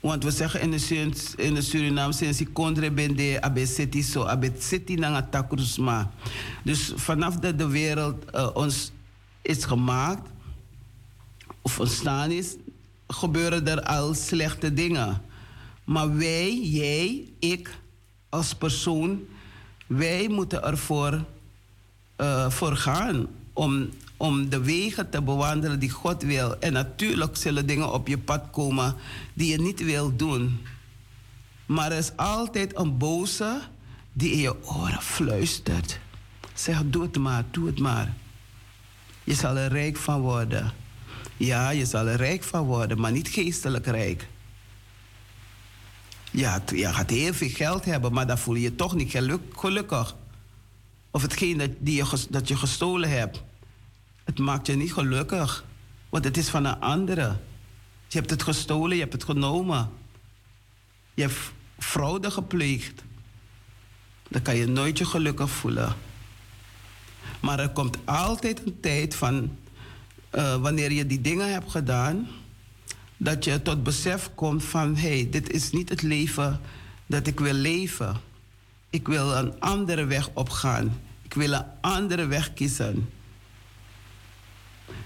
Want 0.00 0.24
we 0.24 0.30
zeggen 0.30 0.60
in 0.60 0.70
de, 0.70 1.10
in 1.36 1.54
de 1.54 1.62
Suriname, 1.62 2.12
sinds 2.12 2.40
ik 2.40 2.48
kondre 2.52 2.90
ben 2.90 3.16
de 3.16 3.38
abeseti 3.40 4.02
zo, 4.02 4.24
abeseti 4.24 4.94
nanga 4.94 5.22
takrusma. 5.22 6.10
Dus 6.62 6.92
vanaf 6.96 7.36
dat 7.36 7.58
de 7.58 7.68
wereld 7.68 8.24
eh, 8.30 8.50
ons 8.54 8.92
is 9.42 9.64
gemaakt, 9.64 10.30
of 11.62 11.80
ontstaan 11.80 12.30
is, 12.30 12.56
gebeuren 13.06 13.66
er 13.66 13.82
al 13.82 14.14
slechte 14.14 14.74
dingen. 14.74 15.22
Maar 15.84 16.16
wij, 16.16 16.60
jij, 16.62 17.28
ik 17.38 17.78
als 18.28 18.54
persoon, 18.54 19.26
wij 19.86 20.28
moeten 20.28 20.62
ervoor 20.62 21.24
eh, 22.16 22.50
voor 22.50 22.76
gaan 22.76 23.26
om, 23.52 23.88
om 24.16 24.48
de 24.48 24.60
wegen 24.60 25.10
te 25.10 25.22
bewandelen 25.22 25.78
die 25.78 25.90
God 25.90 26.22
wil. 26.22 26.58
En 26.58 26.72
natuurlijk 26.72 27.36
zullen 27.36 27.66
dingen 27.66 27.92
op 27.92 28.08
je 28.08 28.18
pad 28.18 28.42
komen 28.50 28.94
die 29.34 29.50
je 29.50 29.60
niet 29.60 29.84
wil 29.84 30.16
doen. 30.16 30.60
Maar 31.66 31.92
er 31.92 31.98
is 31.98 32.16
altijd 32.16 32.78
een 32.78 32.98
boze 32.98 33.60
die 34.12 34.30
in 34.30 34.38
je 34.38 34.64
oren 34.64 35.02
fluistert. 35.02 35.98
Zeg, 36.54 36.82
doe 36.84 37.02
het 37.02 37.18
maar, 37.18 37.44
doe 37.50 37.66
het 37.66 37.78
maar. 37.78 38.14
Je 39.24 39.34
zal 39.34 39.56
er 39.56 39.72
rijk 39.72 39.96
van 39.96 40.20
worden. 40.20 40.72
Ja, 41.36 41.70
je 41.70 41.84
zal 41.84 42.06
er 42.06 42.16
rijk 42.16 42.42
van 42.42 42.64
worden, 42.64 43.00
maar 43.00 43.12
niet 43.12 43.28
geestelijk 43.28 43.86
rijk. 43.86 44.28
Ja, 46.30 46.62
je 46.74 46.92
gaat 46.92 47.10
heel 47.10 47.34
veel 47.34 47.48
geld 47.48 47.84
hebben, 47.84 48.12
maar 48.12 48.26
dan 48.26 48.38
voel 48.38 48.54
je 48.54 48.60
je 48.60 48.74
toch 48.74 48.94
niet 48.94 49.10
geluk- 49.10 49.58
gelukkig. 49.58 50.14
Of 51.14 51.22
hetgeen 51.22 51.58
dat, 51.58 51.70
die 51.78 51.96
je, 51.96 52.26
dat 52.30 52.48
je 52.48 52.56
gestolen 52.56 53.10
hebt. 53.10 53.42
Het 54.24 54.38
maakt 54.38 54.66
je 54.66 54.76
niet 54.76 54.92
gelukkig. 54.92 55.64
Want 56.08 56.24
het 56.24 56.36
is 56.36 56.48
van 56.48 56.64
een 56.64 56.80
andere. 56.80 57.36
Je 58.08 58.18
hebt 58.18 58.30
het 58.30 58.42
gestolen, 58.42 58.96
je 58.96 59.02
hebt 59.02 59.12
het 59.12 59.24
genomen. 59.24 59.90
Je 61.14 61.22
hebt 61.22 61.52
fraude 61.78 62.30
gepleegd. 62.30 63.02
Dan 64.28 64.42
kan 64.42 64.56
je 64.56 64.66
nooit 64.66 64.98
je 64.98 65.04
gelukkig 65.04 65.50
voelen. 65.50 65.94
Maar 67.40 67.58
er 67.58 67.70
komt 67.70 67.98
altijd 68.04 68.66
een 68.66 68.80
tijd 68.80 69.14
van... 69.14 69.56
eh, 70.30 70.56
wanneer 70.56 70.92
je 70.92 71.06
die 71.06 71.20
dingen 71.20 71.52
hebt 71.52 71.70
gedaan... 71.70 72.28
dat 73.16 73.44
je 73.44 73.62
tot 73.62 73.82
besef 73.82 74.30
komt 74.34 74.64
van... 74.64 74.96
hé, 74.96 75.08
hey, 75.08 75.30
dit 75.30 75.50
is 75.50 75.70
niet 75.70 75.88
het 75.88 76.02
leven 76.02 76.60
dat 77.06 77.26
ik 77.26 77.40
wil 77.40 77.52
leven. 77.52 78.32
Ik 78.94 79.06
wil 79.06 79.32
een 79.32 79.60
andere 79.60 80.04
weg 80.04 80.30
opgaan. 80.32 81.00
Ik 81.22 81.34
wil 81.34 81.52
een 81.52 81.64
andere 81.80 82.26
weg 82.26 82.52
kiezen. 82.52 83.08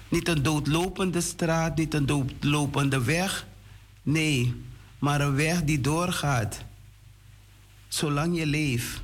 Niet 0.09 0.27
een 0.27 0.43
doodlopende 0.43 1.21
straat, 1.21 1.75
niet 1.75 1.93
een 1.93 2.05
doodlopende 2.05 3.03
weg. 3.03 3.47
Nee, 4.01 4.63
maar 4.99 5.21
een 5.21 5.35
weg 5.35 5.63
die 5.63 5.81
doorgaat. 5.81 6.61
Zolang 7.87 8.37
je 8.37 8.45
leeft. 8.45 9.01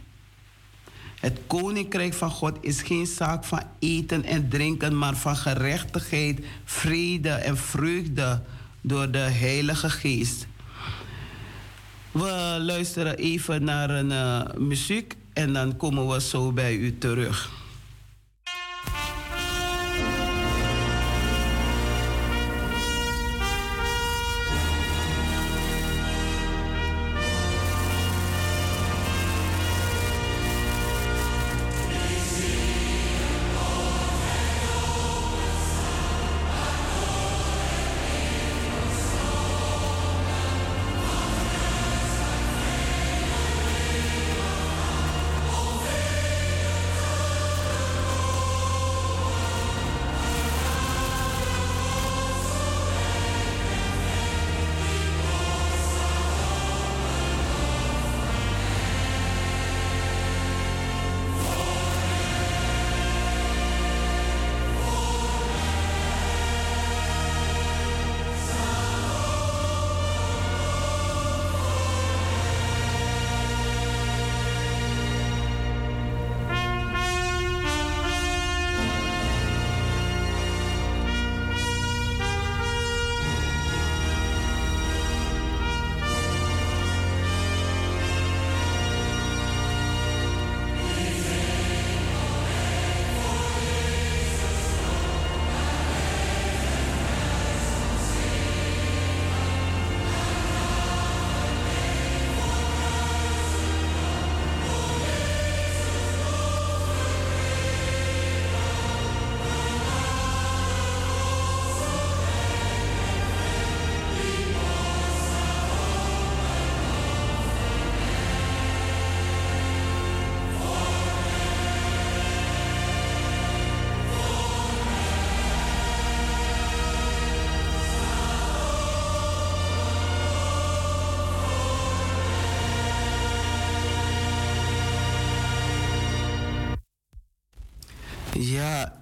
Het 1.19 1.39
koninkrijk 1.47 2.13
van 2.13 2.29
God 2.29 2.57
is 2.61 2.81
geen 2.81 3.05
zaak 3.05 3.43
van 3.43 3.63
eten 3.79 4.23
en 4.23 4.49
drinken, 4.49 4.97
maar 4.97 5.15
van 5.15 5.35
gerechtigheid, 5.35 6.45
vrede 6.65 7.29
en 7.29 7.57
vreugde 7.57 8.41
door 8.81 9.11
de 9.11 9.17
Heilige 9.17 9.89
Geest. 9.89 10.47
We 12.15 12.57
luisteren 12.61 13.17
even 13.17 13.63
naar 13.63 13.89
een 13.89 14.11
eh, 14.11 14.41
muziek 14.57 15.15
en 15.33 15.53
dan 15.53 15.77
komen 15.77 16.07
we 16.07 16.21
zo 16.21 16.51
bij 16.51 16.75
u 16.75 16.97
terug. 16.97 17.64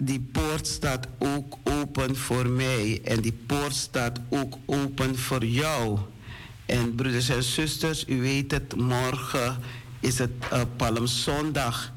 Die 0.05 0.19
poort 0.31 0.67
staat 0.67 1.07
ook 1.17 1.57
open 1.63 2.15
voor 2.15 2.47
mij. 2.47 3.01
En 3.03 3.21
die 3.21 3.37
poort 3.45 3.75
staat 3.75 4.19
ook 4.29 4.57
open 4.65 5.17
voor 5.17 5.45
jou. 5.45 5.99
En 6.65 6.95
broeders 6.95 7.29
en 7.29 7.43
zusters, 7.43 8.05
u 8.07 8.21
weet 8.21 8.51
het, 8.51 8.75
morgen 8.75 9.57
is 9.99 10.17
het 10.17 10.31
uh, 10.53 10.61
Palmzondag. 10.75 11.91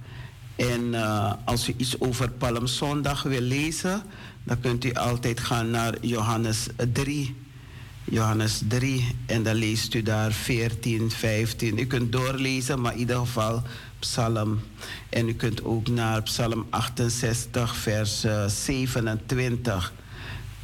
En 0.57 0.80
uh, 0.80 1.32
als 1.44 1.68
u 1.68 1.74
iets 1.76 2.00
over 2.00 2.30
Palmzondag 2.30 3.22
wil 3.22 3.40
lezen, 3.40 4.02
dan 4.44 4.61
kunt 4.61 4.84
u 4.84 4.92
altijd 4.92 5.40
gaan 5.40 5.70
naar 5.70 5.94
Johannes 6.00 6.66
3. 6.92 7.34
Johannes 8.04 8.62
3 8.68 9.16
en 9.26 9.42
dan 9.42 9.54
leest 9.54 9.94
u 9.94 10.02
daar 10.02 10.32
14, 10.32 11.11
15. 11.11 11.78
U 11.78 11.86
kunt 11.86 12.12
doorlezen, 12.12 12.80
maar 12.80 12.92
in 12.92 12.98
ieder 12.98 13.16
geval 13.16 13.62
Psalm. 14.07 14.61
En 15.09 15.28
u 15.28 15.34
kunt 15.34 15.64
ook 15.64 15.88
naar 15.88 16.22
Psalm 16.22 16.66
68, 16.70 17.76
vers 17.76 18.24
uh, 18.24 18.46
27. 18.46 19.92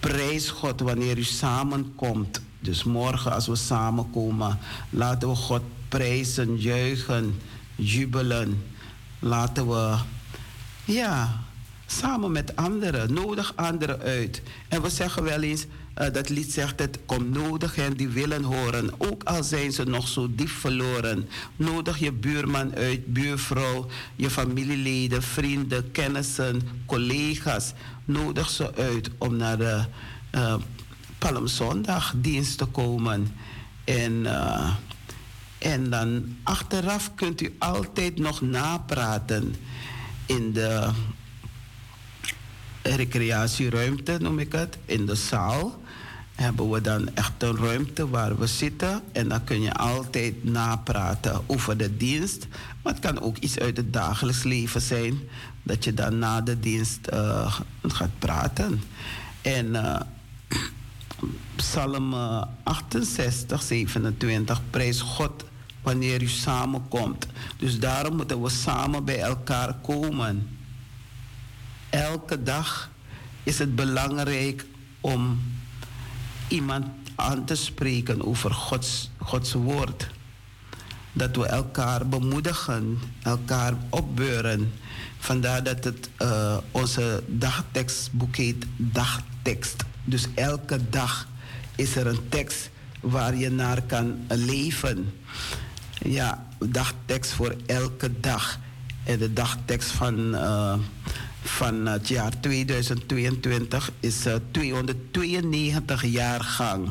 Prijs 0.01 0.51
God 0.51 0.81
wanneer 0.81 1.19
u 1.19 1.23
samenkomt. 1.23 2.41
Dus 2.61 2.85
morgen 2.85 3.33
als 3.33 3.47
we 3.47 3.57
samenkomen, 3.57 4.59
laten 4.91 5.29
we 5.29 5.35
God 5.35 5.63
prijzen, 5.89 6.57
juichen, 6.57 7.41
jubelen. 7.75 8.63
Laten 9.19 9.69
we, 9.69 9.97
ja, 10.85 11.41
Samen 11.87 12.33
met 12.33 12.57
anderen. 12.57 13.13
Nodig 13.13 13.53
anderen 13.57 14.01
uit. 14.01 14.43
En 14.69 14.83
we 14.83 14.91
zeggen 14.91 15.23
wel 15.23 15.43
eens, 15.43 15.67
uh, 15.99 16.13
dat 16.13 16.29
lied 16.29 16.53
zegt 16.53 16.79
het, 16.79 16.99
kom 17.07 17.31
nodig 17.31 17.75
hen 17.75 17.97
die 17.97 18.09
willen 18.09 18.43
horen. 18.43 18.91
Ook 18.99 19.23
al 19.23 19.43
zijn 19.43 19.73
ze 19.73 19.85
nog 19.85 20.09
zo 20.09 20.29
diep 20.31 20.49
verloren. 20.49 21.29
Nodig 21.57 21.99
je 21.99 22.13
buurman 22.13 22.75
uit, 22.75 23.07
buurvrouw, 23.07 23.87
je 24.17 24.31
familieleden, 24.31 25.23
vrienden, 25.23 25.91
kennissen, 25.91 26.61
collega's. 26.87 27.73
Nodig 28.05 28.51
ze 28.51 28.75
uit 28.75 29.11
om 29.19 29.37
naar 29.37 29.59
de 29.59 29.85
uh, 30.35 30.55
Palmzondagdienst 31.19 32.59
te 32.59 32.65
komen. 32.65 33.35
En, 33.85 34.27
en 35.59 35.91
dan 35.91 36.37
achteraf 36.43 37.15
kunt 37.15 37.41
u 37.41 37.55
altijd 37.59 38.19
nog 38.19 38.41
napraten 38.41 39.55
in 40.27 40.53
de 40.53 40.91
recreatieruimte, 42.83 44.17
noem 44.21 44.39
ik 44.39 44.53
het, 44.53 44.79
in 44.85 45.07
de 45.07 45.15
zaal. 45.15 45.82
Hebben 46.35 46.71
we 46.71 46.81
dan 46.81 47.15
echt 47.15 47.33
een 47.43 47.57
ruimte 47.57 48.09
waar 48.09 48.39
we 48.39 48.47
zitten 48.47 49.03
en 49.13 49.29
dan 49.29 49.45
kun 49.45 49.63
je 49.63 49.73
altijd 49.73 50.45
napraten 50.45 51.43
over 51.47 51.77
de 51.77 51.97
dienst. 51.97 52.47
Maar 52.83 52.93
het 52.93 53.03
kan 53.03 53.21
ook 53.21 53.37
iets 53.37 53.59
uit 53.59 53.77
het 53.77 53.93
dagelijks 53.93 54.43
leven 54.43 54.81
zijn, 54.81 55.19
dat 55.63 55.85
je 55.85 55.95
dan 55.95 56.19
na 56.19 56.41
de 56.41 56.61
dienst 56.61 57.01
uh, 57.13 57.59
gaat 57.83 58.19
praten. 58.19 58.83
En 59.41 59.67
uh, 59.67 60.01
Psalm 61.57 62.15
68, 62.63 63.63
27, 63.63 64.61
prijs 64.71 65.01
God 65.01 65.45
wanneer 65.83 66.23
u 66.23 66.29
samenkomt. 66.29 67.27
Dus 67.57 67.79
daarom 67.79 68.17
moeten 68.17 68.43
we 68.43 68.49
samen 68.49 69.05
bij 69.05 69.21
elkaar 69.21 69.75
komen. 69.75 70.59
Elke 71.91 72.43
dag 72.43 72.91
is 73.43 73.59
het 73.59 73.75
belangrijk 73.75 74.67
om 75.01 75.41
iemand 76.53 76.87
aan 77.15 77.45
te 77.45 77.55
spreken 77.55 78.27
over 78.27 78.55
Gods, 78.55 79.11
Gods 79.19 79.53
woord. 79.53 80.11
Dat 81.13 81.37
we 81.37 81.47
elkaar 81.47 82.09
bemoedigen, 82.09 82.99
elkaar 83.23 83.75
opbeuren. 83.91 84.73
Vandaar 85.19 85.63
dat 85.63 85.85
het 85.85 86.11
uh, 86.19 86.57
onze 86.71 87.23
dagtekstboek 87.27 88.37
heet 88.37 88.65
Dagtekst. 88.77 89.85
Dus 90.05 90.27
elke 90.35 90.89
dag 90.91 91.29
is 91.77 91.97
er 91.97 92.07
een 92.07 92.29
tekst 92.29 92.71
waar 93.01 93.37
je 93.37 93.51
naar 93.51 93.83
kan 93.83 94.27
leven. 94.29 95.13
Ja, 96.03 96.47
dagtekst 96.59 97.33
voor 97.33 97.57
elke 97.67 98.21
dag. 98.21 98.59
En 99.05 99.19
de 99.19 99.33
dagtekst 99.33 99.91
van, 99.91 100.35
uh, 100.35 100.75
van 101.43 101.87
het 101.87 102.09
jaar 102.09 102.41
2022 102.41 103.93
is 104.01 104.27
uh, 104.27 104.35
292 104.51 106.05
jaar 106.05 106.41
gang. 106.41 106.89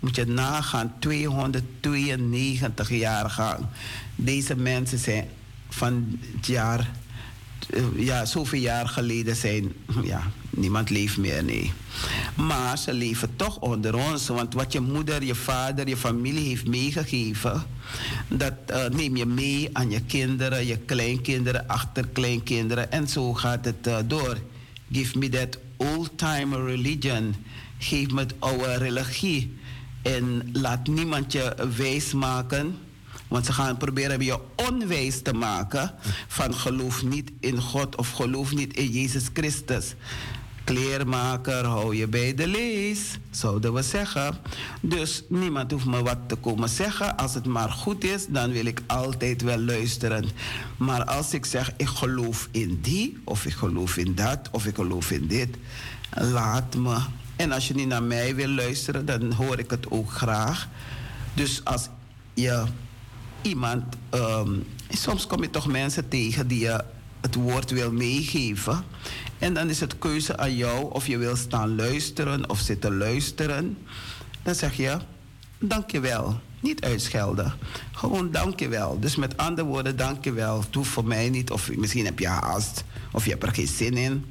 Moet 0.00 0.16
je 0.16 0.26
nagaan, 0.26 0.92
292 0.98 2.90
jaar 2.90 3.30
gang. 3.30 3.66
Deze 4.14 4.56
mensen 4.56 4.98
zijn 4.98 5.28
van 5.68 6.18
het 6.36 6.46
jaar 6.46 6.90
eh, 7.70 7.82
ja, 7.96 8.24
zoveel 8.24 8.60
jaar 8.60 8.88
geleden 8.88 9.36
zijn, 9.36 9.72
ja, 10.02 10.22
niemand 10.56 10.90
leeft 10.90 11.16
meer, 11.16 11.44
nee. 11.44 11.72
Maar 12.34 12.78
ze 12.78 12.92
leven 12.92 13.36
toch 13.36 13.58
onder 13.58 13.94
ons, 13.94 14.28
want 14.28 14.54
wat 14.54 14.72
je 14.72 14.80
moeder, 14.80 15.24
je 15.24 15.34
vader, 15.34 15.88
je 15.88 15.96
familie 15.96 16.48
heeft 16.48 16.66
meegegeven, 16.66 17.62
dat 18.28 18.52
uh, 18.70 18.86
neem 18.86 19.16
je 19.16 19.26
mee 19.26 19.68
aan 19.72 19.90
je 19.90 20.00
kinderen, 20.00 20.66
je 20.66 20.78
kleinkinderen, 20.78 21.68
achterkleinkinderen 21.68 22.92
en 22.92 23.08
zo 23.08 23.34
gaat 23.34 23.64
het 23.64 23.86
uh, 23.86 23.96
door. 24.06 24.38
Give 24.92 25.18
me 25.18 25.28
that 25.28 25.58
old-time 25.76 26.64
religion. 26.64 27.34
Geef 27.78 28.10
me 28.10 28.26
oude 28.38 28.74
religie. 28.74 29.56
En 30.02 30.48
laat 30.52 30.86
niemand 30.86 31.32
je 31.32 31.54
wijs 31.76 32.12
maken 32.12 32.78
want 33.28 33.46
ze 33.46 33.52
gaan 33.52 33.76
proberen 33.76 34.24
je 34.24 34.38
onwijs 34.56 35.22
te 35.22 35.32
maken 35.32 35.94
van 36.26 36.54
geloof 36.54 37.02
niet 37.02 37.30
in 37.40 37.60
God 37.60 37.96
of 37.96 38.10
geloof 38.10 38.54
niet 38.54 38.76
in 38.76 38.90
Jezus 38.90 39.28
Christus. 39.32 39.94
Kleermaker, 40.66 41.64
hou 41.64 41.96
je 41.96 42.06
bij 42.06 42.34
de 42.34 42.46
lees, 42.46 43.18
zouden 43.30 43.72
we 43.72 43.82
zeggen. 43.82 44.36
Dus 44.80 45.22
niemand 45.28 45.70
hoeft 45.70 45.84
me 45.84 46.02
wat 46.02 46.18
te 46.26 46.36
komen 46.36 46.68
zeggen. 46.68 47.16
Als 47.16 47.34
het 47.34 47.46
maar 47.46 47.70
goed 47.70 48.04
is, 48.04 48.26
dan 48.28 48.52
wil 48.52 48.66
ik 48.66 48.80
altijd 48.86 49.42
wel 49.42 49.58
luisteren. 49.58 50.24
Maar 50.76 51.04
als 51.04 51.34
ik 51.34 51.44
zeg, 51.44 51.72
ik 51.76 51.86
geloof 51.86 52.48
in 52.50 52.78
die, 52.82 53.18
of 53.24 53.44
ik 53.46 53.52
geloof 53.52 53.96
in 53.96 54.14
dat, 54.14 54.48
of 54.50 54.66
ik 54.66 54.74
geloof 54.74 55.10
in 55.10 55.26
dit, 55.26 55.48
laat 56.10 56.74
me. 56.74 56.98
En 57.36 57.52
als 57.52 57.68
je 57.68 57.74
niet 57.74 57.88
naar 57.88 58.02
mij 58.02 58.34
wil 58.34 58.48
luisteren, 58.48 59.06
dan 59.06 59.32
hoor 59.32 59.58
ik 59.58 59.70
het 59.70 59.90
ook 59.90 60.10
graag. 60.10 60.68
Dus 61.34 61.64
als 61.64 61.88
je 62.34 62.64
iemand. 63.42 63.84
Um, 64.10 64.64
soms 64.88 65.26
kom 65.26 65.42
je 65.42 65.50
toch 65.50 65.66
mensen 65.66 66.08
tegen 66.08 66.48
die 66.48 66.60
je 66.60 66.84
het 67.26 67.34
woord 67.34 67.70
wil 67.70 67.92
meegeven. 67.92 68.84
En 69.38 69.54
dan 69.54 69.68
is 69.68 69.80
het 69.80 69.98
keuze 69.98 70.36
aan 70.36 70.54
jou 70.54 70.92
of 70.92 71.06
je 71.06 71.18
wil 71.18 71.36
staan 71.36 71.74
luisteren 71.74 72.50
of 72.50 72.58
zitten 72.58 72.96
luisteren. 72.96 73.78
Dan 74.42 74.54
zeg 74.54 74.76
je, 74.76 74.96
dankjewel. 75.58 76.40
Niet 76.60 76.84
uitschelden. 76.84 77.52
Gewoon 77.92 78.30
dankjewel. 78.30 79.00
Dus 79.00 79.16
met 79.16 79.36
andere 79.36 79.66
woorden, 79.66 79.96
dankjewel. 79.96 80.64
Hoeft 80.72 80.90
voor 80.90 81.04
mij 81.04 81.28
niet. 81.30 81.50
Of 81.50 81.76
misschien 81.76 82.04
heb 82.04 82.18
je 82.18 82.28
haast. 82.28 82.84
Of 83.12 83.24
je 83.24 83.30
hebt 83.30 83.42
er 83.42 83.54
geen 83.54 83.68
zin 83.68 83.96
in. 83.96 84.24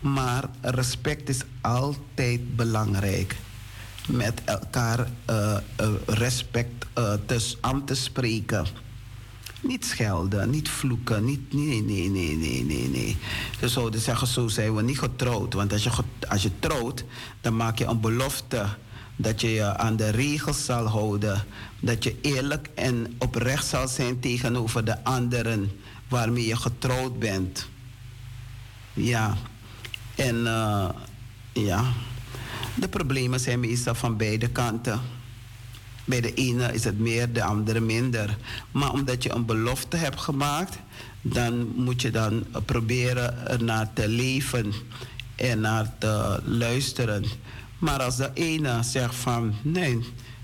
Maar 0.00 0.44
respect 0.60 1.28
is 1.28 1.40
altijd 1.60 2.56
belangrijk 2.56 3.36
met 4.06 4.40
elkaar 4.44 4.98
uh, 5.30 5.56
uh, 5.80 5.88
respect 6.06 6.86
uh, 6.98 7.12
te, 7.26 7.54
aan 7.60 7.84
te 7.84 7.94
spreken. 7.94 8.66
Niet 9.60 9.84
schelden, 9.84 10.50
niet 10.50 10.68
vloeken, 10.68 11.24
niet. 11.24 11.52
Nee, 11.52 11.82
nee, 11.82 12.10
nee, 12.10 12.36
nee, 12.36 12.64
nee, 12.64 12.88
nee. 12.88 13.16
Ze 13.60 13.68
zouden 13.68 14.00
zeggen: 14.00 14.26
zo 14.26 14.48
zijn 14.48 14.74
we 14.74 14.82
niet 14.82 14.98
getrouwd. 14.98 15.54
Want 15.54 15.72
als 15.72 15.82
je, 15.82 15.90
als 16.28 16.42
je 16.42 16.50
trouwt, 16.58 17.04
dan 17.40 17.56
maak 17.56 17.78
je 17.78 17.84
een 17.84 18.00
belofte 18.00 18.66
dat 19.16 19.40
je 19.40 19.50
je 19.50 19.76
aan 19.76 19.96
de 19.96 20.10
regels 20.10 20.64
zal 20.64 20.86
houden. 20.86 21.44
Dat 21.80 22.04
je 22.04 22.16
eerlijk 22.20 22.68
en 22.74 23.14
oprecht 23.18 23.66
zal 23.66 23.88
zijn 23.88 24.20
tegenover 24.20 24.84
de 24.84 25.04
anderen 25.04 25.70
waarmee 26.08 26.46
je 26.46 26.56
getrouwd 26.56 27.18
bent. 27.18 27.68
Ja. 28.92 29.36
En 30.14 30.36
uh, 30.36 30.88
ja. 31.52 31.84
De 32.74 32.88
problemen 32.88 33.40
zijn 33.40 33.60
meestal 33.60 33.94
van 33.94 34.16
beide 34.16 34.48
kanten. 34.48 35.00
Bij 36.08 36.20
de 36.20 36.34
ene 36.34 36.72
is 36.72 36.84
het 36.84 36.98
meer, 36.98 37.32
de 37.32 37.42
andere 37.42 37.80
minder. 37.80 38.36
Maar 38.70 38.92
omdat 38.92 39.22
je 39.22 39.32
een 39.32 39.46
belofte 39.46 39.96
hebt 39.96 40.20
gemaakt, 40.20 40.78
dan 41.20 41.72
moet 41.76 42.02
je 42.02 42.10
dan 42.10 42.44
proberen 42.64 43.48
ernaar 43.48 43.92
te 43.92 44.08
leven 44.08 44.72
en 45.36 45.60
naar 45.60 45.92
te 45.98 46.40
luisteren. 46.44 47.24
Maar 47.78 48.02
als 48.02 48.16
de 48.16 48.30
ene 48.34 48.82
zegt 48.82 49.14
van 49.14 49.54
nee, 49.62 49.98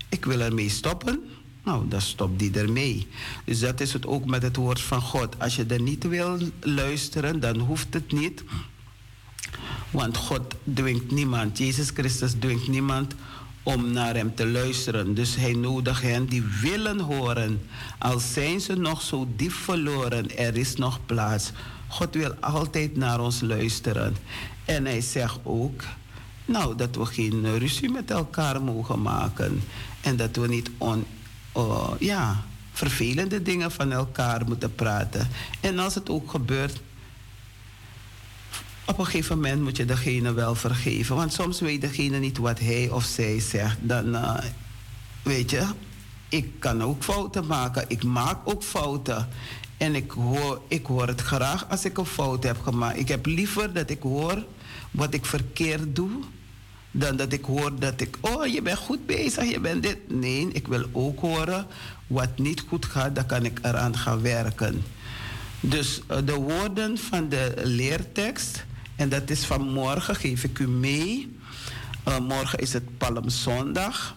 ik 0.09 0.25
wil 0.25 0.39
ermee 0.39 0.69
stoppen, 0.69 1.23
nou, 1.63 1.87
dan 1.87 2.01
stopt 2.01 2.39
die 2.39 2.59
ermee. 2.59 3.07
Dus 3.45 3.59
dat 3.59 3.79
is 3.79 3.93
het 3.93 4.05
ook 4.05 4.25
met 4.25 4.41
het 4.41 4.55
woord 4.55 4.81
van 4.81 5.01
God. 5.01 5.39
Als 5.39 5.55
je 5.55 5.65
er 5.65 5.81
niet 5.81 6.03
wil 6.07 6.37
luisteren, 6.59 7.39
dan 7.39 7.59
hoeft 7.59 7.93
het 7.93 8.11
niet. 8.11 8.43
Want 9.91 10.17
God 10.17 10.55
dwingt 10.73 11.11
niemand, 11.11 11.57
Jezus 11.57 11.89
Christus 11.89 12.33
dwingt 12.39 12.67
niemand 12.67 13.15
om 13.65 13.91
naar 13.91 14.15
hem 14.15 14.35
te 14.35 14.47
luisteren. 14.47 15.13
Dus 15.13 15.35
hij 15.35 15.53
nodigt 15.53 16.01
hen 16.01 16.25
die 16.25 16.43
willen 16.61 16.99
horen. 16.99 17.61
Al 17.97 18.19
zijn 18.19 18.61
ze 18.61 18.75
nog 18.75 19.01
zo 19.01 19.27
diep 19.35 19.51
verloren, 19.51 20.37
er 20.37 20.57
is 20.57 20.75
nog 20.75 20.99
plaats. 21.05 21.51
God 21.87 22.13
wil 22.15 22.33
altijd 22.39 22.95
naar 22.95 23.19
ons 23.19 23.41
luisteren. 23.41 24.15
En 24.65 24.85
hij 24.85 25.01
zegt 25.01 25.39
ook, 25.43 25.83
nou, 26.45 26.75
dat 26.75 26.95
we 26.95 27.05
geen 27.05 27.57
ruzie 27.57 27.89
met 27.89 28.11
elkaar 28.11 28.61
mogen 28.61 29.01
maken. 29.01 29.61
En 30.01 30.15
dat 30.15 30.35
we 30.35 30.47
niet 30.47 30.69
on, 30.77 31.05
uh, 31.57 31.87
ja, 31.99 32.43
vervelende 32.71 33.41
dingen 33.41 33.71
van 33.71 33.91
elkaar 33.91 34.45
moeten 34.47 34.75
praten. 34.75 35.27
En 35.59 35.79
als 35.79 35.95
het 35.95 36.09
ook 36.09 36.29
gebeurt, 36.29 36.81
op 38.85 38.99
een 38.99 39.05
gegeven 39.05 39.35
moment 39.35 39.61
moet 39.61 39.77
je 39.77 39.85
degene 39.85 40.33
wel 40.33 40.55
vergeven. 40.55 41.15
Want 41.15 41.33
soms 41.33 41.59
weet 41.59 41.81
degene 41.81 42.17
niet 42.17 42.37
wat 42.37 42.59
hij 42.59 42.89
of 42.89 43.03
zij 43.03 43.39
zegt. 43.39 43.77
Dan 43.81 44.15
uh, 44.15 44.37
weet 45.23 45.49
je, 45.49 45.65
ik 46.29 46.59
kan 46.59 46.83
ook 46.83 47.03
fouten 47.03 47.45
maken. 47.45 47.85
Ik 47.87 48.03
maak 48.03 48.37
ook 48.43 48.63
fouten. 48.63 49.27
En 49.77 49.95
ik 49.95 50.11
hoor, 50.11 50.61
ik 50.67 50.85
hoor 50.85 51.07
het 51.07 51.21
graag 51.21 51.69
als 51.69 51.85
ik 51.85 51.97
een 51.97 52.05
fout 52.05 52.43
heb 52.43 52.61
gemaakt. 52.61 52.97
Ik 52.97 53.07
heb 53.07 53.25
liever 53.25 53.73
dat 53.73 53.89
ik 53.89 54.01
hoor 54.01 54.45
wat 54.91 55.13
ik 55.13 55.25
verkeerd 55.25 55.95
doe. 55.95 56.11
Dan 56.91 57.15
dat 57.15 57.33
ik 57.33 57.45
hoor 57.45 57.79
dat 57.79 58.01
ik, 58.01 58.17
oh 58.21 58.45
je 58.45 58.61
bent 58.61 58.77
goed 58.77 59.05
bezig, 59.05 59.51
je 59.51 59.59
bent 59.59 59.83
dit. 59.83 59.97
Nee, 60.07 60.47
ik 60.51 60.67
wil 60.67 60.85
ook 60.91 61.19
horen 61.19 61.67
wat 62.07 62.37
niet 62.37 62.63
goed 62.67 62.85
gaat, 62.85 63.15
dan 63.15 63.25
kan 63.25 63.45
ik 63.45 63.59
eraan 63.61 63.97
gaan 63.97 64.21
werken. 64.21 64.83
Dus 65.59 66.01
uh, 66.11 66.17
de 66.25 66.33
woorden 66.33 66.97
van 66.97 67.29
de 67.29 67.53
leertekst 67.63 68.65
En 68.95 69.09
dat 69.09 69.29
is 69.29 69.45
vanmorgen, 69.45 70.15
geef 70.15 70.43
ik 70.43 70.59
u 70.59 70.67
mee. 70.67 71.37
Uh, 72.07 72.19
morgen 72.19 72.59
is 72.59 72.73
het 72.73 72.97
Palmzondag. 72.97 74.15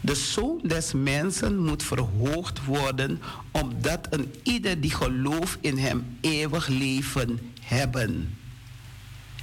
De 0.00 0.14
zoon 0.14 0.60
des 0.62 0.92
mensen 0.92 1.64
moet 1.64 1.82
verhoogd 1.82 2.64
worden, 2.64 3.20
omdat 3.50 4.06
een 4.10 4.34
ieder 4.42 4.80
die 4.80 4.90
gelooft 4.90 5.58
in 5.60 5.78
hem 5.78 6.16
eeuwig 6.20 6.66
leven 6.66 7.38
hebben. 7.60 8.36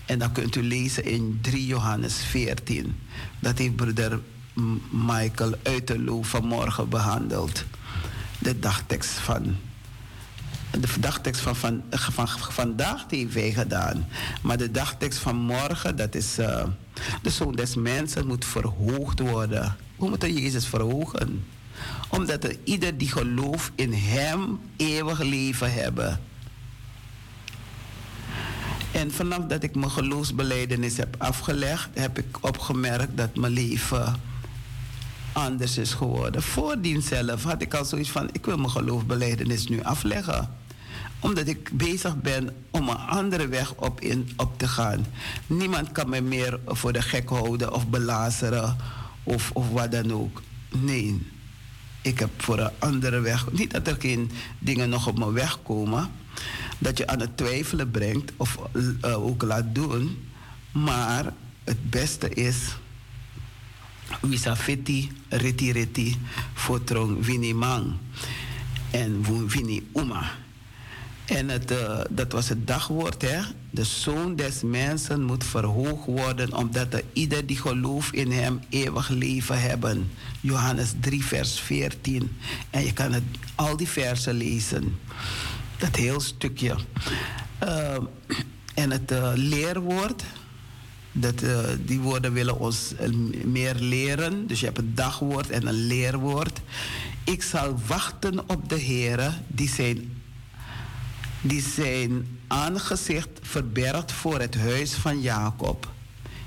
En 0.06 0.20
dan 0.20 0.32
kunt 0.32 0.56
u 0.56 0.64
lezen 0.64 1.04
in 1.04 1.40
3 1.42 1.66
Johannes 1.66 2.24
14. 2.24 2.96
Dat 3.40 3.58
heeft 3.58 3.76
broeder 3.76 4.20
Michael 4.90 5.54
Uiterloo 5.64 6.22
vanmorgen 6.22 6.90
behandeld. 6.90 7.66
De 8.40 8.60
dagtekst 8.60 9.12
van. 9.12 9.56
De 10.80 11.00
dagtekst 11.00 11.42
van, 11.42 11.56
van, 11.56 11.84
van, 11.90 12.28
vandaag 12.28 13.06
heeft 13.10 13.34
wij 13.34 13.52
gedaan. 13.52 14.08
Maar 14.42 14.58
de 14.58 14.72
dagtekst 14.72 15.20
van 15.20 15.36
morgen, 15.36 15.96
dat 15.96 16.16
is. 16.16 16.40
Uh, 16.40 16.64
de 17.22 17.30
zoon 17.30 17.56
des 17.56 17.76
mensen 17.76 18.28
moet 18.28 18.46
verhoogd 18.46 19.20
worden. 19.20 19.76
Hoe 19.96 20.10
moet 20.10 20.22
Jezus 20.22 20.66
verhogen? 20.66 21.46
Omdat 22.10 22.44
er 22.44 22.58
ieder 22.64 22.98
die 22.98 23.12
gelooft 23.12 23.72
in 23.76 23.94
hem 23.94 24.60
eeuwig 24.78 25.22
leven 25.22 25.74
hebben. 25.74 26.20
En 28.92 29.12
vanaf 29.12 29.46
dat 29.46 29.64
ik 29.64 29.76
mijn 29.76 29.92
geloofsbeleidenis 29.92 30.98
heb 30.98 31.16
afgelegd, 31.18 31.90
heb 31.94 32.18
ik 32.18 32.38
opgemerkt 32.42 33.18
dat 33.18 33.36
mijn 33.36 33.54
leven 33.54 34.16
anders 35.32 35.78
is 35.78 35.94
geworden. 35.94 36.44
Voordien 36.44 37.02
zelf 37.02 37.44
had 37.44 37.62
ik 37.62 37.74
al 37.74 37.86
zoiets 37.86 38.10
van: 38.10 38.30
ik 38.32 38.46
wil 38.46 38.58
mijn 38.58 38.70
geloofsbeleidenis 38.70 39.68
nu 39.68 39.84
afleggen 39.84 40.50
omdat 41.26 41.48
ik 41.48 41.70
bezig 41.78 42.22
ben 42.22 42.56
om 42.72 42.90
een 42.90 42.98
andere 42.98 43.48
weg 43.48 43.74
op, 43.74 44.02
in, 44.02 44.30
op 44.38 44.58
te 44.58 44.68
gaan. 44.68 45.06
Niemand 45.48 45.92
kan 45.92 46.10
me 46.10 46.22
meer 46.22 46.60
voor 46.66 46.94
de 46.94 47.02
gek 47.02 47.30
houden 47.30 47.74
of 47.74 47.88
belazeren 47.88 48.78
of, 49.24 49.52
of 49.52 49.70
wat 49.70 49.92
dan 49.92 50.12
ook. 50.12 50.42
Nee, 50.70 51.28
ik 52.02 52.20
heb 52.20 52.30
voor 52.38 52.60
een 52.60 52.72
andere 52.80 53.20
weg. 53.20 53.52
Niet 53.52 53.72
dat 53.72 53.88
er 53.88 53.96
geen 54.00 54.32
dingen 54.60 54.90
nog 54.90 55.08
op 55.08 55.18
mijn 55.18 55.32
weg 55.32 55.60
komen, 55.64 56.12
dat 56.78 56.98
je 56.98 57.08
aan 57.08 57.20
het 57.20 57.38
twijfelen 57.38 57.92
brengt 57.92 58.32
of 58.38 58.60
uh, 58.74 59.26
ook 59.26 59.44
laat 59.44 59.76
doen. 59.76 60.30
Maar 60.72 61.34
het 61.64 61.90
beste 61.90 62.30
is. 62.30 62.58
Wisafeti, 64.22 65.12
reti 65.30 65.72
reti, 65.72 66.18
fotrong 66.54 67.26
winimang. 67.26 67.94
En 68.92 69.26
wini 69.48 69.88
uma. 69.94 70.45
En 71.26 71.50
het, 71.50 71.72
uh, 71.72 72.00
dat 72.10 72.32
was 72.32 72.50
het 72.50 72.68
dagwoord, 72.68 73.22
hè? 73.22 73.42
De 73.70 73.84
zoon 73.84 74.36
des 74.36 74.62
mensen 74.64 75.24
moet 75.24 75.44
verhoogd 75.44 76.06
worden, 76.06 76.54
omdat 76.54 76.94
er 76.94 77.04
ieder 77.14 77.46
die 77.46 77.58
gelooft 77.58 78.14
in 78.14 78.32
hem 78.32 78.60
eeuwig 78.70 79.10
leven 79.10 79.62
hebben. 79.62 80.12
Johannes 80.42 80.94
3, 81.00 81.26
vers 81.26 81.60
14. 81.60 82.38
En 82.70 82.86
je 82.86 82.94
kan 82.94 83.14
het, 83.14 83.24
al 83.56 83.78
die 83.78 83.88
versen 83.88 84.34
lezen. 84.34 85.00
Dat 85.78 85.96
heel 85.96 86.20
stukje. 86.20 86.76
Uh, 87.64 87.98
en 88.74 88.92
het 88.92 89.12
uh, 89.12 89.32
leerwoord, 89.36 90.24
dat, 91.12 91.44
die 91.86 92.00
woorden 92.00 92.34
willen 92.34 92.60
ons 92.60 92.94
meer 93.44 93.76
leren. 93.76 94.48
Dus 94.48 94.60
je 94.60 94.66
hebt 94.66 94.78
een 94.78 94.96
dagwoord 94.96 95.50
en 95.50 95.68
een 95.68 95.88
leerwoord. 95.88 96.62
Ik 97.24 97.44
zal 97.44 97.80
wachten 97.88 98.50
op 98.50 98.70
de 98.70 98.80
Heer 98.80 99.34
die 99.48 99.70
zijn 99.70 100.24
die 101.42 101.62
zijn 101.62 102.40
aangezicht 102.48 103.30
verbergt 103.42 104.12
voor 104.12 104.40
het 104.40 104.56
huis 104.56 104.94
van 104.94 105.22
Jacob. 105.22 105.92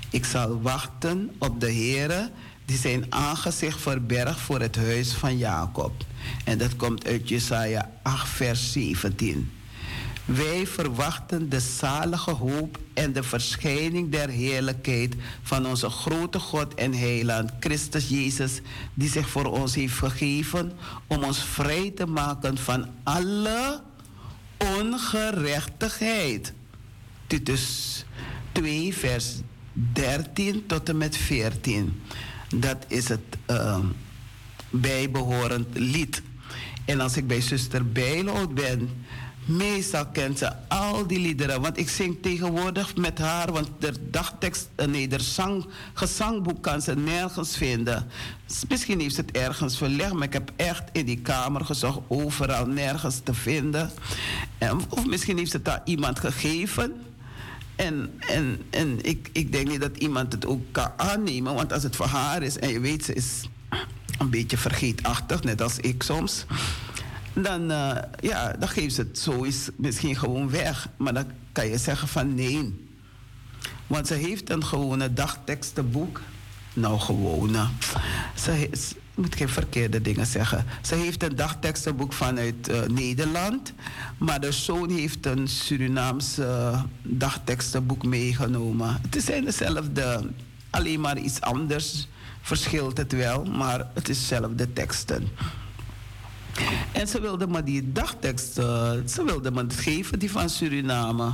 Ik 0.09 0.25
zal 0.25 0.61
wachten 0.61 1.31
op 1.37 1.59
de 1.59 1.71
Heere 1.73 2.31
die 2.69 2.77
zijn 2.77 3.05
aangezicht 3.09 3.81
verbergt 3.81 4.39
voor 4.39 4.59
het 4.59 4.75
huis 4.75 5.13
van 5.13 5.37
Jacob. 5.37 6.05
En 6.43 6.57
dat 6.57 6.75
komt 6.75 7.05
uit 7.05 7.29
Jesaja 7.29 7.89
8, 8.01 8.29
vers 8.29 8.71
17. 8.71 9.51
Wij 10.25 10.67
verwachten 10.67 11.49
de 11.49 11.59
zalige 11.59 12.31
hoop 12.31 12.79
en 12.93 13.13
de 13.13 13.23
verschijning 13.23 14.11
der 14.11 14.29
heerlijkheid 14.29 15.15
van 15.41 15.65
onze 15.65 15.89
grote 15.89 16.39
God 16.39 16.73
en 16.73 16.93
heiland, 16.93 17.51
Christus 17.59 18.09
Jezus, 18.09 18.61
die 18.93 19.09
zich 19.09 19.29
voor 19.29 19.45
ons 19.45 19.75
heeft 19.75 19.93
gegeven 19.93 20.71
om 21.07 21.23
ons 21.23 21.43
vrij 21.43 21.91
te 21.95 22.05
maken 22.05 22.57
van 22.57 22.87
alle 23.03 23.81
ongerechtigheid. 24.59 26.53
Titus 27.27 28.05
2, 28.51 28.93
vers 28.93 29.35
13 29.73 30.65
tot 30.65 30.89
en 30.89 30.97
met 30.97 31.17
14. 31.17 32.01
Dat 32.55 32.85
is 32.87 33.07
het 33.07 33.37
uh, 33.51 33.79
bijbehorend 34.69 35.67
lied. 35.77 36.21
En 36.85 36.99
als 36.99 37.17
ik 37.17 37.27
bij 37.27 37.41
zuster 37.41 37.91
Bijloud 37.91 38.53
ben, 38.53 38.89
Meestal 39.49 40.05
kent 40.05 40.37
ze 40.37 40.51
al 40.67 41.07
die 41.07 41.19
liederen. 41.19 41.61
Want 41.61 41.77
ik 41.77 41.89
zing 41.89 42.17
tegenwoordig 42.21 42.95
met 42.95 43.17
haar. 43.17 43.51
Want 43.51 43.69
de 43.79 43.93
dagtekst, 44.09 44.69
eh, 44.75 44.87
nee, 44.87 45.07
de 45.07 45.19
zang, 45.19 45.65
gezangboek 45.93 46.63
kan 46.63 46.81
ze 46.81 46.95
nergens 46.95 47.57
vinden. 47.57 48.07
Misschien 48.67 48.99
heeft 48.99 49.15
ze 49.15 49.21
het 49.21 49.31
ergens 49.31 49.77
verlegd. 49.77 50.13
Maar 50.13 50.23
ik 50.23 50.33
heb 50.33 50.51
echt 50.55 50.83
in 50.91 51.05
die 51.05 51.19
kamer 51.21 51.65
gezocht. 51.65 51.99
Overal 52.07 52.65
nergens 52.65 53.19
te 53.23 53.33
vinden. 53.33 53.91
En, 54.57 54.79
of 54.89 55.05
misschien 55.05 55.37
heeft 55.37 55.51
ze 55.51 55.57
het 55.57 55.69
aan 55.69 55.81
iemand 55.83 56.19
gegeven. 56.19 56.93
En, 57.75 58.13
en, 58.19 58.61
en 58.69 58.97
ik, 59.01 59.29
ik 59.31 59.51
denk 59.51 59.67
niet 59.67 59.81
dat 59.81 59.97
iemand 59.97 60.31
het 60.31 60.45
ook 60.45 60.61
kan 60.71 60.91
aannemen. 60.97 61.53
Want 61.53 61.73
als 61.73 61.83
het 61.83 61.95
voor 61.95 62.05
haar 62.05 62.43
is 62.43 62.57
en 62.57 62.69
je 62.69 62.79
weet, 62.79 63.05
ze 63.05 63.13
is 63.13 63.43
een 64.17 64.29
beetje 64.29 64.57
vergeetachtig, 64.57 65.43
net 65.43 65.61
als 65.61 65.77
ik 65.77 66.03
soms 66.03 66.45
dan, 67.33 67.71
uh, 67.71 67.95
ja, 68.19 68.51
dan 68.59 68.69
geeft 68.69 68.95
ze 68.95 69.01
het 69.01 69.19
zo 69.19 69.43
is 69.43 69.69
misschien 69.75 70.15
gewoon 70.15 70.49
weg. 70.49 70.87
Maar 70.97 71.13
dan 71.13 71.25
kan 71.51 71.67
je 71.67 71.77
zeggen 71.77 72.07
van 72.07 72.35
nee. 72.35 72.87
Want 73.87 74.07
ze 74.07 74.13
heeft 74.13 74.49
een 74.49 74.65
gewone 74.65 75.13
dagtekstenboek. 75.13 76.21
Nou, 76.73 76.99
gewone. 76.99 77.67
Ze, 78.35 78.69
moet 79.19 79.35
geen 79.35 79.49
verkeerde 79.49 80.01
dingen 80.01 80.25
zeggen. 80.25 80.65
Ze 80.81 80.95
heeft 80.95 81.23
een 81.23 81.35
dagtekstenboek 81.35 82.13
vanuit 82.13 82.69
uh, 82.69 82.81
Nederland. 82.81 83.73
Maar 84.17 84.39
de 84.39 84.51
zoon 84.51 84.89
heeft 84.89 85.25
een 85.25 85.47
Surinaamse 85.47 86.41
uh, 86.41 86.83
dagtekstenboek 87.03 88.05
meegenomen. 88.05 89.01
Het 89.09 89.23
zijn 89.23 89.45
dezelfde, 89.45 90.29
alleen 90.69 91.01
maar 91.01 91.17
iets 91.17 91.41
anders 91.41 92.07
verschilt 92.41 92.97
het 92.97 93.11
wel. 93.11 93.43
Maar 93.43 93.87
het 93.93 94.09
is 94.09 94.19
dezelfde 94.19 94.73
teksten. 94.73 95.27
En 96.91 97.07
ze 97.07 97.21
wilde 97.21 97.47
me 97.47 97.63
die 97.63 97.91
dagtekst, 97.91 98.59
uh, 98.59 98.91
ze 99.07 99.23
wilde 99.23 99.51
me 99.51 99.65
geven, 99.69 100.19
die 100.19 100.31
van 100.31 100.49
Suriname. 100.49 101.31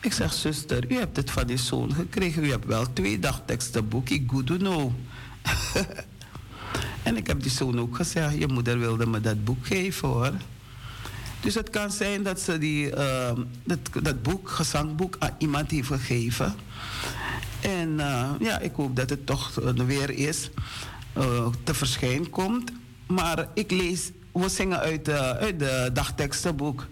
Ik 0.00 0.12
zeg, 0.12 0.32
zuster, 0.32 0.90
u 0.90 0.96
hebt 0.96 1.16
het 1.16 1.30
van 1.30 1.46
die 1.46 1.56
zoon 1.56 1.94
gekregen. 1.94 2.44
U 2.44 2.50
hebt 2.50 2.66
wel 2.66 2.92
twee 2.92 3.18
dagteksten 3.18 3.88
boekje, 3.88 4.24
good 4.26 4.46
know. 4.58 4.92
en 7.02 7.16
ik 7.16 7.26
heb 7.26 7.42
die 7.42 7.50
zoon 7.50 7.80
ook 7.80 7.96
gezegd, 7.96 8.38
je 8.38 8.48
moeder 8.48 8.78
wilde 8.78 9.06
me 9.06 9.20
dat 9.20 9.44
boek 9.44 9.66
geven 9.66 10.08
hoor. 10.08 10.32
Dus 11.40 11.54
het 11.54 11.70
kan 11.70 11.90
zijn 11.90 12.22
dat 12.22 12.40
ze 12.40 12.58
die, 12.58 12.90
uh, 12.90 13.32
dat, 13.64 13.78
dat 14.02 14.22
boek, 14.22 14.50
gezangboek, 14.50 15.16
aan 15.18 15.34
iemand 15.38 15.70
heeft 15.70 15.88
gegeven. 15.88 16.54
En 17.60 17.88
uh, 17.88 18.30
ja, 18.40 18.58
ik 18.58 18.72
hoop 18.74 18.96
dat 18.96 19.10
het 19.10 19.26
toch 19.26 19.54
weer 19.86 20.10
is, 20.10 20.50
te 21.64 21.74
verschijnen 21.74 22.30
komt. 22.30 22.72
Maar 23.06 23.46
ik 23.54 23.70
lees, 23.70 24.10
we 24.32 24.48
zingen 24.48 24.78
uit, 24.78 25.08
uh, 25.08 25.32
de 25.40 25.90
dagtekstenboek. 25.92 26.86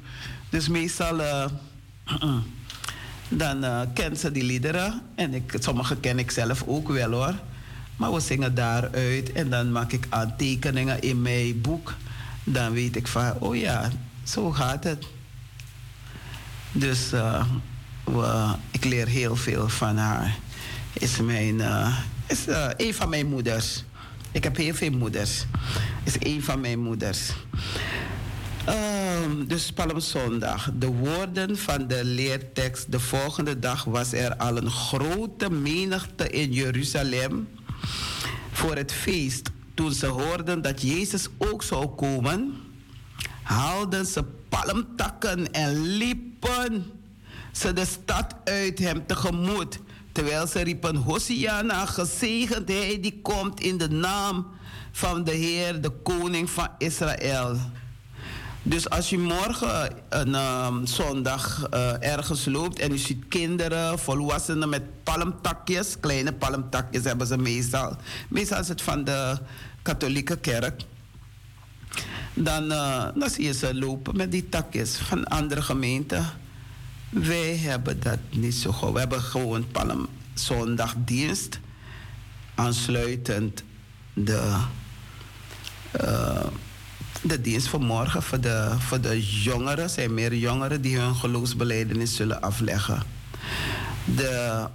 Dus 0.48 0.68
meestal 0.68 1.20
uh, 1.20 1.44
dan 3.28 3.64
uh, 3.64 3.80
kent 3.94 4.18
ze 4.18 4.32
die 4.32 4.44
liederen. 4.44 5.02
En 5.14 5.34
ik, 5.34 5.56
sommige 5.58 5.96
ken 5.96 6.18
ik 6.18 6.30
zelf 6.30 6.62
ook 6.66 6.88
wel 6.88 7.10
hoor. 7.10 7.34
Maar 7.96 8.12
we 8.12 8.20
zingen 8.20 8.54
daaruit 8.54 9.32
en 9.32 9.50
dan 9.50 9.72
maak 9.72 9.92
ik 9.92 10.06
aantekeningen 10.08 11.02
in 11.02 11.22
mijn 11.22 11.60
boek. 11.60 11.94
Dan 12.44 12.72
weet 12.72 12.96
ik 12.96 13.06
van, 13.06 13.32
oh 13.38 13.56
ja, 13.56 13.90
zo 14.22 14.50
gaat 14.50 14.84
het. 14.84 15.06
Dus 16.72 17.10
we, 18.04 18.54
ik 18.70 18.84
leer 18.84 19.06
heel 19.06 19.36
veel 19.36 19.68
van 19.68 19.96
haar. 19.96 20.36
Is, 20.92 21.20
mijn, 21.20 21.60
is 22.26 22.46
een 22.76 22.94
van 22.94 23.08
mijn 23.08 23.26
moeders. 23.26 23.84
Ik 24.32 24.44
heb 24.44 24.56
heel 24.56 24.74
veel 24.74 24.90
moeders. 24.90 25.44
Is 26.04 26.14
een 26.18 26.42
van 26.42 26.60
mijn 26.60 26.78
moeders. 26.78 27.30
Um, 28.68 29.46
dus 29.46 29.72
Palmzondag. 29.72 30.70
De 30.78 30.86
woorden 30.86 31.58
van 31.58 31.86
de 31.86 32.04
leertekst. 32.04 32.92
De 32.92 33.00
volgende 33.00 33.58
dag 33.58 33.84
was 33.84 34.12
er 34.12 34.36
al 34.36 34.56
een 34.56 34.70
grote 34.70 35.50
menigte 35.50 36.28
in 36.28 36.52
Jeruzalem 36.52 37.48
voor 38.52 38.76
het 38.76 38.92
feest. 38.92 39.50
Toen 39.74 39.92
ze 39.92 40.06
hoorden 40.06 40.62
dat 40.62 40.82
Jezus 40.82 41.28
ook 41.38 41.62
zou 41.62 41.86
komen, 41.86 42.54
haalden 43.42 44.06
ze 44.06 44.24
palmtakken 44.48 45.52
en 45.52 45.80
liepen 45.80 46.84
ze 47.52 47.72
de 47.72 47.84
stad 47.84 48.34
uit 48.44 48.78
hem 48.78 49.06
tegemoet. 49.06 49.78
Terwijl 50.12 50.46
ze 50.46 50.62
riepen, 50.62 50.96
Hosiana, 50.96 51.86
gezegend 51.86 52.68
hij 52.68 53.00
die 53.00 53.20
komt 53.22 53.60
in 53.60 53.78
de 53.78 53.88
naam 53.88 54.46
van 54.92 55.24
de 55.24 55.30
Heer, 55.30 55.80
de 55.80 55.90
koning 55.90 56.50
van 56.50 56.68
Israël. 56.78 57.56
Dus 58.62 58.90
als 58.90 59.10
je 59.10 59.18
morgen 59.18 59.90
een 60.08 60.34
um, 60.34 60.86
zondag 60.86 61.66
uh, 61.74 62.02
ergens 62.02 62.44
loopt 62.44 62.78
en 62.78 62.92
je 62.92 62.98
ziet 62.98 63.28
kinderen, 63.28 63.98
volwassenen 63.98 64.68
met 64.68 65.02
palmtakjes, 65.02 66.00
kleine 66.00 66.32
palmtakjes 66.32 67.04
hebben 67.04 67.26
ze 67.26 67.38
meestal. 67.38 67.96
Meestal 68.28 68.60
is 68.60 68.68
het 68.68 68.82
van 68.82 69.04
de 69.04 69.38
katholieke 69.82 70.36
kerk. 70.36 70.82
Dan, 72.34 72.72
uh, 72.72 73.04
dan 73.14 73.30
zie 73.30 73.44
je 73.44 73.52
ze 73.52 73.74
lopen 73.74 74.16
met 74.16 74.30
die 74.30 74.48
takjes 74.48 74.96
van 74.96 75.24
andere 75.24 75.62
gemeenten. 75.62 76.41
Wij 77.12 77.56
hebben 77.56 78.00
dat 78.00 78.18
niet 78.30 78.54
zo 78.54 78.72
goed. 78.72 78.92
We 78.92 78.98
hebben 78.98 79.20
gewoon 79.20 79.66
palmzondagdienst. 79.70 81.60
Aansluitend 82.54 83.64
de... 84.12 84.60
Uh, 86.00 86.46
de 87.22 87.40
dienst 87.40 87.68
van 87.68 87.84
morgen 87.84 88.22
voor 88.22 88.40
de, 88.40 88.74
voor 88.78 89.00
de 89.00 89.42
jongeren. 89.42 89.90
zijn 89.90 90.14
meer 90.14 90.34
jongeren 90.34 90.82
die 90.82 90.98
hun 90.98 91.14
geloofsbeleidenis 91.14 92.16
zullen 92.16 92.42
afleggen. 92.42 93.02
De, 94.04 94.66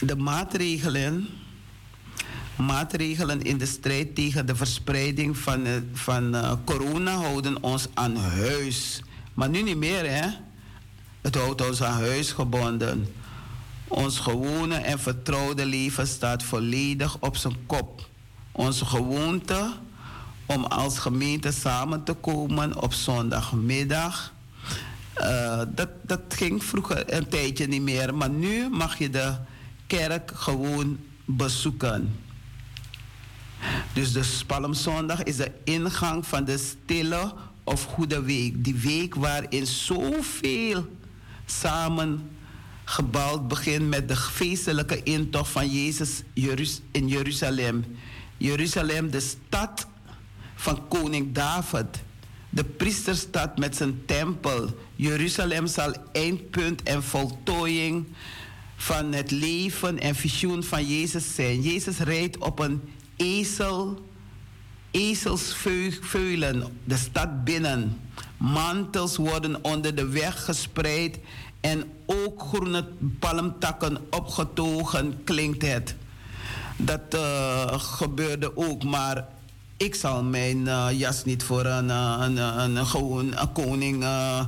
de 0.00 0.16
maatregelen, 0.16 1.28
maatregelen 2.56 3.42
in 3.42 3.58
de 3.58 3.66
strijd 3.66 4.14
tegen 4.14 4.46
de 4.46 4.56
verspreiding 4.56 5.36
van, 5.36 5.66
van 5.92 6.34
uh, 6.34 6.52
corona 6.64 7.14
houden 7.14 7.62
ons 7.62 7.86
aan 7.94 8.16
huis. 8.16 9.02
Maar 9.34 9.48
nu 9.48 9.62
niet 9.62 9.76
meer, 9.76 10.10
hè? 10.10 10.26
Het 11.24 11.34
houdt 11.34 11.68
ons 11.68 11.82
aan 11.82 12.00
huis 12.00 12.32
gebonden. 12.32 13.14
Ons 13.88 14.18
gewone 14.18 14.74
en 14.74 14.98
vertrouwde 14.98 15.66
leven 15.66 16.06
staat 16.06 16.42
volledig 16.42 17.16
op 17.20 17.36
zijn 17.36 17.66
kop. 17.66 18.08
Onze 18.52 18.84
gewoonte 18.84 19.72
om 20.46 20.64
als 20.64 20.98
gemeente 20.98 21.52
samen 21.52 22.04
te 22.04 22.12
komen 22.12 22.82
op 22.82 22.92
zondagmiddag. 22.92 24.32
Uh, 25.20 25.62
dat, 25.68 25.88
dat 26.02 26.20
ging 26.28 26.64
vroeger 26.64 27.14
een 27.14 27.28
tijdje 27.28 27.66
niet 27.66 27.82
meer, 27.82 28.14
maar 28.14 28.30
nu 28.30 28.68
mag 28.68 28.98
je 28.98 29.10
de 29.10 29.34
kerk 29.86 30.30
gewoon 30.34 30.98
bezoeken. 31.24 32.18
Dus 33.92 34.12
de 34.12 34.42
Palmzondag 34.46 35.22
is 35.22 35.36
de 35.36 35.52
ingang 35.64 36.26
van 36.26 36.44
de 36.44 36.58
stille 36.58 37.32
of 37.62 37.84
goede 37.84 38.22
week. 38.22 38.64
Die 38.64 38.74
week 38.74 39.14
waarin 39.14 39.66
zoveel 39.66 40.86
samen 41.46 42.30
gebouwd 42.84 43.48
begint 43.48 43.88
met 43.88 44.08
de 44.08 44.16
feestelijke 44.16 45.02
intocht 45.02 45.50
van 45.50 45.68
Jezus 45.68 46.22
in 46.90 47.08
Jeruzalem. 47.08 47.84
Jeruzalem, 48.36 49.10
de 49.10 49.20
stad 49.20 49.86
van 50.54 50.88
koning 50.88 51.34
David. 51.34 51.86
De 52.50 52.64
priesterstad 52.64 53.58
met 53.58 53.76
zijn 53.76 54.02
tempel. 54.06 54.78
Jeruzalem 54.96 55.66
zal 55.66 55.94
eindpunt 56.12 56.82
en 56.82 57.02
voltooiing 57.02 58.06
van 58.76 59.12
het 59.12 59.30
leven 59.30 59.98
en 59.98 60.14
visioen 60.14 60.62
van 60.62 60.86
Jezus 60.86 61.34
zijn. 61.34 61.62
Jezus 61.62 61.98
rijdt 61.98 62.38
op 62.38 62.58
een 62.58 62.80
ezel, 63.16 64.06
ezelsveulen 64.90 66.78
de 66.84 66.96
stad 66.96 67.44
binnen. 67.44 68.00
Mantels 68.52 69.16
worden 69.16 69.64
onder 69.64 69.94
de 69.94 70.08
weg 70.08 70.44
gespreid 70.44 71.18
en 71.60 71.84
ook 72.06 72.42
groene 72.42 72.84
palmtakken 73.18 73.98
opgetogen, 74.10 75.24
klinkt 75.24 75.62
het. 75.62 75.94
Dat 76.76 77.14
uh, 77.14 77.72
gebeurde 77.72 78.56
ook, 78.56 78.84
maar 78.84 79.26
ik 79.76 79.94
zal 79.94 80.22
mijn 80.22 80.58
uh, 80.58 80.86
jas 80.92 81.24
niet 81.24 81.42
voor 81.42 81.64
een, 81.64 81.88
uh, 81.88 82.16
een, 82.20 82.36
een, 82.36 82.86
gewoon 82.86 83.34
koning 83.52 84.02
uh, 84.02 84.44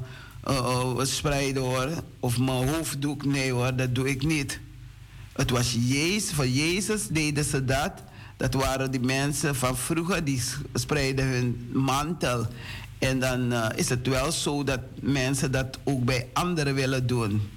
spreiden 1.03 1.63
hoor. 1.63 1.89
Of 2.21 2.39
mijn 2.39 2.69
hoofddoek, 2.69 3.25
nee 3.25 3.53
hoor, 3.53 3.77
dat 3.77 3.95
doe 3.95 4.09
ik 4.09 4.23
niet. 4.23 4.61
Het 5.33 5.51
was 5.51 5.77
Jezus, 5.79 6.33
voor 6.33 6.49
Jezus 6.49 7.09
deden 7.09 7.45
ze 7.45 7.65
dat. 7.65 7.93
Dat 8.37 8.55
waren 8.55 8.91
die 8.91 9.01
mensen 9.01 9.55
van 9.55 9.77
vroeger, 9.77 10.25
die 10.25 10.43
spreiden 10.75 11.27
hun 11.27 11.71
mantel. 11.73 12.47
En 12.99 13.21
dan 13.21 13.53
is 13.75 13.89
het 13.89 14.07
wel 14.07 14.33
zo 14.33 14.65
dat 14.65 14.81
mensen 15.01 15.53
dat 15.53 15.79
ook 15.85 16.05
bij 16.05 16.29
anderen 16.33 16.75
willen 16.75 17.07
doen. 17.07 17.51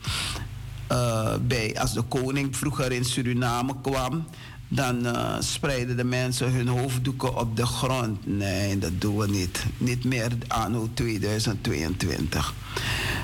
bij, 1.42 1.76
als 1.80 1.94
de 1.94 2.02
koning 2.02 2.58
vroeger 2.58 2.92
in 2.92 3.06
Suriname 3.06 3.76
kwam, 3.82 4.26
dan 4.72 5.06
uh, 5.06 5.36
spreiden 5.40 5.98
de 5.98 6.04
mensen 6.04 6.52
hun 6.52 6.68
hoofddoeken 6.68 7.38
op 7.38 7.56
de 7.56 7.66
grond. 7.66 8.28
Nee, 8.28 8.78
dat 8.78 9.02
doen 9.02 9.18
we 9.18 9.28
niet. 9.28 9.66
Niet 9.78 10.04
meer 10.04 10.32
anno 10.48 10.90
2022. 10.94 12.54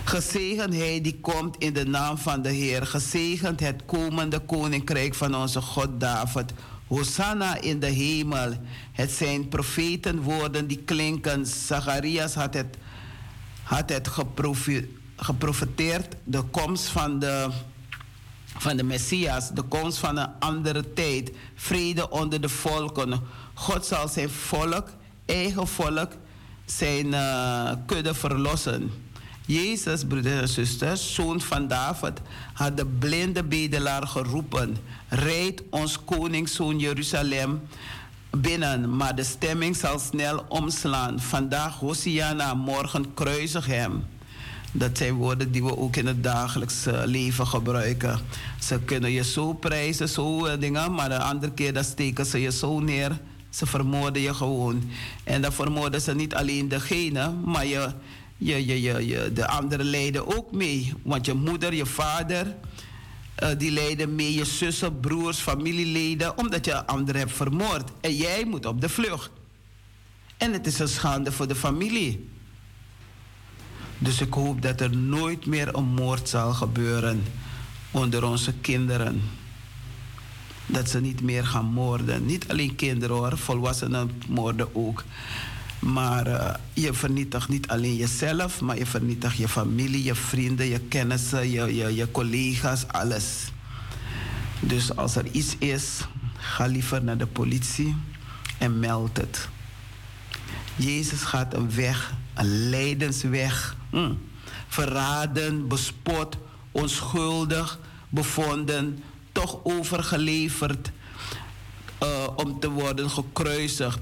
Gezegend 0.04 0.74
hij 0.74 1.02
die 1.02 1.20
komt 1.22 1.56
in 1.58 1.74
de 1.74 1.86
naam 1.86 2.18
van 2.18 2.42
de 2.42 2.50
Heer. 2.50 2.86
Gezegend 2.86 3.60
het 3.60 3.82
komende 3.86 4.40
koninkrijk 4.40 5.16
van 5.16 5.36
onze 5.36 5.62
God 5.62 6.00
David. 6.00 6.54
Hosanna 6.88 7.62
in 7.62 7.80
de 7.80 7.90
hemel. 7.90 8.54
Het 8.92 9.12
zijn 9.12 9.48
profetenwoorden 9.50 10.68
die 10.68 10.78
klinken. 10.78 11.46
Zacharias 11.46 12.34
had 12.34 12.54
het, 12.54 12.78
had 13.64 13.90
het 13.90 14.08
geprofeteerd. 15.16 16.16
De 16.24 16.42
komst 16.42 16.88
van 16.88 17.20
de 17.20 17.50
van 18.58 18.78
de 18.78 18.84
Messias, 18.84 19.50
de 19.50 19.62
komst 19.62 19.98
van 19.98 20.18
een 20.18 20.30
andere 20.40 20.94
tijd, 20.94 21.32
vrede 21.56 22.10
onder 22.10 22.42
de 22.42 22.50
volken. 22.50 23.22
God 23.54 23.86
zal 23.86 24.08
zijn 24.08 24.30
volk, 24.30 24.90
eigen 25.26 25.68
volk, 25.68 26.12
zijn 26.66 27.06
uh, 27.06 27.72
kudde 27.86 28.14
verlossen. 28.14 28.92
Jezus, 29.48 30.04
broeders 30.04 30.42
en 30.42 30.48
zusters, 30.48 31.14
zoon 31.14 31.42
van 31.42 31.68
David, 31.68 32.22
had 32.54 32.78
de 32.78 32.86
blinde 32.86 33.44
bedelaar 33.44 34.08
geroepen: 34.08 34.78
Rijd 35.08 35.64
ons 35.70 36.00
koningszoon 36.06 36.80
Jeruzalem 36.80 37.62
binnen, 38.30 38.96
maar 38.96 39.16
de 39.16 39.24
stemming 39.24 39.76
zal 39.76 40.00
snel 40.00 40.46
omslaan. 40.48 41.20
Vandaag 41.20 41.80
Hosiana, 41.80 42.54
morgen 42.54 43.14
kruisig 43.14 43.66
hem. 43.66 44.04
Dat 44.72 44.98
zijn 44.98 45.14
woorden 45.14 45.52
die 45.52 45.64
we 45.64 45.78
ook 45.78 45.96
in 45.96 46.08
het 46.08 46.24
dagelijks 46.24 46.86
eh, 46.86 47.02
leven 47.06 47.48
gebruiken. 47.48 48.20
Ze 48.60 48.80
kunnen 48.80 49.12
je 49.12 49.24
zo 49.24 49.54
prijzen, 49.54 50.10
zo 50.10 50.46
uh, 50.46 50.54
dingen, 50.60 50.94
maar 50.94 51.10
de 51.10 51.20
andere 51.20 51.52
keer 51.52 51.74
dan 51.74 51.84
steken 51.84 52.26
ze 52.26 52.42
je 52.42 52.52
zo 52.52 52.80
neer. 52.80 53.20
Ze 53.50 53.66
vermoorden 53.66 54.22
je 54.22 54.34
gewoon. 54.34 54.90
En 55.24 55.42
dan 55.42 55.52
vermoorden 55.54 56.02
ze 56.02 56.16
niet 56.16 56.36
alleen 56.36 56.68
degene, 56.68 57.32
maar 57.46 57.66
je, 57.66 57.90
je, 58.38 58.66
je, 58.66 59.08
je, 59.08 59.32
de 59.34 59.48
anderen 59.48 59.86
lijden 59.86 60.38
ook 60.38 60.52
mee. 60.52 60.94
Want 61.04 61.26
je 61.26 61.34
moeder, 61.34 61.74
je 61.74 61.86
vader, 61.86 62.56
uh, 63.44 63.50
die 63.58 63.72
lijden 63.72 64.16
mee. 64.16 64.34
Je 64.34 64.46
zussen, 64.46 65.00
broers, 65.00 65.38
familieleden, 65.38 66.38
omdat 66.38 66.66
je 66.66 66.86
anderen 66.86 67.22
hebt 67.22 67.34
vermoord. 67.34 67.90
En 68.02 68.16
jij 68.16 68.46
moet 68.46 68.66
op 68.66 68.82
de 68.82 68.90
vlucht. 68.90 69.30
En 70.38 70.54
het 70.54 70.68
is 70.68 70.80
een 70.80 70.88
schande 70.88 71.32
voor 71.32 71.48
de 71.48 71.56
familie. 71.56 72.30
Dus 73.98 74.22
ik 74.22 74.34
hoop 74.34 74.62
dat 74.62 74.82
er 74.82 74.98
nooit 74.98 75.46
meer 75.46 75.76
een 75.76 75.86
moord 75.86 76.30
zal 76.30 76.54
gebeuren 76.54 77.24
onder 77.92 78.24
onze 78.24 78.54
kinderen. 78.54 79.22
Dat 80.66 80.90
ze 80.90 81.02
niet 81.02 81.22
meer 81.22 81.46
gaan 81.46 81.66
moorden. 81.66 82.26
Niet 82.26 82.48
alleen 82.48 82.76
kinderen 82.76 83.16
hoor, 83.16 83.38
volwassenen 83.38 84.22
moorden 84.28 84.76
ook. 84.76 85.04
Maar 85.80 86.28
uh, 86.28 86.54
je 86.74 86.94
vernietigt 86.94 87.50
niet 87.50 87.68
alleen 87.68 87.96
jezelf, 87.96 88.62
maar 88.62 88.78
je 88.78 88.86
vernietigt 88.86 89.38
je 89.38 89.48
familie, 89.48 90.04
je 90.04 90.16
vrienden, 90.16 90.66
je 90.66 90.80
kennissen, 90.80 91.52
je, 91.52 91.76
je, 91.76 91.96
je 91.96 92.12
collega's, 92.12 92.88
alles. 92.88 93.52
Dus 94.60 94.96
als 94.96 95.16
er 95.16 95.26
iets 95.32 95.58
is, 95.58 96.00
ga 96.38 96.66
liever 96.66 97.04
naar 97.04 97.18
de 97.18 97.28
politie 97.28 97.96
en 98.58 98.80
meld 98.80 99.18
het. 99.18 99.48
Jezus 100.76 101.22
gaat 101.22 101.54
een 101.54 101.76
weg, 101.76 102.14
een 102.34 102.70
lijdensweg 102.70 103.76
Mm. 103.96 104.20
Verraden, 104.68 105.68
bespot, 105.68 106.38
onschuldig 106.72 107.80
bevonden, 108.10 109.04
toch 109.32 109.60
overgeleverd 109.64 110.92
uh, 112.04 112.28
om 112.36 112.60
te 112.60 112.70
worden 112.70 113.10
gekruisigd. 113.10 114.00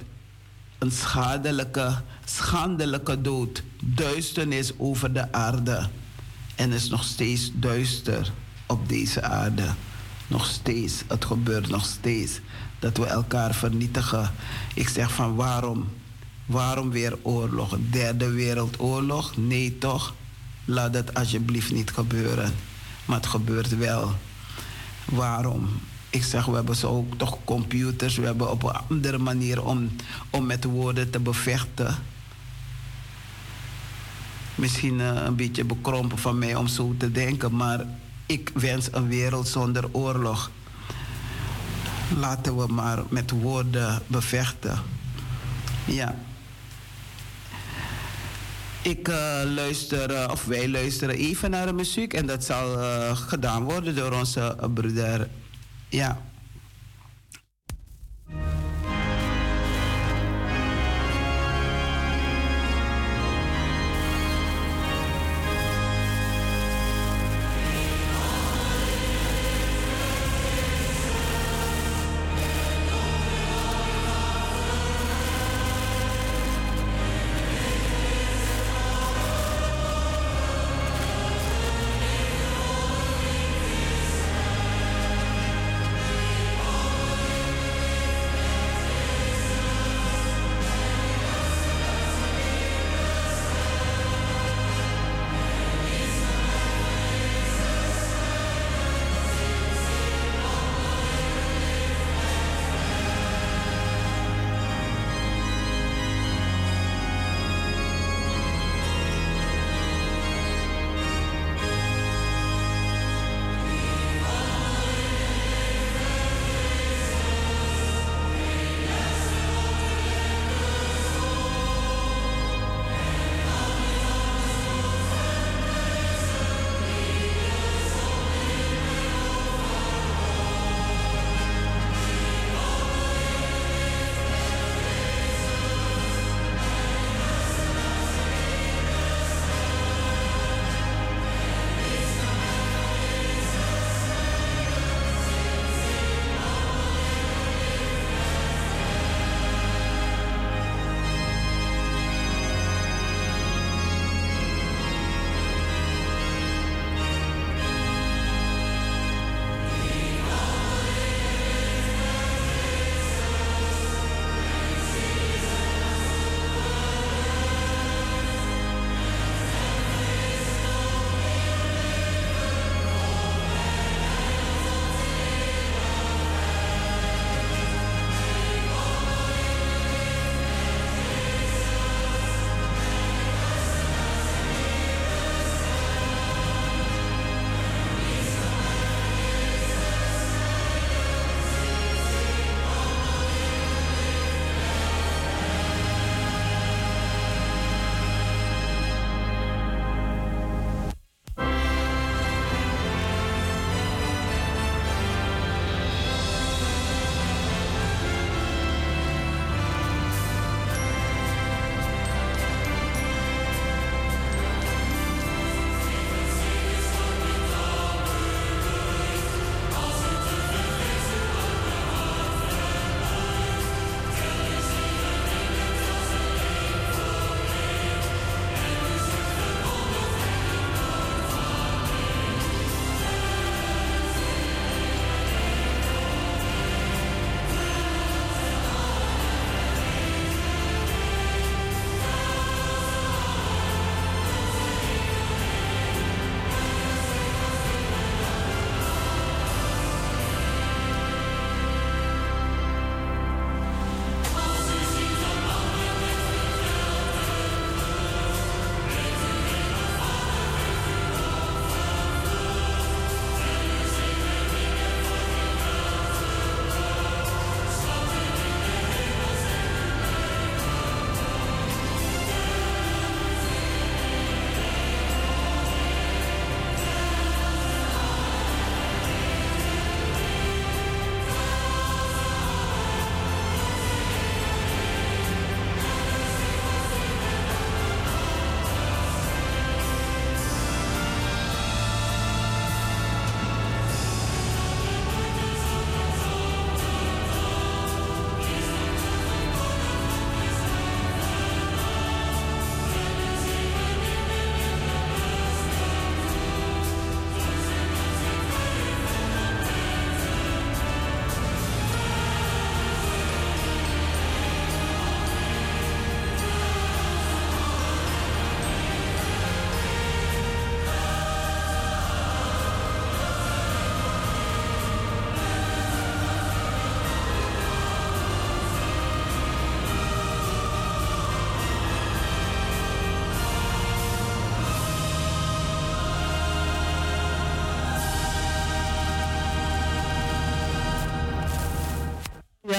Een 0.83 0.91
schadelijke, 0.91 2.01
schandelijke 2.25 3.21
dood. 3.21 3.63
Duisternis 3.83 4.71
over 4.77 5.13
de 5.13 5.31
aarde. 5.31 5.87
En 6.55 6.71
is 6.71 6.89
nog 6.89 7.03
steeds 7.03 7.51
duister 7.53 8.31
op 8.65 8.89
deze 8.89 9.21
aarde. 9.21 9.65
Nog 10.27 10.45
steeds. 10.45 11.03
Het 11.07 11.25
gebeurt 11.25 11.69
nog 11.69 11.85
steeds. 11.85 12.39
Dat 12.79 12.97
we 12.97 13.05
elkaar 13.05 13.53
vernietigen. 13.53 14.31
Ik 14.73 14.89
zeg 14.89 15.13
van 15.13 15.35
waarom? 15.35 15.87
Waarom 16.45 16.89
weer 16.91 17.17
oorlog? 17.21 17.77
Derde 17.89 18.29
wereldoorlog? 18.29 19.37
Nee 19.37 19.77
toch? 19.77 20.13
Laat 20.65 20.93
dat 20.93 21.13
alsjeblieft 21.13 21.71
niet 21.71 21.91
gebeuren. 21.91 22.53
Maar 23.05 23.17
het 23.17 23.27
gebeurt 23.27 23.77
wel. 23.77 24.13
Waarom? 25.05 25.69
Ik 26.13 26.23
zeg, 26.23 26.45
we 26.45 26.55
hebben 26.55 26.75
zo 26.75 27.05
toch 27.17 27.37
computers. 27.45 28.15
We 28.15 28.25
hebben 28.25 28.51
op 28.51 28.63
een 28.63 28.75
andere 28.89 29.17
manier 29.17 29.63
om, 29.65 29.89
om 30.29 30.45
met 30.45 30.63
woorden 30.63 31.09
te 31.09 31.19
bevechten. 31.19 31.95
Misschien 34.55 34.99
uh, 34.99 35.21
een 35.25 35.35
beetje 35.35 35.63
bekrompen 35.63 36.17
van 36.17 36.37
mij 36.37 36.55
om 36.55 36.67
zo 36.67 36.95
te 36.97 37.11
denken, 37.11 37.55
maar 37.55 37.85
ik 38.25 38.51
wens 38.53 38.87
een 38.91 39.07
wereld 39.07 39.47
zonder 39.47 39.89
oorlog. 39.91 40.51
Laten 42.17 42.57
we 42.57 42.73
maar 42.73 43.03
met 43.09 43.31
woorden 43.31 44.01
bevechten. 44.07 44.79
Ja. 45.85 46.15
Ik 48.81 49.07
uh, 49.07 49.41
luister, 49.55 50.11
uh, 50.11 50.27
of 50.31 50.45
wij 50.45 50.69
luisteren 50.69 51.15
even 51.15 51.49
naar 51.49 51.65
de 51.65 51.73
muziek 51.73 52.13
en 52.13 52.25
dat 52.25 52.43
zal 52.43 52.77
gedaan 53.15 53.63
worden 53.63 53.95
door 53.95 54.11
onze 54.11 54.57
broeder. 54.73 55.29
Ja. 55.93 56.17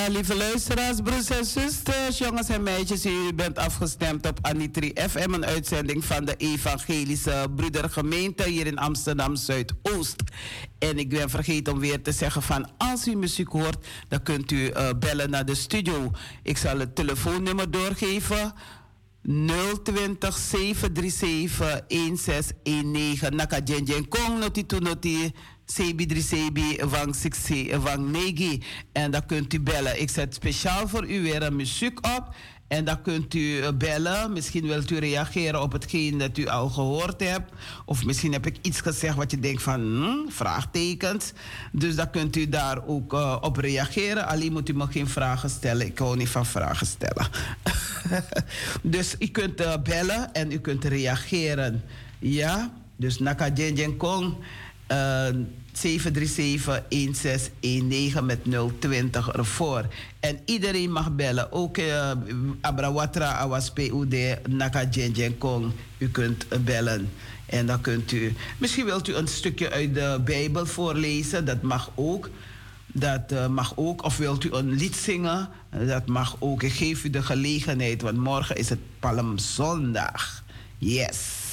Lieve 0.09 0.35
luisteraars, 0.35 1.01
broers 1.01 1.31
en 1.31 1.45
zusters, 1.45 2.19
jongens 2.19 2.49
en 2.49 2.63
meisjes, 2.63 3.07
u 3.07 3.33
bent 3.35 3.59
afgestemd 3.59 4.27
op 4.27 4.39
Anitri 4.43 4.93
FM, 5.09 5.33
een 5.33 5.45
uitzending 5.45 6.05
van 6.05 6.25
de 6.25 6.35
Evangelische 6.37 7.47
Broedergemeente 7.57 8.49
hier 8.49 8.67
in 8.67 8.79
Amsterdam 8.79 9.37
Zuidoost. 9.37 10.23
En 10.79 10.99
ik 10.99 11.09
ben 11.09 11.31
vergeten 11.31 11.73
om 11.73 11.79
weer 11.79 12.03
te 12.03 12.13
zeggen 12.13 12.43
van 12.43 12.71
als 12.77 13.07
u 13.07 13.15
muziek 13.15 13.49
hoort, 13.49 13.87
dan 14.09 14.23
kunt 14.23 14.51
u 14.51 14.57
uh, 14.57 14.91
bellen 14.99 15.31
naar 15.31 15.45
de 15.45 15.55
studio. 15.55 16.11
Ik 16.43 16.57
zal 16.57 16.79
het 16.79 16.95
telefoonnummer 16.95 17.71
doorgeven. 17.71 18.53
020 19.23 20.37
737 20.37 21.87
1619. 21.89 23.37
Naka 23.37 23.61
Jen 23.65 24.09
Kong 24.09 24.39
noti 24.39 24.67
tu 24.67 24.79
noti. 24.79 25.33
CB3CB 25.73 26.61
van 26.79 27.15
6 27.15 27.39
van. 27.71 28.63
En 28.93 29.11
dan 29.11 29.27
kunt 29.27 29.55
u 29.55 29.61
bellen. 29.61 30.01
Ik 30.01 30.11
zet 30.11 30.35
speciaal 30.35 30.89
voor 30.89 31.11
u 31.11 31.23
weer 31.23 31.43
een 31.43 31.57
muziek 31.57 31.99
op. 32.07 32.35
En 32.69 32.85
dan 32.85 33.03
kunt 33.03 33.35
u 33.35 33.61
eh, 33.61 33.69
bellen. 33.75 34.33
Misschien 34.33 34.67
wilt 34.67 34.91
u 34.91 34.99
reageren 34.99 35.63
op 35.63 35.73
hetgeen 35.73 36.19
dat 36.19 36.39
u 36.39 36.47
al 36.47 36.69
gehoord 36.69 37.21
hebt. 37.21 37.53
Of 37.85 38.05
misschien 38.05 38.33
heb 38.33 38.47
ik 38.47 38.57
iets 38.63 38.81
gezegd 38.81 39.17
wat 39.17 39.31
je 39.31 39.41
denkt 39.41 39.63
van 39.63 39.81
hmm, 39.81 40.27
vraagtekens. 40.29 41.33
Dus 41.73 41.97
dan 41.97 42.11
kunt 42.11 42.37
u 42.37 42.49
daar 42.49 42.87
ook 42.87 43.13
uh, 43.13 43.37
op 43.41 43.57
reageren. 43.57 44.27
Alleen 44.27 44.53
moet 44.53 44.69
u 44.69 44.75
me 44.75 44.87
geen 44.87 45.09
vragen 45.09 45.51
stellen. 45.51 45.87
Ik 45.87 45.99
hou 45.99 46.17
niet 46.17 46.29
van 46.29 46.47
vragen 46.47 46.87
stellen. 46.87 47.27
dus 48.97 49.17
u 49.19 49.27
kunt 49.27 49.61
uh, 49.61 49.75
bellen 49.83 50.33
en 50.33 50.53
u 50.53 50.59
kunt 50.59 50.85
reageren. 50.85 51.83
Ja, 52.19 52.73
dus 52.97 53.19
Naka 53.19 53.49
Jen 53.49 53.97
Kong. 53.97 54.37
Uh, 54.91 55.29
737-1619 55.75 55.81
met 58.23 58.41
020 58.79 59.33
ervoor. 59.33 59.87
En 60.21 60.39
iedereen 60.45 60.93
mag 60.93 61.15
bellen. 61.15 61.53
Ook 61.53 61.79
uh, 61.79 62.11
Abrawatra 62.61 63.33
Awas 63.33 63.71
PUD 63.71 64.39
Naka 64.49 64.85
Kong. 65.39 65.73
U 65.99 66.09
kunt 66.09 66.65
bellen. 66.65 67.11
En 67.47 67.67
dan 67.67 67.81
kunt 67.81 68.13
u... 68.13 68.35
Misschien 68.59 68.85
wilt 68.85 69.09
u 69.09 69.15
een 69.15 69.29
stukje 69.29 69.71
uit 69.71 69.95
de 69.95 70.21
Bijbel 70.25 70.67
voorlezen. 70.67 71.45
Dat 71.45 71.63
mag 71.63 71.91
ook. 71.95 72.31
Dat 72.87 73.33
uh, 73.33 73.47
mag 73.47 73.73
ook. 73.77 74.05
Of 74.05 74.17
wilt 74.17 74.45
u 74.45 74.53
een 74.53 74.73
lied 74.73 74.97
zingen. 74.97 75.49
Dat 75.87 76.07
mag 76.07 76.37
ook. 76.39 76.63
Ik 76.63 76.73
geef 76.73 77.05
u 77.05 77.11
de 77.11 77.23
gelegenheid. 77.23 78.03
Want 78.03 78.17
morgen 78.17 78.57
is 78.57 78.69
het 78.69 78.81
Palmzondag. 79.01 80.43
Yes. 80.79 81.44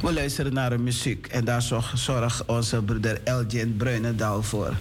We 0.00 0.12
luisteren 0.12 0.52
naar 0.52 0.70
de 0.70 0.78
muziek 0.78 1.26
en 1.26 1.44
daar 1.44 1.62
zorgt 1.94 2.44
onze 2.46 2.82
broeder 2.82 3.20
Elgin 3.24 3.76
Bruinendal 3.76 4.42
voor. 4.42 4.76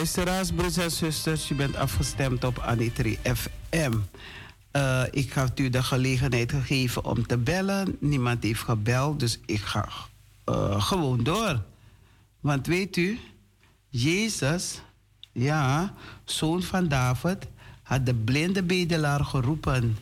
Luisteraars, 0.00 0.52
broers 0.52 0.76
en 0.76 0.90
zusters, 0.90 1.50
u 1.50 1.54
bent 1.54 1.76
afgestemd 1.76 2.44
op 2.44 2.58
Anitri 2.58 3.18
FM. 3.22 3.92
Uh, 4.72 5.02
ik 5.10 5.32
heb 5.32 5.58
u 5.58 5.68
de 5.68 5.82
gelegenheid 5.82 6.52
gegeven 6.52 7.04
om 7.04 7.26
te 7.26 7.36
bellen. 7.36 7.96
Niemand 7.98 8.42
heeft 8.42 8.60
gebeld, 8.60 9.20
dus 9.20 9.38
ik 9.46 9.60
ga 9.60 9.88
uh, 10.48 10.82
gewoon 10.82 11.22
door. 11.22 11.62
Want 12.40 12.66
weet 12.66 12.96
u, 12.96 13.18
Jezus, 13.88 14.80
ja, 15.32 15.94
zoon 16.24 16.62
van 16.62 16.88
David, 16.88 17.46
had 17.82 18.06
de 18.06 18.14
blinde 18.14 18.62
bedelaar 18.62 19.24
geroepen: 19.24 19.96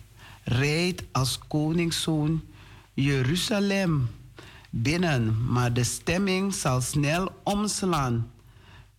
Rijd 0.45 1.05
als 1.13 1.39
koningszoon 1.49 2.43
Jeruzalem 2.95 4.11
binnen, 4.71 5.53
maar 5.53 5.73
de 5.73 5.85
stemming 5.85 6.55
zal 6.55 6.81
snel 6.81 7.33
omslaan. 7.43 8.31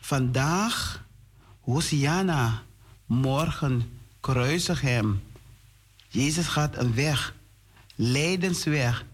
Vandaag 0.01 1.05
Hosiana, 1.59 2.63
morgen 3.05 3.99
kruisig 4.19 4.81
hem. 4.81 5.21
Jezus 6.07 6.47
gaat 6.47 6.77
een 6.77 6.95
weg, 6.95 7.33
lijdensweg, 7.95 9.05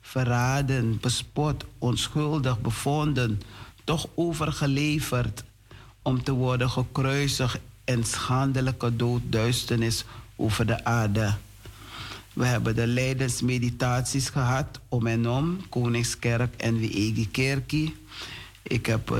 verraden, 0.00 1.00
bespot, 1.00 1.64
onschuldig 1.78 2.60
bevonden, 2.60 3.40
toch 3.84 4.08
overgeleverd 4.14 5.44
om 6.02 6.22
te 6.22 6.32
worden 6.32 6.70
gekruisigd 6.70 7.58
en 7.84 8.04
schandelijke 8.04 8.96
doodduisternis 8.96 10.04
over 10.36 10.66
de 10.66 10.84
aarde. 10.84 11.34
We 12.32 12.46
hebben 12.46 12.74
de 12.74 12.86
lijdensmeditaties 12.86 14.28
gehad 14.28 14.80
om 14.88 15.06
en 15.06 15.28
om, 15.28 15.68
Koningskerk 15.68 16.54
en 16.56 16.78
Wiegi 16.78 17.30
Kerkie. 17.30 17.96
Ik 18.62 18.86
heb 18.86 19.16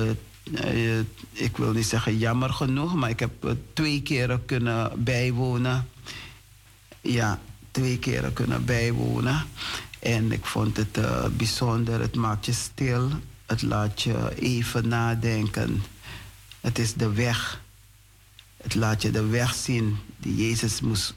uh, 0.51 0.99
ik 1.33 1.57
wil 1.57 1.73
niet 1.73 1.87
zeggen 1.87 2.19
jammer 2.19 2.51
genoeg, 2.51 2.95
maar 2.95 3.11
ik 3.11 3.21
heb 3.21 3.45
uh, 3.45 3.51
twee 3.73 4.03
keren 4.03 4.45
kunnen 4.45 5.05
bijwonen. 5.05 5.89
Ja, 7.01 7.41
twee 7.71 7.99
keren 7.99 8.33
kunnen 8.33 8.65
bijwonen. 8.65 9.45
En 9.99 10.33
ik 10.33 10.45
vond 10.45 10.77
het 10.77 10.99
uh, 10.99 11.27
bijzonder. 11.37 12.01
Het 12.01 12.15
maakt 12.15 12.47
je 12.47 12.53
stil. 12.53 13.09
Het 13.47 13.63
laat 13.63 14.03
je 14.03 14.33
even 14.39 14.89
nadenken. 14.89 15.83
Het 16.61 16.79
is 16.79 16.95
de 16.95 17.13
weg. 17.13 17.63
Het 18.57 18.75
laat 18.75 19.03
je 19.03 19.11
de 19.11 19.27
weg 19.27 19.55
zien 19.55 19.97
die 20.19 20.49
Jezus 20.49 20.81
moest 20.81 21.15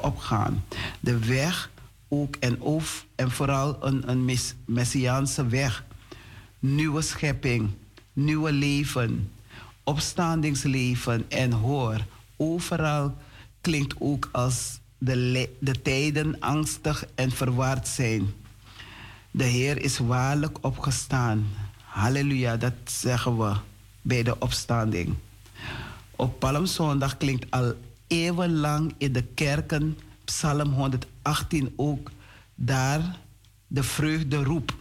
opgaan. 0.00 0.64
De 1.00 1.18
weg 1.18 1.70
ook 2.08 2.36
en, 2.36 2.60
of, 2.60 3.06
en 3.14 3.30
vooral 3.30 3.86
een, 3.86 4.10
een 4.10 4.38
messiaanse 4.64 5.46
weg. 5.46 5.84
Nieuwe 6.58 7.02
schepping 7.02 7.70
nieuwe 8.18 8.52
leven, 8.52 9.30
opstandingsleven 9.84 11.24
en 11.28 11.52
hoor, 11.52 12.04
overal 12.36 13.16
klinkt 13.60 13.94
ook 13.98 14.28
als 14.32 14.80
de, 14.98 15.48
de 15.60 15.82
tijden 15.82 16.40
angstig 16.40 17.04
en 17.14 17.30
verward 17.30 17.88
zijn. 17.88 18.26
De 19.30 19.44
Heer 19.44 19.82
is 19.82 19.98
waarlijk 19.98 20.58
opgestaan. 20.60 21.46
Halleluja, 21.82 22.56
dat 22.56 22.74
zeggen 22.84 23.38
we 23.38 23.54
bij 24.02 24.22
de 24.22 24.38
opstanding. 24.38 25.14
Op 26.16 26.38
Palmzondag 26.38 27.16
klinkt 27.16 27.50
al 27.50 27.74
eeuwenlang 28.06 28.94
in 28.98 29.12
de 29.12 29.22
kerken 29.22 29.98
Psalm 30.24 30.72
118 30.72 31.72
ook 31.76 32.10
daar 32.54 33.16
de 33.66 33.82
vreugde 33.82 34.42
roep. 34.42 34.76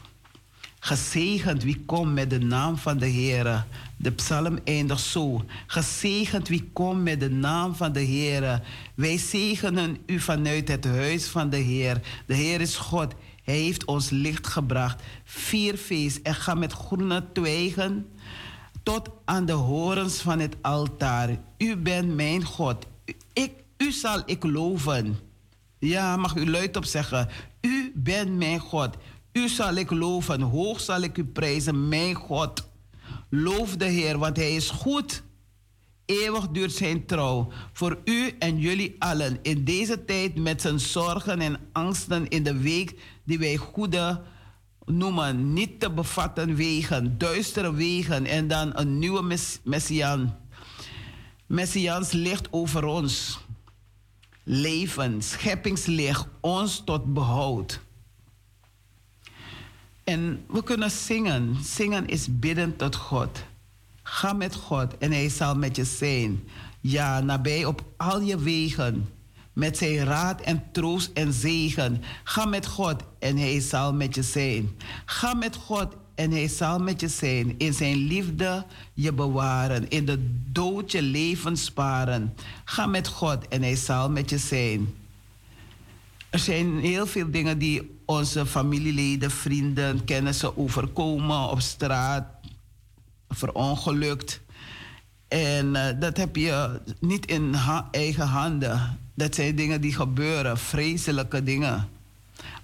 Gezegend 0.79 1.63
wie 1.63 1.83
komt 1.85 2.13
met 2.13 2.29
de 2.29 2.39
naam 2.39 2.77
van 2.77 2.97
de 2.97 3.05
Heer. 3.05 3.65
De 3.97 4.11
psalm 4.11 4.59
eindigt 4.63 5.01
zo. 5.01 5.45
Gezegend 5.67 6.47
wie 6.47 6.69
komt 6.73 7.03
met 7.03 7.19
de 7.19 7.29
naam 7.29 7.75
van 7.75 7.91
de 7.91 7.99
Heer. 7.99 8.61
Wij 8.95 9.17
zegenen 9.17 9.97
u 10.05 10.19
vanuit 10.19 10.67
het 10.67 10.85
huis 10.85 11.27
van 11.27 11.49
de 11.49 11.57
Heer. 11.57 12.01
De 12.25 12.33
Heer 12.33 12.61
is 12.61 12.75
God. 12.75 13.13
Hij 13.43 13.57
heeft 13.57 13.85
ons 13.85 14.09
licht 14.09 14.47
gebracht. 14.47 15.03
Vier 15.23 15.77
feest 15.77 16.19
en 16.23 16.35
ga 16.35 16.53
met 16.53 16.71
groene 16.73 17.25
twijgen 17.33 18.05
tot 18.83 19.09
aan 19.25 19.45
de 19.45 19.51
horens 19.51 20.21
van 20.21 20.39
het 20.39 20.55
altaar. 20.61 21.29
U 21.57 21.77
bent 21.77 22.15
mijn 22.15 22.43
God. 22.43 22.87
Ik, 23.33 23.51
u 23.77 23.91
zal 23.91 24.21
ik 24.25 24.43
loven. 24.43 25.19
Ja, 25.79 26.17
mag 26.17 26.35
u 26.35 26.49
luid 26.49 26.77
op 26.77 26.85
zeggen. 26.85 27.29
U 27.61 27.91
bent 27.95 28.37
mijn 28.37 28.59
God. 28.59 28.97
U 29.37 29.47
zal 29.47 29.73
ik 29.75 29.91
loven. 29.91 30.41
Hoog 30.41 30.79
zal 30.79 31.01
ik 31.01 31.17
u 31.17 31.25
prijzen, 31.25 31.87
mijn 31.87 32.15
God. 32.15 32.69
Loof 33.29 33.75
de 33.75 33.85
Heer, 33.85 34.17
want 34.17 34.37
Hij 34.37 34.55
is 34.55 34.69
goed. 34.69 35.23
Eeuwig 36.05 36.47
duurt 36.47 36.71
zijn 36.71 37.05
trouw. 37.05 37.51
Voor 37.73 37.99
u 38.03 38.35
en 38.39 38.59
jullie 38.59 38.95
allen 38.99 39.39
in 39.41 39.63
deze 39.63 40.05
tijd 40.05 40.35
met 40.35 40.61
zijn 40.61 40.79
zorgen 40.79 41.41
en 41.41 41.59
angsten 41.71 42.27
in 42.27 42.43
de 42.43 42.57
week 42.57 42.99
die 43.23 43.39
wij 43.39 43.57
goede 43.57 44.21
noemen. 44.85 45.53
Niet 45.53 45.79
te 45.79 45.91
bevatten 45.91 46.55
wegen, 46.55 47.17
duistere 47.17 47.73
wegen 47.73 48.25
en 48.25 48.47
dan 48.47 48.71
een 48.73 48.99
nieuwe 48.99 49.21
mess 49.21 49.59
Messiaan. 49.63 50.37
Messiaans 51.45 52.11
licht 52.11 52.47
over 52.51 52.85
ons. 52.85 53.39
Leven, 54.43 55.21
scheppingslicht, 55.21 56.27
ons 56.39 56.81
tot 56.85 57.13
behoud. 57.13 57.85
En 60.07 60.43
we 60.49 60.63
kunnen 60.63 60.91
zingen. 60.91 61.55
Zingen 61.63 62.07
is 62.07 62.39
bidden 62.39 62.75
tot 62.75 62.95
God. 62.95 63.43
Ga 64.03 64.33
met 64.33 64.55
God 64.55 64.97
en 64.97 65.11
Hij 65.11 65.29
zal 65.29 65.55
met 65.55 65.75
je 65.75 65.83
zijn. 65.83 66.43
Ja, 66.81 67.19
nabij 67.19 67.65
op 67.65 67.83
al 67.97 68.21
je 68.21 68.37
wegen. 68.39 69.09
Met 69.53 69.77
zijn 69.77 70.03
raad 70.03 70.41
en 70.41 70.63
troost 70.71 71.11
en 71.13 71.33
zegen. 71.33 72.01
Ga 72.23 72.45
met 72.45 72.65
God 72.65 73.03
en 73.19 73.37
Hij 73.37 73.59
zal 73.59 73.93
met 73.93 74.15
je 74.15 74.23
zijn. 74.23 74.69
Ga 75.05 75.33
met 75.33 75.55
God 75.55 75.95
en 76.15 76.31
Hij 76.31 76.47
zal 76.47 76.79
met 76.79 76.99
je 76.99 77.07
zijn. 77.07 77.55
In 77.57 77.73
zijn 77.73 77.97
liefde 77.97 78.65
je 78.93 79.13
bewaren. 79.13 79.89
In 79.89 80.05
de 80.05 80.31
dood 80.51 80.91
je 80.91 81.01
leven 81.01 81.57
sparen. 81.57 82.33
Ga 82.65 82.85
met 82.85 83.07
God 83.07 83.47
en 83.47 83.61
Hij 83.61 83.75
zal 83.75 84.09
met 84.09 84.29
je 84.29 84.37
zijn. 84.37 84.93
Er 86.29 86.39
zijn 86.39 86.79
heel 86.79 87.07
veel 87.07 87.31
dingen 87.31 87.57
die 87.57 87.96
onze 88.07 88.45
familieleden, 88.45 89.31
vrienden, 89.31 90.05
kennissen 90.05 90.57
overkomen 90.57 91.49
op 91.49 91.61
straat, 91.61 92.25
verongelukt. 93.29 94.41
En 95.27 95.75
eh, 95.75 95.99
dat 95.99 96.17
heb 96.17 96.35
je 96.35 96.79
niet 96.99 97.25
in 97.25 97.55
eigen 97.91 98.27
handen. 98.27 98.99
Dat 99.13 99.35
zijn 99.35 99.55
dingen 99.55 99.81
die 99.81 99.93
gebeuren, 99.93 100.57
vreselijke 100.57 101.43
dingen. 101.43 101.89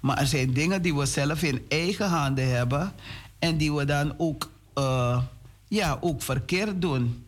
Maar 0.00 0.18
er 0.18 0.26
zijn 0.26 0.52
dingen 0.52 0.82
die 0.82 0.94
we 0.94 1.06
zelf 1.06 1.42
in 1.42 1.62
eigen 1.68 2.08
handen 2.08 2.48
hebben 2.56 2.92
en 3.38 3.56
die 3.56 3.72
we 3.72 3.84
dan 3.84 4.14
ook, 4.16 4.50
eh, 4.74 5.22
ja, 5.68 5.98
ook 6.00 6.22
verkeerd 6.22 6.80
doen. 6.80 7.24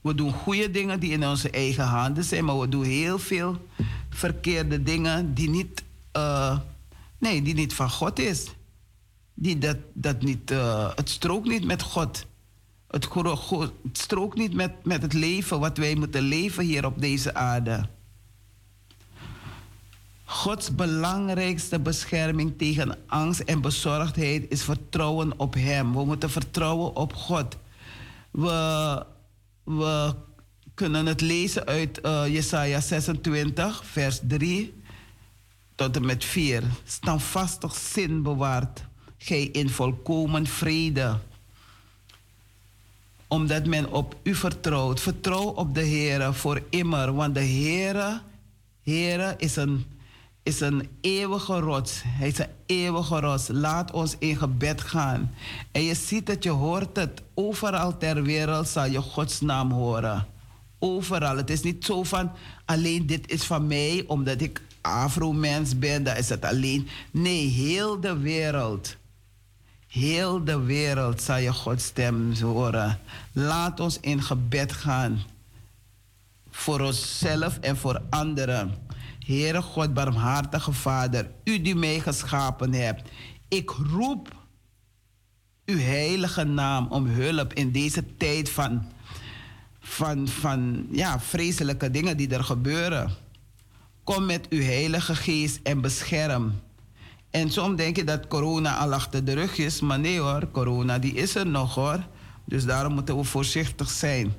We 0.00 0.14
doen 0.14 0.32
goede 0.32 0.70
dingen 0.70 1.00
die 1.00 1.12
in 1.12 1.26
onze 1.26 1.50
eigen 1.50 1.84
handen 1.84 2.24
zijn, 2.24 2.44
maar 2.44 2.58
we 2.58 2.68
doen 2.68 2.84
heel 2.84 3.18
veel 3.18 3.66
verkeerde 4.10 4.82
dingen 4.82 5.34
die 5.34 5.50
niet, 5.50 5.82
eh, 6.12 6.58
nee, 7.18 7.42
die 7.42 7.54
niet 7.54 7.74
van 7.74 7.90
God 7.90 8.18
is. 8.18 8.46
Die 9.34 9.58
dat, 9.58 9.76
dat 9.92 10.22
niet, 10.22 10.50
eh, 10.50 10.90
het 10.94 11.08
strookt 11.08 11.48
niet 11.48 11.64
met 11.64 11.82
God. 11.82 12.26
Het, 12.88 13.08
het 13.82 13.98
strookt 13.98 14.36
niet 14.36 14.54
met, 14.54 14.84
met 14.84 15.02
het 15.02 15.12
leven 15.12 15.60
wat 15.60 15.76
wij 15.76 15.94
moeten 15.94 16.22
leven 16.22 16.64
hier 16.64 16.86
op 16.86 17.00
deze 17.00 17.34
aarde. 17.34 17.88
Gods 20.24 20.74
belangrijkste 20.74 21.80
bescherming 21.80 22.58
tegen 22.58 22.96
angst 23.06 23.40
en 23.40 23.60
bezorgdheid 23.60 24.46
is 24.48 24.62
vertrouwen 24.62 25.32
op 25.38 25.54
Hem. 25.54 25.92
We 25.92 26.04
moeten 26.04 26.30
vertrouwen 26.30 26.96
op 26.96 27.14
God. 27.14 27.56
We, 28.30 29.04
we 29.64 30.14
kunnen 30.74 31.06
het 31.06 31.20
lezen 31.20 31.66
uit 31.66 32.00
eh, 32.00 32.22
Jesaja 32.26 32.80
26, 32.80 33.84
vers 33.84 34.20
3 34.22 34.77
tot 35.78 35.96
en 35.96 36.06
met 36.06 36.24
4. 36.24 36.62
Standvastig 36.84 37.74
zin 37.74 38.22
bewaart 38.22 38.84
gij 39.18 39.42
in 39.42 39.70
volkomen 39.70 40.46
vrede 40.46 41.18
omdat 43.28 43.66
men 43.66 43.92
op 43.92 44.16
u 44.22 44.34
vertrouwt. 44.34 45.00
Vertrouw 45.00 45.44
op 45.44 45.74
de 45.74 45.80
Heer 45.80 46.34
voor 46.34 46.62
immer, 46.70 47.14
want 47.14 47.34
de 47.34 47.40
Heer, 47.40 48.22
Heer 48.82 49.34
is 49.38 49.56
een, 49.56 49.84
is 50.42 50.60
een 50.60 50.88
eeuwige 51.00 51.58
rots. 51.58 52.02
Hij 52.04 52.28
is 52.28 52.38
een 52.38 52.50
eeuwige 52.66 53.20
rots. 53.20 53.48
Laat 53.48 53.90
ons 53.90 54.16
in 54.18 54.36
gebed 54.36 54.80
gaan. 54.80 55.34
En 55.72 55.82
je 55.82 55.94
ziet 55.94 56.28
het, 56.28 56.42
je 56.42 56.50
hoort 56.50 56.96
het. 56.96 57.22
Overal 57.34 57.96
ter 57.96 58.22
wereld 58.22 58.68
zal 58.68 58.86
je 58.86 59.00
Gods 59.00 59.40
naam 59.40 59.70
horen. 59.70 60.26
Overal. 60.78 61.36
Het 61.36 61.50
is 61.50 61.62
niet 61.62 61.84
zo 61.84 62.02
van 62.02 62.30
alleen 62.64 63.06
dit 63.06 63.30
is 63.30 63.44
van 63.44 63.66
mij, 63.66 64.04
omdat 64.06 64.40
ik 64.40 64.62
Afro-mens 64.80 65.78
ben, 65.78 66.04
dat 66.04 66.18
is 66.18 66.28
het 66.28 66.44
alleen. 66.44 66.88
Nee, 67.10 67.46
heel 67.46 68.00
de 68.00 68.16
wereld. 68.18 68.96
Heel 69.86 70.44
de 70.44 70.60
wereld 70.60 71.22
zal 71.22 71.36
je 71.36 71.52
Gods 71.52 71.84
stem 71.84 72.34
horen. 72.34 72.98
Laat 73.32 73.80
ons 73.80 74.00
in 74.00 74.22
gebed 74.22 74.72
gaan. 74.72 75.22
Voor 76.50 76.80
onszelf 76.80 77.58
en 77.58 77.76
voor 77.76 78.02
anderen. 78.10 78.74
Heere 79.26 79.62
God, 79.62 79.94
barmhartige 79.94 80.72
Vader, 80.72 81.30
u 81.44 81.62
die 81.62 81.74
mij 81.74 82.00
geschapen 82.00 82.72
hebt. 82.72 83.10
Ik 83.48 83.70
roep 83.70 84.36
uw 85.64 85.78
heilige 85.78 86.44
naam 86.44 86.86
om 86.86 87.06
hulp 87.06 87.52
in 87.52 87.72
deze 87.72 88.16
tijd 88.16 88.50
van, 88.50 88.86
van, 89.80 90.28
van 90.28 90.86
ja, 90.90 91.20
vreselijke 91.20 91.90
dingen 91.90 92.16
die 92.16 92.28
er 92.28 92.44
gebeuren. 92.44 93.10
Kom 94.08 94.26
met 94.26 94.48
uw 94.48 94.62
heilige 94.62 95.14
geest 95.14 95.60
en 95.62 95.80
bescherm. 95.80 96.60
En 97.30 97.50
soms 97.50 97.76
denk 97.76 97.96
je 97.96 98.04
dat 98.04 98.26
corona 98.26 98.76
al 98.76 98.94
achter 98.94 99.24
de 99.24 99.32
rug 99.32 99.58
is, 99.58 99.80
maar 99.80 99.98
nee 99.98 100.18
hoor, 100.18 100.50
corona 100.50 100.98
die 100.98 101.14
is 101.14 101.34
er 101.34 101.46
nog 101.46 101.74
hoor. 101.74 102.06
Dus 102.44 102.64
daarom 102.64 102.94
moeten 102.94 103.16
we 103.16 103.24
voorzichtig 103.24 103.90
zijn. 103.90 104.32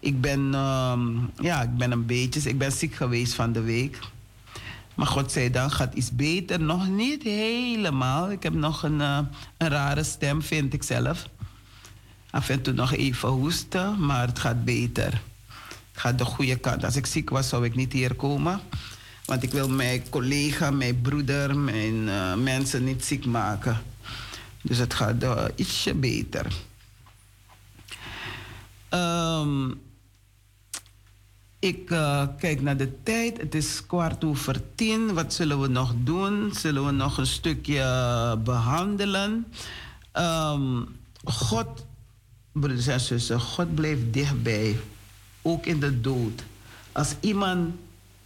Ik 0.00 0.20
ben, 0.20 0.54
ehm, 0.54 1.10
ja, 1.40 1.62
ik 1.62 1.76
ben 1.76 1.92
een 1.92 2.06
beetje, 2.06 2.48
ik 2.48 2.58
ben 2.58 2.72
ziek 2.72 2.94
geweest 2.94 3.34
van 3.34 3.52
de 3.52 3.60
week. 3.60 3.98
Maar 4.94 5.06
godzijdank 5.06 5.72
gaat 5.72 5.94
iets 5.94 6.10
beter. 6.10 6.60
Nog 6.60 6.88
niet 6.88 7.22
helemaal. 7.22 8.30
Ik 8.30 8.42
heb 8.42 8.54
nog 8.54 8.82
een, 8.82 9.00
eh, 9.00 9.18
een 9.56 9.68
rare 9.68 10.04
stem, 10.04 10.42
vind 10.42 10.72
ik 10.72 10.82
zelf. 10.82 11.28
Af 12.30 12.48
en 12.48 12.62
toe 12.62 12.74
nog 12.74 12.92
even 12.92 13.28
hoesten, 13.28 14.06
maar 14.06 14.26
het 14.26 14.38
gaat 14.38 14.64
beter. 14.64 15.20
Gaat 15.96 16.18
de 16.18 16.24
goede 16.24 16.56
kant. 16.56 16.84
Als 16.84 16.96
ik 16.96 17.06
ziek 17.06 17.30
was, 17.30 17.48
zou 17.48 17.64
ik 17.64 17.74
niet 17.74 17.92
hier 17.92 18.14
komen. 18.14 18.60
Want 19.24 19.42
ik 19.42 19.50
wil 19.50 19.68
mijn 19.68 20.08
collega, 20.08 20.70
mijn 20.70 21.00
broeder, 21.00 21.58
mijn 21.58 22.08
eh, 22.08 22.34
mensen 22.34 22.84
niet 22.84 23.04
ziek 23.04 23.26
maken. 23.26 23.82
Dus 24.62 24.78
het 24.78 24.94
gaat 24.94 25.22
uh, 25.22 25.44
ietsje 25.54 25.94
beter. 25.94 26.46
Ehm, 28.88 29.70
ik 31.58 31.90
uh, 31.90 32.26
kijk 32.38 32.62
naar 32.62 32.76
de 32.76 33.02
tijd. 33.02 33.38
Het 33.38 33.54
is 33.54 33.86
kwart 33.86 34.24
over 34.24 34.60
tien. 34.74 35.14
Wat 35.14 35.34
zullen 35.34 35.60
we 35.60 35.68
nog 35.68 35.94
doen? 35.96 36.52
Zullen 36.54 36.86
we 36.86 36.92
nog 36.92 37.18
een 37.18 37.26
stukje 37.26 38.38
behandelen? 38.44 39.46
Um, 40.12 40.86
God, 41.24 41.86
broeders 42.52 42.86
en 42.86 43.00
zussen, 43.00 43.40
God 43.40 43.74
blijft 43.74 44.12
dichtbij. 44.12 44.76
Ook 45.46 45.66
in 45.66 45.80
de 45.80 46.00
dood. 46.00 46.42
Als 46.92 47.14
iemand 47.20 47.74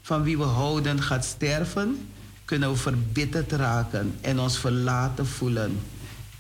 van 0.03 0.23
wie 0.23 0.39
we 0.39 0.45
houden 0.45 1.03
gaat 1.03 1.25
sterven, 1.25 2.09
kunnen 2.45 2.71
we 2.71 2.77
verbitterd 2.77 3.53
raken 3.53 4.15
en 4.21 4.39
ons 4.39 4.59
verlaten 4.59 5.27
voelen. 5.27 5.81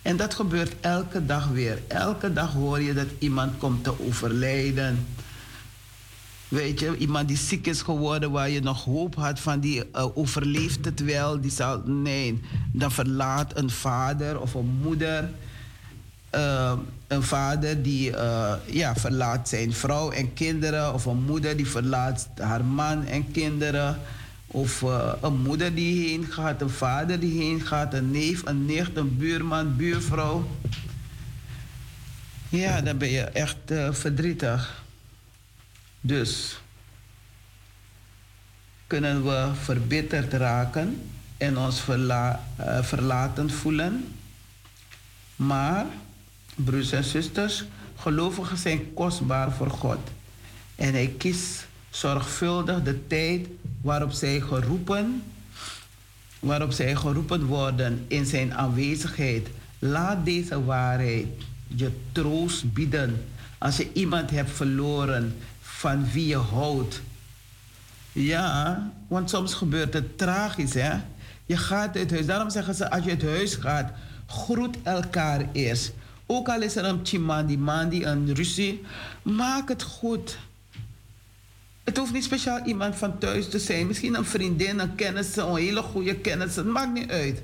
En 0.02 0.16
dat 0.16 0.34
gebeurt 0.34 0.74
elke 0.80 1.26
dag 1.26 1.48
weer. 1.48 1.82
Elke 1.88 2.32
dag 2.32 2.52
hoor 2.52 2.80
je 2.80 2.94
dat 2.94 3.06
iemand 3.18 3.58
komt 3.58 3.84
te 3.84 4.06
overlijden. 4.06 5.06
Weet 6.48 6.80
je, 6.80 6.96
iemand 6.96 7.28
die 7.28 7.36
ziek 7.36 7.66
is 7.66 7.82
geworden 7.82 8.30
waar 8.30 8.50
je 8.50 8.60
nog 8.60 8.84
hoop 8.84 9.14
had 9.14 9.40
van 9.40 9.60
die 9.60 9.84
uh, 9.96 10.16
overleeft 10.16 10.84
het 10.84 11.04
wel. 11.04 11.40
Die 11.40 11.50
zal, 11.50 11.82
nee, 11.84 12.40
dan 12.72 12.92
verlaat 12.92 13.56
een 13.56 13.70
vader 13.70 14.40
of 14.40 14.54
een 14.54 14.78
moeder. 14.82 15.30
Uh, 16.34 16.72
een 17.10 17.22
vader 17.22 17.82
die 17.82 18.10
uh, 18.10 18.52
ja, 18.66 18.94
verlaat 18.94 19.48
zijn 19.48 19.72
vrouw 19.72 20.10
en 20.10 20.34
kinderen. 20.34 20.94
Of 20.94 21.04
een 21.04 21.22
moeder 21.22 21.56
die 21.56 21.68
verlaat 21.68 22.28
haar 22.38 22.64
man 22.64 23.06
en 23.06 23.32
kinderen. 23.32 23.98
Of 24.46 24.82
uh, 24.82 25.12
een 25.20 25.40
moeder 25.40 25.74
die 25.74 26.08
heen 26.08 26.26
gaat, 26.26 26.60
een 26.60 26.70
vader 26.70 27.20
die 27.20 27.40
heen 27.40 27.60
gaat, 27.60 27.94
een 27.94 28.10
neef, 28.10 28.46
een 28.46 28.66
nicht, 28.66 28.96
een 28.96 29.16
buurman, 29.16 29.76
buurvrouw. 29.76 30.48
Ja, 32.48 32.80
dan 32.80 32.98
ben 32.98 33.10
je 33.10 33.22
echt 33.22 33.56
uh, 33.66 33.92
verdrietig. 33.92 34.82
Dus 36.00 36.60
kunnen 38.86 39.24
we 39.24 39.50
verbitterd 39.62 40.32
raken 40.32 41.10
en 41.36 41.58
ons 41.58 41.80
verla 41.80 42.44
verlaten 42.82 43.50
voelen. 43.50 44.14
Maar, 45.36 45.86
broers 46.64 46.92
en 46.92 47.04
zusters, 47.04 47.64
gelovigen 47.96 48.56
zijn 48.56 48.94
kostbaar 48.94 49.52
voor 49.52 49.70
God. 49.70 49.98
En 50.76 50.92
hij 50.92 51.14
kiest 51.18 51.66
zorgvuldig 51.90 52.82
de 52.82 53.06
tijd 53.06 53.46
waarop 53.80 54.12
zij 54.12 54.40
geroepen, 54.40 55.22
waarop 56.38 56.72
zij 56.72 56.96
geroepen 56.96 57.46
worden 57.46 58.04
in 58.08 58.26
zijn 58.26 58.54
aanwezigheid. 58.54 59.48
Laat 59.78 60.24
deze 60.24 60.64
waarheid 60.64 61.26
je 61.66 61.90
troost 62.12 62.72
bieden 62.72 63.24
als 63.58 63.76
je 63.76 63.92
iemand 63.92 64.30
hebt 64.30 64.50
verloren 64.50 65.36
van 65.60 66.10
wie 66.10 66.26
je 66.26 66.36
houdt. 66.36 67.00
Ja, 68.12 68.90
want 69.08 69.30
soms 69.30 69.54
gebeurt 69.54 69.92
het 69.94 70.18
tragisch, 70.18 70.74
hè? 70.74 70.92
Je 71.46 71.56
gaat 71.56 71.96
uit 71.96 72.10
huis. 72.10 72.26
Daarom 72.26 72.50
zeggen 72.50 72.74
ze, 72.74 72.90
als 72.90 73.04
je 73.04 73.10
uit 73.10 73.22
huis 73.22 73.54
gaat, 73.54 73.92
groet 74.26 74.76
elkaar 74.82 75.48
eerst. 75.52 75.92
Ook 76.32 76.48
al 76.48 76.62
is 76.62 76.76
er 76.76 76.84
een 76.84 77.00
chimandi, 77.02 77.58
mandi, 77.58 78.04
een 78.04 78.34
ruzie, 78.34 78.82
maak 79.22 79.68
het 79.68 79.82
goed. 79.82 80.38
Het 81.84 81.96
hoeft 81.96 82.12
niet 82.12 82.24
speciaal 82.24 82.64
iemand 82.64 82.96
van 82.96 83.18
thuis 83.18 83.48
te 83.48 83.58
zijn. 83.58 83.86
Misschien 83.86 84.14
een 84.14 84.24
vriendin, 84.24 84.78
een 84.78 84.94
kennis, 84.94 85.36
een 85.36 85.56
hele 85.56 85.82
goede 85.82 86.16
kennis. 86.16 86.56
Het 86.56 86.66
maakt 86.66 86.92
niet 86.92 87.10
uit. 87.10 87.42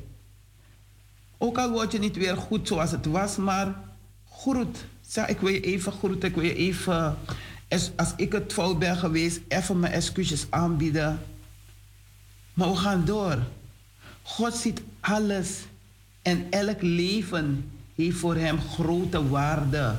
Ook 1.38 1.58
al 1.58 1.70
word 1.70 1.92
je 1.92 1.98
niet 1.98 2.16
weer 2.16 2.36
goed 2.36 2.68
zoals 2.68 2.90
het 2.90 3.06
was, 3.06 3.36
maar 3.36 3.74
groet. 4.30 4.84
Zeg, 5.00 5.26
ik 5.26 5.40
wil 5.40 5.52
je 5.52 5.60
even 5.60 5.92
groeten, 5.92 6.28
ik 6.28 6.34
wil 6.34 6.44
je 6.44 6.54
even... 6.54 7.18
Als 7.96 8.12
ik 8.16 8.32
het 8.32 8.52
fout 8.52 8.78
ben 8.78 8.96
geweest, 8.96 9.40
even 9.48 9.80
mijn 9.80 9.92
excuses 9.92 10.46
aanbieden. 10.50 11.20
Maar 12.54 12.70
we 12.70 12.76
gaan 12.76 13.04
door. 13.04 13.38
God 14.22 14.54
ziet 14.54 14.82
alles. 15.00 15.64
En 16.22 16.46
elk 16.50 16.82
leven 16.82 17.70
heeft 17.96 18.18
voor 18.18 18.36
hem 18.36 18.60
grote 18.60 19.28
waarde. 19.28 19.94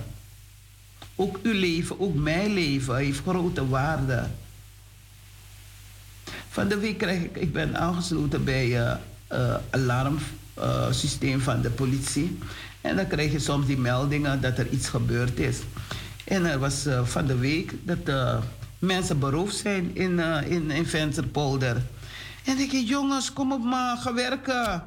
Ook 1.15 1.39
uw 1.43 1.53
leven, 1.53 1.99
ook 1.99 2.15
mijn 2.15 2.53
leven 2.53 2.95
heeft 2.95 3.21
grote 3.21 3.67
waarde. 3.67 4.27
Van 6.49 6.67
de 6.67 6.77
week 6.77 6.97
krijg 6.97 7.23
ik, 7.23 7.35
ik 7.35 7.53
ben 7.53 7.77
aangesloten 7.77 8.43
bij 8.43 8.67
het 8.67 8.99
uh, 9.31 9.39
uh, 9.39 9.55
alarmsysteem 9.69 11.37
uh, 11.37 11.43
van 11.43 11.61
de 11.61 11.69
politie. 11.69 12.37
En 12.81 12.95
dan 12.95 13.07
krijg 13.07 13.31
je 13.31 13.39
soms 13.39 13.65
die 13.65 13.77
meldingen 13.77 14.41
dat 14.41 14.57
er 14.57 14.69
iets 14.69 14.89
gebeurd 14.89 15.39
is. 15.39 15.59
En 16.23 16.45
er 16.45 16.59
was 16.59 16.85
van 17.03 17.25
de 17.25 17.37
week 17.37 17.73
dat 17.83 18.41
mensen 18.79 19.19
beroofd 19.19 19.55
zijn 19.55 19.95
in, 19.95 20.19
in, 20.45 20.71
in 20.71 20.85
Vensterpolder. 20.85 21.81
En 22.43 22.57
ik 22.57 22.71
denk, 22.71 22.87
jongens, 22.87 23.33
kom 23.33 23.51
op 23.51 23.61
ga 23.99 24.13
werken. 24.13 24.83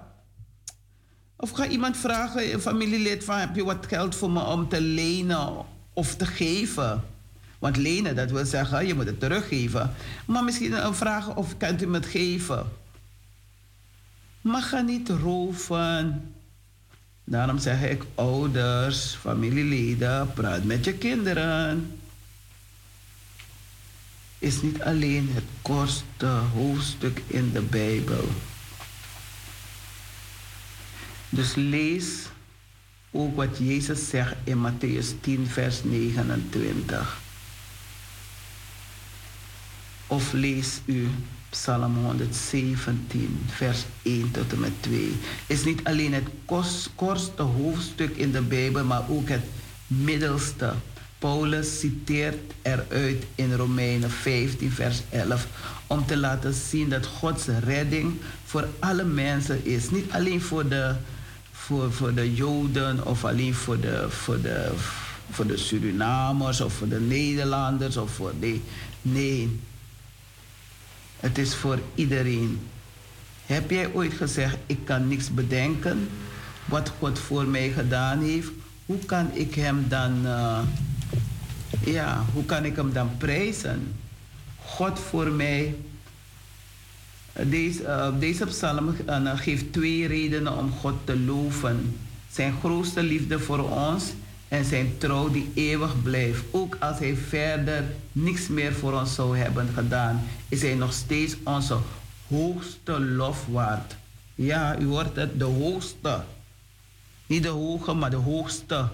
Of 1.41 1.51
ga 1.51 1.69
iemand 1.69 1.97
vragen, 1.97 2.53
een 2.53 2.61
familielid, 2.61 3.25
van, 3.25 3.39
heb 3.39 3.55
je 3.55 3.65
wat 3.65 3.87
geld 3.87 4.15
voor 4.15 4.31
me 4.31 4.45
om 4.45 4.69
te 4.69 4.81
lenen 4.81 5.49
of 5.93 6.15
te 6.15 6.27
geven? 6.27 7.05
Want 7.59 7.77
lenen, 7.77 8.17
dat 8.17 8.31
wil 8.31 8.45
zeggen, 8.45 8.87
je 8.87 8.95
moet 8.95 9.07
het 9.07 9.21
teruggeven. 9.21 9.95
Maar 10.25 10.45
misschien 10.45 10.95
vraag 10.95 11.35
of 11.35 11.57
kunt 11.57 11.83
u 11.83 11.87
me 11.87 11.95
het 11.95 12.07
geven? 12.07 12.67
Maar 14.41 14.63
ga 14.63 14.81
niet 14.81 15.09
roven. 15.09 16.23
Daarom 17.25 17.59
zeg 17.59 17.83
ik 17.83 18.03
ouders, 18.15 19.15
familieleden, 19.15 20.33
praat 20.33 20.65
met 20.65 20.85
je 20.85 20.93
kinderen. 20.93 21.99
Is 24.39 24.63
niet 24.63 24.83
alleen 24.83 25.29
het 25.33 25.45
kortste 25.63 26.27
hoofdstuk 26.27 27.23
in 27.27 27.53
de 27.53 27.61
Bijbel. 27.61 28.29
Dus 31.31 31.55
lees 31.55 32.05
ook 33.11 33.37
wat 33.37 33.59
Jezus 33.59 34.09
zegt 34.09 34.35
in 34.45 34.59
Matthäus 34.67 35.21
10, 35.21 35.47
vers 35.47 35.83
29. 35.85 37.19
Of 40.07 40.33
lees 40.33 40.81
u 40.85 41.09
Psalm 41.51 41.97
117, 41.97 43.39
vers 43.47 43.85
1 44.03 44.31
tot 44.31 44.53
en 44.53 44.61
met 44.61 44.73
2. 44.81 45.13
Is 45.47 45.65
niet 45.65 45.85
alleen 45.85 46.13
het 46.13 46.29
kortste 46.95 47.43
hoofdstuk 47.43 48.17
in 48.17 48.33
de 48.33 48.41
Bijbel, 48.41 48.85
maar 48.85 49.09
ook 49.09 49.29
het 49.29 49.45
middelste. 49.87 50.73
Paulus 51.19 51.79
citeert 51.79 52.53
eruit 52.63 53.25
in 53.35 53.55
Romeinen 53.55 54.11
15, 54.11 54.71
vers 54.71 55.03
11, 55.11 55.47
om 55.87 56.07
te 56.07 56.17
laten 56.17 56.55
zien 56.55 56.89
dat 56.89 57.07
Gods 57.07 57.47
redding 57.47 58.15
voor 58.45 58.69
alle 58.79 59.05
mensen 59.05 59.65
is. 59.65 59.91
Niet 59.91 60.13
alleen 60.13 60.41
voor 60.41 60.69
de, 60.69 60.95
voor, 61.71 61.93
voor 61.93 62.15
de 62.15 62.35
Joden 62.35 63.07
of 63.07 63.25
alleen 63.25 63.55
voor 63.55 63.81
de, 63.81 64.07
voor, 64.09 64.41
de, 64.41 64.73
voor 65.31 65.47
de 65.47 65.57
Surinamers 65.57 66.61
of 66.61 66.73
voor 66.73 66.89
de 66.89 67.01
Nederlanders 67.01 67.97
of 67.97 68.11
voor 68.11 68.33
de. 68.41 68.61
Nee, 69.03 69.61
het 71.17 71.39
is 71.39 71.55
voor 71.55 71.79
iedereen. 71.95 72.61
Heb 73.47 73.71
jij 73.71 73.93
ooit 73.93 74.13
gezegd, 74.13 74.57
ik 74.67 74.79
kan 74.85 75.09
niks 75.09 75.35
bedenken 75.35 76.09
wat 76.65 76.93
God 76.99 77.19
voor 77.19 77.47
mij 77.47 77.71
gedaan 77.71 78.23
heeft? 78.23 78.51
Hoe 78.87 78.99
kan 78.99 79.31
ik 79.33 79.55
hem 79.55 79.85
dan, 79.89 80.21
uh, 80.25 80.59
ja, 81.85 82.25
hoe 82.33 82.45
kan 82.45 82.65
ik 82.65 82.77
hem 82.77 82.93
dan 82.93 83.11
prijzen? 83.19 83.95
God 84.65 84.99
voor 84.99 85.31
mij. 85.31 85.75
Deze, 87.33 87.83
uh, 87.83 88.09
deze 88.19 88.47
psalm 88.47 88.95
uh, 89.09 89.39
geeft 89.39 89.73
twee 89.73 90.07
redenen 90.07 90.59
om 90.59 90.71
God 90.71 90.95
te 91.05 91.19
loven. 91.19 91.97
Zijn 92.33 92.55
grootste 92.61 93.03
liefde 93.03 93.39
voor 93.39 93.71
ons 93.71 94.05
en 94.49 94.65
zijn 94.65 94.99
trouw 94.99 95.31
die 95.31 95.51
eeuwig 95.55 96.03
blijft. 96.03 96.43
Ook 96.51 96.77
als 96.81 96.99
hij 96.99 97.17
verder 97.17 97.85
niks 98.13 98.49
meer 98.49 98.73
voor 98.73 98.93
ons 98.93 99.15
zou 99.15 99.37
hebben 99.37 99.69
gedaan, 99.75 100.23
is 100.49 100.63
hij 100.63 100.75
nog 100.75 100.93
steeds 100.93 101.37
onze 101.45 101.77
hoogste 102.29 103.01
lof 103.01 103.47
waard. 103.47 103.97
Ja, 104.35 104.79
u 104.79 104.87
hoort 104.87 105.17
het, 105.17 105.39
de 105.39 105.45
hoogste. 105.45 106.23
Niet 107.27 107.43
de 107.43 107.49
hoge, 107.49 107.93
maar 107.93 108.11
de 108.11 108.17
hoogste. 108.17 108.89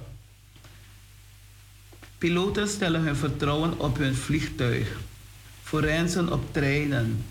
Piloten 2.19 2.69
stellen 2.69 3.01
hun 3.01 3.17
vertrouwen 3.17 3.79
op 3.79 3.97
hun 3.99 4.15
vliegtuig, 4.15 4.99
forensen 5.63 6.33
op 6.33 6.53
treinen, 6.53 7.25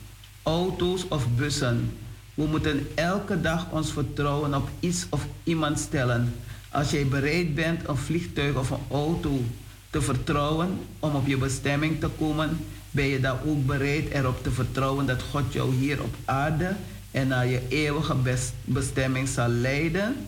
auto's 0.46 1.06
of 1.10 1.28
bussen. 1.36 1.98
We 2.34 2.46
moeten 2.46 2.88
elke 2.96 3.42
dag 3.42 3.68
ons 3.72 3.92
vertrouwen 3.92 4.54
op 4.54 4.70
iets 4.80 5.06
of 5.10 5.28
iemand 5.44 5.80
stellen 5.80 6.34
als 6.76 6.92
jij 6.92 7.08
bereid 7.08 7.56
bent 7.56 7.88
een 7.88 7.98
vliegtuig 7.98 8.56
of 8.56 8.70
een 8.70 8.86
auto 8.92 9.44
te 9.90 10.02
vertrouwen 10.02 10.80
om 11.00 11.16
op 11.16 11.28
je 11.28 11.38
bestemming 11.38 12.00
te 12.00 12.08
komen, 12.08 12.66
ben 12.92 13.06
je 13.06 13.20
dan 13.20 13.38
ook 13.46 13.66
bereid 13.66 14.10
erop 14.10 14.44
te 14.44 14.52
vertrouwen 14.52 15.06
dat 15.06 15.22
God 15.22 15.54
jou 15.54 15.76
hier 15.76 16.04
op 16.04 16.16
aarde 16.26 16.76
en 17.12 17.28
naar 17.28 17.48
je 17.48 17.68
eeuwige 17.68 18.16
bestemming 18.64 19.28
zal 19.28 19.48
leiden? 19.48 20.28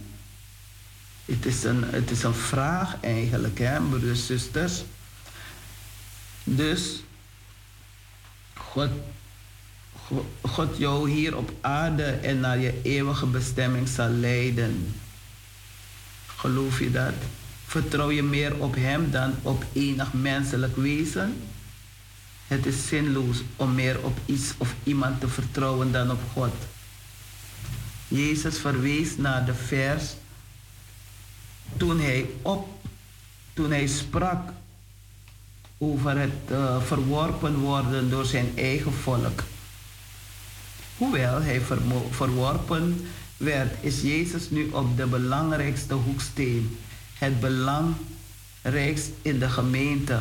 Het 1.26 1.45
is 1.45 1.64
een, 1.64 1.84
het 1.84 2.11
is 2.11 2.23
een 2.23 2.34
vraag 2.34 2.95
eigenlijk, 3.02 3.60
hè, 3.60 3.80
broers 3.80 4.03
en 4.03 4.15
zusters. 4.15 4.84
Dus 6.44 7.03
God, 8.53 8.89
God 10.41 10.77
jou 10.77 11.09
hier 11.09 11.38
op 11.38 11.51
aarde 11.61 12.03
en 12.03 12.39
naar 12.39 12.59
je 12.59 12.79
eeuwige 12.84 13.25
bestemming 13.25 13.88
zal 13.88 14.09
leiden. 14.09 14.95
Geloof 16.25 16.79
je 16.79 16.91
dat? 16.91 17.13
Vertrouw 17.65 18.09
je 18.11 18.23
meer 18.23 18.55
op 18.55 18.75
Hem 18.75 19.11
dan 19.11 19.34
op 19.41 19.65
enig 19.73 20.13
menselijk 20.13 20.75
wezen? 20.75 21.41
Het 22.47 22.65
is 22.65 22.88
zinloos 22.88 23.41
om 23.55 23.75
meer 23.75 23.99
op 24.03 24.19
iets 24.25 24.53
of 24.57 24.75
iemand 24.84 25.19
te 25.19 25.27
vertrouwen 25.27 25.91
dan 25.91 26.11
op 26.11 26.19
God. 26.34 26.53
Jezus 28.07 28.57
verwees 28.57 29.17
naar 29.17 29.45
de 29.45 29.53
vers 29.53 30.03
toen 31.77 31.99
hij 31.99 32.29
op, 32.41 32.67
toen 33.53 33.71
hij 33.71 33.88
sprak 33.88 34.49
over 35.77 36.17
het 36.17 36.51
uh, 36.51 36.81
verworpen 36.81 37.57
worden 37.57 38.09
door 38.09 38.25
zijn 38.25 38.51
eigen 38.55 38.93
volk. 38.93 39.43
Hoewel 40.97 41.41
hij 41.41 41.61
verworpen 42.11 43.07
werd, 43.37 43.73
is 43.81 44.01
Jezus 44.01 44.49
nu 44.49 44.69
op 44.71 44.97
de 44.97 45.05
belangrijkste 45.05 45.93
hoeksteen. 45.93 46.77
Het 47.13 47.39
belangrijkst 47.39 49.09
in 49.21 49.39
de 49.39 49.49
gemeente. 49.49 50.19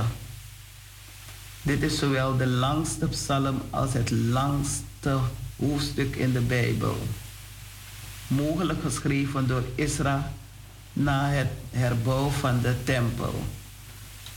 Dit 1.62 1.82
is 1.82 1.98
zowel 1.98 2.36
de 2.36 2.46
langste 2.46 3.06
psalm 3.06 3.60
als 3.70 3.92
het 3.92 4.10
langste 4.10 5.18
hoofdstuk 5.56 6.16
in 6.16 6.32
de 6.32 6.40
Bijbel. 6.40 6.98
Mogelijk 8.26 8.82
geschreven 8.82 9.46
door 9.46 9.62
Isra 9.74 10.32
na 10.92 11.28
het 11.28 11.48
herbouw 11.70 12.28
van 12.28 12.60
de 12.60 12.74
tempel. 12.84 13.44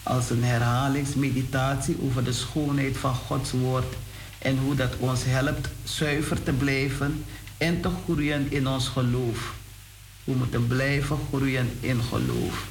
Als 0.03 0.29
een 0.29 0.43
herhalingsmeditatie 0.43 1.97
over 2.01 2.23
de 2.23 2.33
schoonheid 2.33 2.97
van 2.97 3.15
Gods 3.15 3.51
woord 3.51 3.95
en 4.39 4.57
hoe 4.57 4.75
dat 4.75 4.95
ons 4.97 5.23
helpt 5.23 5.69
zuiver 5.83 6.43
te 6.43 6.51
blijven 6.51 7.25
en 7.57 7.81
te 7.81 7.89
groeien 8.03 8.51
in 8.51 8.67
ons 8.67 8.87
geloof. 8.87 9.53
We 10.23 10.33
moeten 10.33 10.67
blijven 10.67 11.17
groeien 11.27 11.77
in 11.79 12.01
geloof. 12.01 12.67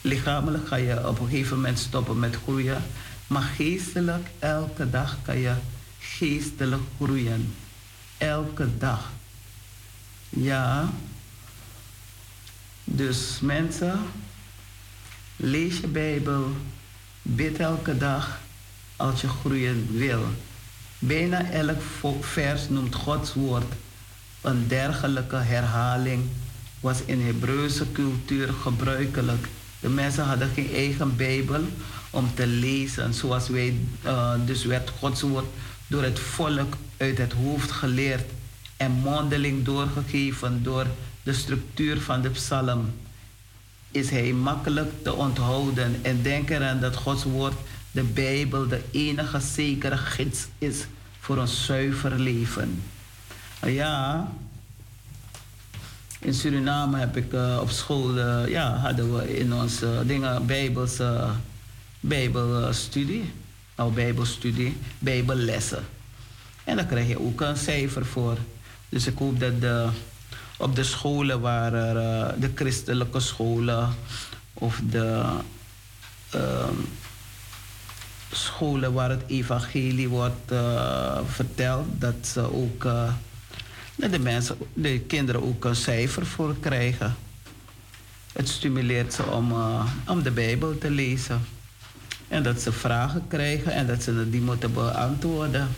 Lichamelijk 0.00 0.68
ga 0.68 0.76
je 0.76 1.08
op 1.08 1.20
een 1.20 1.28
gegeven 1.28 1.56
moment 1.56 1.78
stoppen 1.78 2.18
met 2.18 2.36
groeien, 2.42 2.82
maar 3.26 3.42
geestelijk 3.42 4.28
elke 4.38 4.90
dag 4.90 5.18
kan 5.22 5.38
je 5.38 5.54
geestelijk 5.98 6.82
groeien. 6.96 7.54
Elke 8.18 8.68
dag. 8.78 9.10
Ja. 10.28 10.90
Dus 12.84 13.38
mensen, 13.40 14.00
lees 15.36 15.78
je 15.78 15.86
Bijbel, 15.86 16.56
bid 17.22 17.58
elke 17.58 17.96
dag 17.96 18.40
als 18.96 19.20
je 19.20 19.28
groeien 19.28 19.86
wil. 19.90 20.24
Bijna 21.06 21.50
elk 21.50 21.80
vers 22.20 22.68
noemt 22.68 22.94
Gods 22.94 23.34
woord. 23.34 23.72
Een 24.40 24.68
dergelijke 24.68 25.36
herhaling 25.36 26.22
was 26.80 26.98
in 27.04 27.20
Hebreeuwse 27.20 27.92
cultuur 27.92 28.52
gebruikelijk. 28.52 29.48
De 29.80 29.88
mensen 29.88 30.24
hadden 30.24 30.50
geen 30.54 30.74
eigen 30.74 31.16
Bijbel 31.16 31.60
om 32.10 32.30
te 32.34 32.46
lezen, 32.46 33.14
zoals 33.14 33.48
wij. 33.48 33.74
Uh, 34.04 34.32
dus 34.46 34.64
werd 34.64 34.90
Gods 34.98 35.20
woord 35.20 35.44
door 35.86 36.02
het 36.02 36.18
volk 36.18 36.76
uit 36.96 37.18
het 37.18 37.32
hoofd 37.32 37.70
geleerd 37.70 38.30
en 38.76 38.90
mondeling 38.90 39.64
doorgegeven 39.64 40.62
door 40.62 40.86
de 41.22 41.32
structuur 41.32 42.00
van 42.00 42.22
de 42.22 42.30
psalm. 42.30 42.92
Is 43.90 44.10
hij 44.10 44.32
makkelijk 44.32 44.90
te 45.02 45.14
onthouden 45.14 45.98
en 46.02 46.22
denk 46.22 46.50
eraan 46.50 46.80
dat 46.80 46.96
Gods 46.96 47.24
woord, 47.24 47.54
de 47.90 48.02
Bijbel, 48.02 48.68
de 48.68 48.80
enige 48.90 49.40
zekere 49.40 49.96
gids 49.96 50.46
is 50.58 50.86
voor 51.24 51.38
een 51.38 51.48
zuiver 51.48 52.18
leven. 52.18 52.82
Ja, 53.66 54.28
in 56.18 56.34
Suriname 56.34 56.98
heb 56.98 57.16
ik 57.16 57.32
uh, 57.32 57.58
op 57.60 57.70
school, 57.70 58.16
uh, 58.16 58.48
ja, 58.48 58.76
hadden 58.76 59.16
we 59.16 59.38
in 59.38 59.54
onze 59.54 60.02
dingen 60.06 60.46
Bijbelse, 60.46 61.26
Bijbelstudie, 62.00 63.32
nou 63.76 63.92
Bijbelstudie, 63.92 64.76
Bijbellessen. 64.98 65.84
En 66.64 66.76
dan 66.76 66.86
krijg 66.86 67.08
je 67.08 67.20
ook 67.20 67.40
een 67.40 67.56
cijfer 67.56 68.06
voor. 68.06 68.36
Dus 68.88 69.06
ik 69.06 69.18
hoop 69.18 69.40
dat 69.40 69.60
de, 69.60 69.88
op 70.56 70.76
de 70.76 70.84
scholen 70.84 71.40
waar 71.40 71.70
de 72.40 72.50
christelijke 72.54 73.20
scholen 73.20 73.94
of 74.54 74.80
de 74.90 75.22
uh, 76.34 76.68
scholen 78.36 78.92
waar 78.92 79.10
het 79.10 79.22
evangelie 79.26 80.08
wordt 80.08 80.52
uh, 80.52 81.18
verteld, 81.26 81.86
dat 81.98 82.14
ze 82.22 82.54
ook 82.54 82.86
dat 83.96 84.12
de 84.12 84.18
mensen, 84.18 84.56
de 84.72 85.00
kinderen 85.00 85.42
ook 85.42 85.64
een 85.64 85.76
cijfer 85.76 86.26
voor 86.26 86.56
krijgen. 86.60 87.16
Het 88.32 88.48
stimuleert 88.48 89.12
ze 89.12 89.22
om, 89.22 89.50
uh, 89.50 89.86
om 90.06 90.22
de 90.22 90.30
Bijbel 90.30 90.78
te 90.78 90.90
lezen. 90.90 91.46
En 92.28 92.42
dat 92.42 92.60
ze 92.60 92.72
vragen 92.72 93.26
krijgen 93.28 93.72
en 93.72 93.86
dat 93.86 94.02
ze 94.02 94.30
die 94.30 94.40
moeten 94.40 94.72
beantwoorden. 94.72 95.68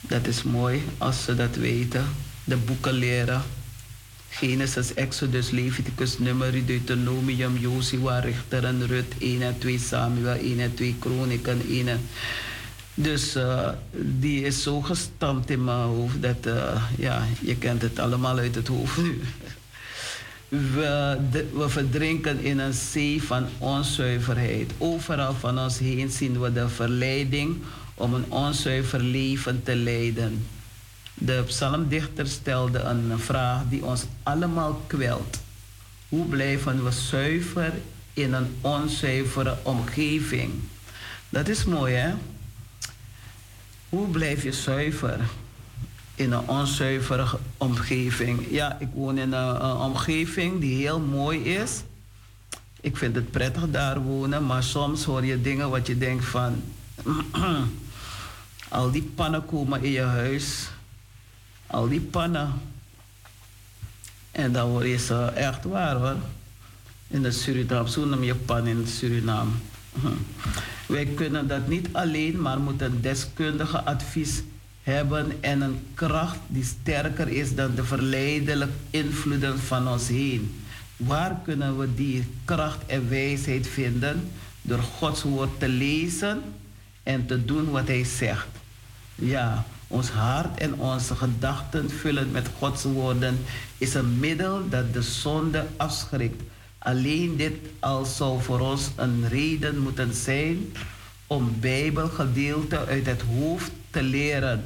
Dat 0.00 0.26
is 0.26 0.42
mooi 0.42 0.84
als 0.98 1.24
ze 1.24 1.34
dat 1.34 1.56
weten. 1.56 2.04
De 2.44 2.56
boeken 2.56 2.92
leren. 2.92 3.42
Genesis, 4.32 4.94
Exodus, 4.94 5.50
Leviticus, 5.50 6.18
Numeri, 6.18 6.64
Deuteronomium, 6.64 7.56
Josua, 7.60 8.20
Richter 8.20 8.64
en 8.64 8.86
Rut, 8.86 9.14
1 9.18 9.42
en 9.42 9.58
2 9.58 9.78
Samuel, 9.78 10.38
1 10.40 10.60
en 10.60 10.74
2 10.74 10.96
Kroniken, 10.98 11.60
1 11.68 11.88
en... 11.88 12.00
Dus 12.94 13.36
uh, 13.36 13.68
die 13.92 14.44
is 14.44 14.62
zo 14.62 14.80
gestampt 14.80 15.50
in 15.50 15.64
mijn 15.64 15.78
hoofd 15.78 16.22
dat, 16.22 16.46
uh, 16.46 16.82
ja, 16.98 17.24
je 17.40 17.56
kent 17.56 17.82
het 17.82 17.98
allemaal 17.98 18.38
uit 18.38 18.54
het 18.54 18.68
hoofd 18.68 18.96
nu. 18.96 19.20
We, 20.48 21.18
de, 21.30 21.46
we 21.52 21.68
verdrinken 21.68 22.40
in 22.40 22.58
een 22.58 22.72
zee 22.72 23.22
van 23.22 23.46
onzuiverheid. 23.58 24.70
Overal 24.78 25.34
van 25.34 25.58
ons 25.58 25.78
heen 25.78 26.10
zien 26.10 26.40
we 26.40 26.52
de 26.52 26.68
verleiding 26.68 27.56
om 27.94 28.14
een 28.14 28.24
onzuiver 28.28 29.00
leven 29.00 29.62
te 29.62 29.76
leiden. 29.76 30.46
De 31.24 31.42
psalmdichter 31.46 32.26
stelde 32.26 32.78
een 32.78 33.18
vraag 33.18 33.62
die 33.68 33.84
ons 33.84 34.04
allemaal 34.22 34.82
kwelt. 34.86 35.40
Hoe 36.08 36.26
blijven 36.26 36.84
we 36.84 36.90
zuiver 36.90 37.72
in 38.12 38.32
een 38.32 38.56
onzuivere 38.60 39.56
omgeving? 39.62 40.52
Dat 41.28 41.48
is 41.48 41.64
mooi, 41.64 41.94
hè? 41.94 42.14
Hoe 43.88 44.08
blijf 44.08 44.42
je 44.42 44.52
zuiver 44.52 45.20
in 46.14 46.32
een 46.32 46.48
onzuivere 46.48 47.26
omgeving? 47.56 48.46
Ja, 48.50 48.76
ik 48.80 48.88
woon 48.94 49.18
in 49.18 49.32
een, 49.32 49.64
een 49.64 49.76
omgeving 49.76 50.60
die 50.60 50.76
heel 50.76 51.00
mooi 51.00 51.42
is. 51.42 51.82
Ik 52.80 52.96
vind 52.96 53.14
het 53.14 53.30
prettig 53.30 53.70
daar 53.70 54.00
wonen, 54.00 54.46
maar 54.46 54.62
soms 54.62 55.04
hoor 55.04 55.24
je 55.24 55.40
dingen 55.40 55.70
wat 55.70 55.86
je 55.86 55.98
denkt 55.98 56.24
van... 56.24 56.62
al 58.68 58.90
die 58.90 59.10
pannen 59.14 59.46
komen 59.46 59.82
in 59.82 59.90
je 59.90 60.00
huis 60.00 60.70
al 61.72 61.88
die 61.88 62.00
pannen. 62.00 62.52
En 64.30 64.52
je 64.86 64.98
ze 64.98 65.24
echt 65.24 65.64
waar 65.64 65.96
hoor. 65.96 66.16
In 67.08 67.22
de 67.22 67.30
Suriname, 67.30 67.90
zo 67.90 68.04
noem 68.04 68.22
je 68.22 68.34
pan 68.34 68.66
in 68.66 68.86
Suriname. 68.86 69.50
Wij 70.86 71.06
kunnen 71.06 71.48
dat 71.48 71.68
niet 71.68 71.88
alleen, 71.92 72.40
maar 72.40 72.60
moeten 72.60 73.02
deskundige 73.02 73.82
advies 73.82 74.42
hebben 74.82 75.32
en 75.40 75.60
een 75.60 75.86
kracht 75.94 76.38
die 76.46 76.64
sterker 76.64 77.28
is 77.28 77.54
dan 77.54 77.74
de 77.74 77.84
verleidelijke 77.84 78.74
invloeden 78.90 79.58
van 79.58 79.88
ons 79.88 80.08
heen. 80.08 80.62
Waar 80.96 81.40
kunnen 81.44 81.78
we 81.78 81.94
die 81.94 82.24
kracht 82.44 82.86
en 82.86 83.08
wijsheid 83.08 83.66
vinden? 83.66 84.30
Door 84.62 84.82
Gods 84.82 85.22
woord 85.22 85.60
te 85.60 85.68
lezen 85.68 86.42
en 87.02 87.26
te 87.26 87.44
doen 87.44 87.70
wat 87.70 87.86
Hij 87.86 88.04
zegt. 88.04 88.46
Ja, 89.14 89.64
ons 89.92 90.08
hart 90.08 90.58
en 90.58 90.74
onze 90.74 91.14
gedachten 91.14 91.90
vullen 91.90 92.30
met 92.30 92.48
Gods 92.58 92.82
woorden 92.82 93.38
is 93.78 93.94
een 93.94 94.18
middel 94.18 94.68
dat 94.68 94.92
de 94.92 95.02
zonde 95.02 95.66
afschrikt. 95.76 96.42
Alleen 96.78 97.36
dit 97.36 97.52
al 97.78 98.04
zou 98.04 98.42
voor 98.42 98.60
ons 98.60 98.90
een 98.96 99.28
reden 99.28 99.78
moeten 99.78 100.14
zijn 100.14 100.72
om 101.26 101.56
Bijbelgedeelte 101.60 102.86
uit 102.86 103.06
het 103.06 103.22
hoofd 103.22 103.70
te 103.90 104.02
leren. 104.02 104.64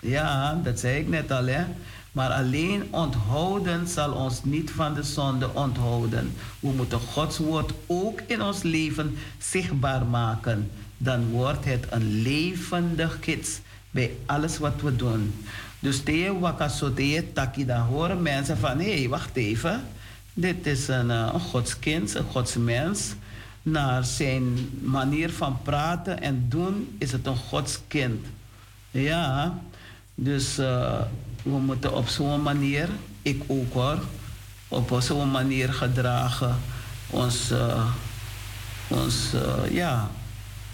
Ja, 0.00 0.60
dat 0.62 0.80
zei 0.80 0.98
ik 0.98 1.08
net 1.08 1.30
al, 1.30 1.46
hè. 1.46 1.64
Maar 2.12 2.30
alleen 2.30 2.88
onthouden 2.90 3.88
zal 3.88 4.12
ons 4.12 4.44
niet 4.44 4.70
van 4.70 4.94
de 4.94 5.02
zonde 5.02 5.54
onthouden. 5.54 6.32
We 6.60 6.68
moeten 6.68 7.00
Gods 7.00 7.38
woord 7.38 7.72
ook 7.86 8.20
in 8.26 8.42
ons 8.42 8.62
leven 8.62 9.16
zichtbaar 9.38 10.06
maken. 10.06 10.70
Dan 10.96 11.28
wordt 11.30 11.64
het 11.64 11.86
een 11.90 12.22
levendig 12.22 13.18
gids 13.20 13.60
bij 13.90 14.16
alles 14.26 14.58
wat 14.58 14.80
we 14.80 14.96
doen. 14.96 15.34
Dus 15.78 16.02
tegen 16.02 16.40
wakasote 16.40 17.24
taki, 17.32 17.66
dan 17.66 17.80
horen 17.80 18.22
mensen 18.22 18.58
van, 18.58 18.78
hé, 18.78 18.98
hey, 18.98 19.08
wacht 19.08 19.36
even. 19.36 19.82
Dit 20.34 20.66
is 20.66 20.88
een, 20.88 21.06
uh, 21.06 21.30
een 21.32 21.40
godskind, 21.40 22.14
een 22.14 22.24
godsmens. 22.24 23.14
Naar 23.62 24.04
zijn 24.04 24.70
manier 24.82 25.30
van 25.30 25.62
praten 25.62 26.20
en 26.20 26.46
doen 26.48 26.96
is 26.98 27.12
het 27.12 27.26
een 27.26 27.36
godskind. 27.36 28.26
Ja, 28.90 29.58
dus 30.14 30.58
uh, 30.58 31.00
we 31.42 31.58
moeten 31.58 31.94
op 31.94 32.08
zo'n 32.08 32.42
manier, 32.42 32.88
ik 33.22 33.42
ook 33.46 33.72
hoor, 33.72 33.98
op 34.68 34.96
zo'n 34.98 35.30
manier 35.30 35.72
gedragen. 35.72 36.56
Ons, 37.10 37.50
uh, 37.50 37.84
ons 38.88 39.32
ja, 39.70 40.10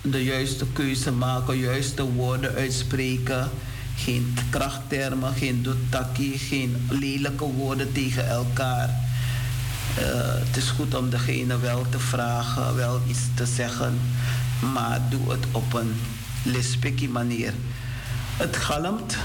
de 0.05 0.25
juiste 0.25 0.67
keuze 0.73 1.13
maken, 1.13 1.59
juiste 1.59 2.03
woorden 2.03 2.55
uitspreken. 2.55 3.51
Geen 3.97 4.37
krachttermen, 4.51 5.35
geen 5.35 5.63
doetaki, 5.63 6.39
geen 6.39 6.87
lelijke 6.91 7.45
woorden 7.45 7.93
tegen 7.93 8.29
elkaar. 8.29 8.89
Eh, 8.89 10.05
het 10.47 10.57
is 10.57 10.71
goed 10.71 10.95
om 10.95 11.11
degene 11.11 11.59
wel 11.59 11.87
te 11.91 11.99
vragen, 11.99 12.75
wel 12.75 13.01
iets 13.09 13.21
te 13.35 13.47
zeggen, 13.47 14.01
maar 14.73 15.01
doe 15.11 15.31
het 15.31 15.47
op 15.53 15.75
een 15.75 15.95
lispikkie 16.43 17.09
manier. 17.09 17.53
Het 18.37 18.57
galmt, 18.57 19.17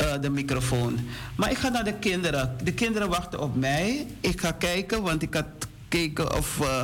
uh, 0.00 0.12
de 0.20 0.30
microfoon. 0.30 0.98
Maar 1.36 1.50
ik 1.50 1.58
ga 1.58 1.68
naar 1.68 1.84
de 1.84 1.94
kinderen. 1.94 2.56
De 2.64 2.72
kinderen 2.72 3.08
wachten 3.08 3.40
op 3.40 3.56
mij. 3.56 4.06
Ik 4.20 4.40
ga 4.40 4.52
kijken, 4.52 5.02
want 5.02 5.22
ik 5.22 5.34
had 5.34 5.46
gekeken 5.88 6.36
of 6.36 6.58
uh, 6.62 6.82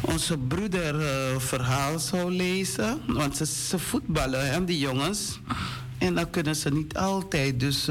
onze 0.00 0.38
broeder 0.38 0.94
uh, 0.94 1.38
verhaal 1.38 1.98
zou 1.98 2.32
lezen. 2.32 3.00
Want 3.06 3.36
ze, 3.36 3.46
ze 3.46 3.78
voetballen, 3.78 4.50
hè, 4.50 4.64
die 4.64 4.78
jongens. 4.78 5.40
En 5.98 6.14
dan 6.14 6.30
kunnen 6.30 6.56
ze 6.56 6.70
niet 6.70 6.96
altijd. 6.96 7.60
Dus 7.60 7.86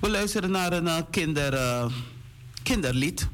we 0.00 0.08
luisteren 0.10 0.50
naar 0.50 0.72
een 0.72 1.10
kinder, 1.10 1.58
kinderlied. 2.62 3.28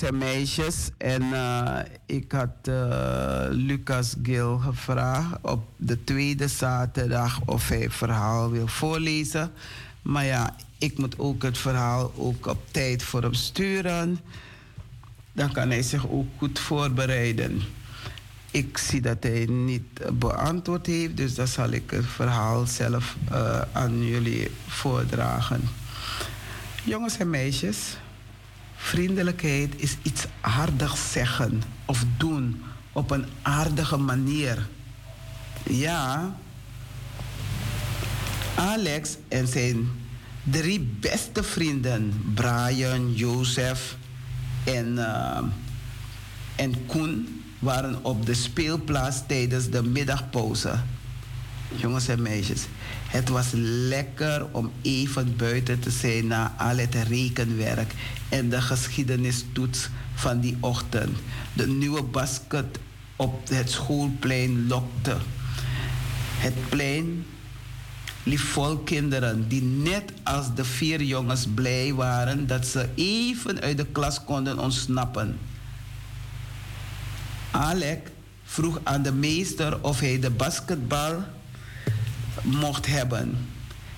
Jongens 0.00 0.22
en 0.22 0.34
meisjes. 0.34 0.90
En 0.96 1.22
uh, 1.22 1.78
ik 2.06 2.32
had 2.32 2.68
uh, 2.68 3.46
Lucas 3.50 4.14
Gil 4.22 4.58
gevraagd 4.58 5.36
op 5.42 5.62
de 5.76 6.04
tweede 6.04 6.48
zaterdag 6.48 7.40
of 7.44 7.68
hij 7.68 7.80
het 7.80 7.94
verhaal 7.94 8.50
wil 8.50 8.66
voorlezen. 8.66 9.50
Maar 10.02 10.24
ja, 10.24 10.56
ik 10.78 10.98
moet 10.98 11.18
ook 11.18 11.42
het 11.42 11.58
verhaal 11.58 12.12
ook 12.16 12.46
op 12.46 12.58
tijd 12.70 13.02
voor 13.02 13.22
hem 13.22 13.34
sturen. 13.34 14.18
Dan 15.32 15.52
kan 15.52 15.70
hij 15.70 15.82
zich 15.82 16.08
ook 16.08 16.26
goed 16.36 16.58
voorbereiden. 16.58 17.62
Ik 18.50 18.78
zie 18.78 19.00
dat 19.00 19.22
hij 19.22 19.46
niet 19.46 20.18
beantwoord 20.18 20.86
heeft, 20.86 21.16
dus 21.16 21.34
dan 21.34 21.46
zal 21.46 21.70
ik 21.70 21.90
het 21.90 22.06
verhaal 22.06 22.66
zelf 22.66 23.16
uh, 23.32 23.60
aan 23.72 24.04
jullie 24.04 24.50
voordragen. 24.66 25.60
Jongens 26.84 27.16
en 27.18 27.30
meisjes. 27.30 27.96
Vriendelijkheid 28.88 29.74
is 29.76 29.96
iets 30.02 30.26
aardigs 30.40 31.12
zeggen 31.12 31.62
of 31.84 32.04
doen 32.16 32.62
op 32.92 33.10
een 33.10 33.24
aardige 33.42 33.96
manier. 33.96 34.68
Ja, 35.70 36.36
Alex 38.54 39.16
en 39.28 39.46
zijn 39.46 39.88
drie 40.42 40.80
beste 40.80 41.42
vrienden, 41.42 42.32
Brian, 42.34 43.14
Jozef 43.14 43.96
en, 44.64 44.92
uh, 44.92 45.38
en 46.56 46.86
Koen, 46.86 47.42
waren 47.58 48.04
op 48.04 48.26
de 48.26 48.34
speelplaats 48.34 49.22
tijdens 49.26 49.70
de 49.70 49.82
middagpauze. 49.82 50.80
Jongens 51.76 52.08
en 52.08 52.22
meisjes, 52.22 52.66
het 53.08 53.28
was 53.28 53.46
lekker 53.52 54.46
om 54.52 54.72
even 54.82 55.36
buiten 55.36 55.80
te 55.80 55.90
zijn 55.90 56.26
na 56.26 56.54
al 56.58 56.76
het 56.76 56.94
rekenwerk 56.94 57.92
en 58.28 58.48
de 58.48 58.60
geschiedenistoets 58.60 59.88
van 60.14 60.40
die 60.40 60.56
ochtend. 60.60 61.18
De 61.52 61.66
nieuwe 61.66 62.02
basket 62.02 62.78
op 63.16 63.48
het 63.48 63.70
schoolplein 63.70 64.66
lokte. 64.66 65.16
Het 66.38 66.68
plein 66.68 67.26
liep 68.22 68.38
vol 68.38 68.76
kinderen 68.76 69.48
die 69.48 69.62
net 69.62 70.12
als 70.22 70.54
de 70.54 70.64
vier 70.64 71.02
jongens 71.02 71.46
blij 71.54 71.94
waren 71.94 72.46
dat 72.46 72.66
ze 72.66 72.88
even 72.94 73.60
uit 73.60 73.76
de 73.76 73.86
klas 73.86 74.24
konden 74.24 74.58
ontsnappen. 74.58 75.38
Alec 77.50 78.10
vroeg 78.44 78.80
aan 78.82 79.02
de 79.02 79.12
meester 79.12 79.82
of 79.82 80.00
hij 80.00 80.20
de 80.20 80.30
basketbal 80.30 81.24
mocht 82.42 82.86
hebben. 82.86 83.48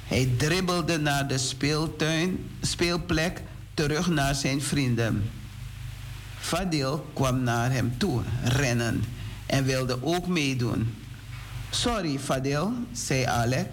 Hij 0.07 0.29
dribbelde 0.37 0.99
naar 0.99 1.29
de 1.29 1.39
speeltuin, 1.39 2.51
speelplek 2.61 3.43
terug 3.75 4.09
naar 4.09 4.35
zijn 4.35 4.63
vrienden. 4.63 5.31
Fadil 6.39 7.11
kwam 7.13 7.43
naar 7.43 7.73
hem 7.73 7.99
toe, 7.99 8.23
rennen, 8.45 9.05
en 9.47 9.65
wilde 9.65 9.99
ook 10.03 10.27
meedoen. 10.27 10.95
Sorry, 11.71 12.19
Fadil, 12.19 12.73
zei 12.93 13.25
Alec. 13.25 13.67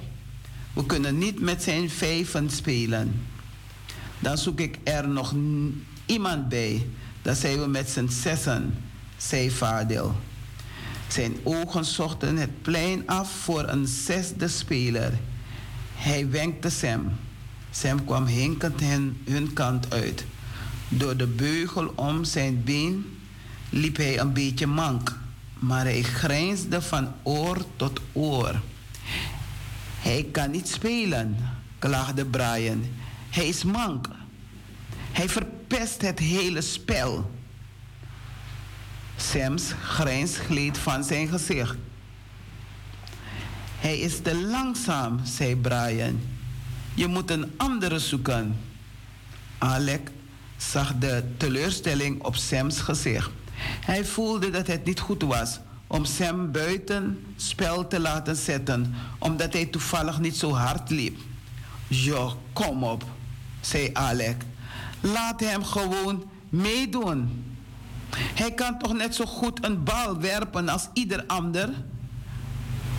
We 0.74 0.86
kunnen 0.86 1.18
niet 1.18 1.40
met 1.40 1.64
zijn 1.64 1.90
vijven 1.90 2.50
spelen. 2.50 3.26
Dan 4.20 4.38
zoek 4.38 4.60
ik 4.60 4.78
er 4.84 5.08
nog 5.08 5.34
iemand 6.06 6.50
bij. 6.50 6.88
Dan 7.22 7.36
zijn 7.36 7.60
we 7.60 7.68
met 7.68 7.90
z'n 7.90 8.08
zessen, 8.08 8.74
zei 9.18 9.52
Fadil. 9.52 10.16
Zijn 11.08 11.36
ogen 11.44 11.86
zochten 11.86 12.38
het 12.38 12.62
plein 12.62 13.08
af 13.08 13.32
voor 13.32 13.68
een 13.68 13.88
zesde 13.88 14.48
speler. 14.48 15.14
Hij 15.96 16.30
wenkte 16.30 16.70
Sam. 16.70 17.12
Sam 17.72 18.06
kwam 18.06 18.26
hinkend 18.26 18.80
hen, 18.80 19.18
hun 19.26 19.54
kant 19.54 19.94
uit. 19.94 20.26
Door 20.90 21.18
de 21.18 21.28
beugel 21.28 21.92
om 21.96 22.24
zijn 22.24 22.64
been 22.64 23.18
liep 23.70 23.98
hij 23.98 24.20
een 24.20 24.34
beetje 24.34 24.68
mank, 24.68 25.18
maar 25.60 25.84
hij 25.84 26.02
grijnsde 26.02 26.82
van 26.82 27.12
oor 27.24 27.58
tot 27.76 28.00
oor. 28.14 28.62
Hij 30.00 30.28
kan 30.32 30.52
niet 30.52 30.68
spelen, 30.68 31.38
klaagde 31.80 32.26
Brian. 32.26 32.84
Hij 33.30 33.48
is 33.48 33.64
mank. 33.64 34.08
Hij 35.12 35.30
verpest 35.30 36.02
het 36.02 36.20
hele 36.20 36.62
spel. 36.62 37.32
Sam's 39.32 39.72
grijns 39.84 40.38
gleed 40.38 40.78
van 40.78 41.04
zijn 41.04 41.28
gezicht. 41.28 41.76
Hij 43.80 44.00
is 44.00 44.22
te 44.22 44.36
langzaam, 44.36 45.20
zei 45.24 45.56
Brian. 45.56 46.20
Je 46.94 47.08
moet 47.08 47.32
een 47.32 47.54
andere 47.58 48.00
zoeken. 48.00 48.58
Alec 49.58 50.12
zag 50.58 50.94
de 51.00 51.24
teleurstelling 51.38 52.24
op 52.24 52.36
Sam's 52.36 52.80
gezicht. 52.80 53.30
Hij 53.86 54.06
voelde 54.06 54.50
dat 54.50 54.68
het 54.68 54.86
niet 54.86 55.00
goed 55.00 55.22
was 55.22 55.60
om 55.88 56.06
Sam 56.06 56.52
buiten 56.52 57.26
spel 57.36 57.88
te 57.88 58.00
laten 58.00 58.36
zetten, 58.36 58.96
omdat 59.20 59.54
hij 59.54 59.66
toevallig 59.66 60.20
niet 60.20 60.38
zo 60.38 60.52
hard 60.52 60.90
liep. 60.90 61.20
Jo, 61.88 62.42
kom 62.54 62.84
op, 62.84 63.04
zei 63.62 63.90
Alec. 63.94 64.42
Laat 65.02 65.40
hem 65.40 65.64
gewoon 65.64 66.24
meedoen. 66.50 67.46
Hij 68.12 68.52
kan 68.52 68.80
toch 68.80 68.94
net 68.94 69.16
zo 69.16 69.26
goed 69.26 69.66
een 69.66 69.84
bal 69.84 70.20
werpen 70.20 70.70
als 70.70 70.88
ieder 70.94 71.24
ander? 71.28 71.70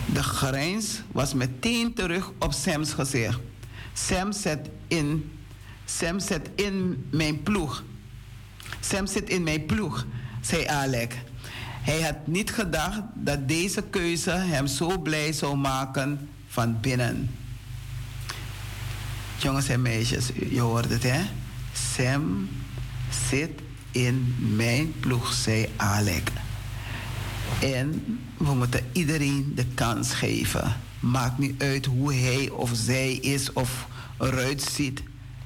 De 0.05 0.23
grijns 0.23 1.01
was 1.11 1.33
meteen 1.33 1.93
terug 1.93 2.31
op 2.39 2.53
Sam's 2.53 2.93
gezicht. 2.93 3.39
Sam 3.93 4.31
zet 4.31 4.69
in, 4.87 5.31
Sam 5.85 6.19
zet 6.19 6.49
in 6.55 7.07
mijn 7.11 7.43
ploeg. 7.43 7.83
Sam 8.79 9.07
zit 9.07 9.29
in 9.29 9.43
mijn 9.43 9.65
ploeg, 9.65 10.05
zei 10.41 10.65
Alec. 10.65 11.13
Hij 11.81 12.01
had 12.01 12.27
niet 12.27 12.51
gedacht 12.51 13.01
dat 13.13 13.47
deze 13.47 13.81
keuze 13.81 14.31
hem 14.31 14.67
zo 14.67 14.97
blij 14.97 15.33
zou 15.33 15.57
maken 15.57 16.29
van 16.47 16.79
binnen. 16.79 17.35
Jongens 19.37 19.67
en 19.67 19.81
meisjes, 19.81 20.31
je 20.49 20.59
hoort 20.59 20.89
het 20.89 21.03
hè? 21.03 21.21
Sam 21.73 22.49
zit 23.29 23.51
in 23.91 24.35
mijn 24.55 24.93
ploeg, 24.99 25.33
zei 25.33 25.67
Alec. 25.75 26.31
En 27.61 28.19
we 28.37 28.53
moeten 28.53 28.83
iedereen 28.91 29.51
de 29.55 29.65
kans 29.73 30.13
geven. 30.13 30.75
Maakt 30.99 31.37
niet 31.37 31.61
uit 31.61 31.85
hoe 31.85 32.13
hij 32.13 32.49
of 32.49 32.71
zij 32.73 33.13
is 33.13 33.53
of 33.53 33.87
eruit 34.19 34.61
ziet. 34.61 35.03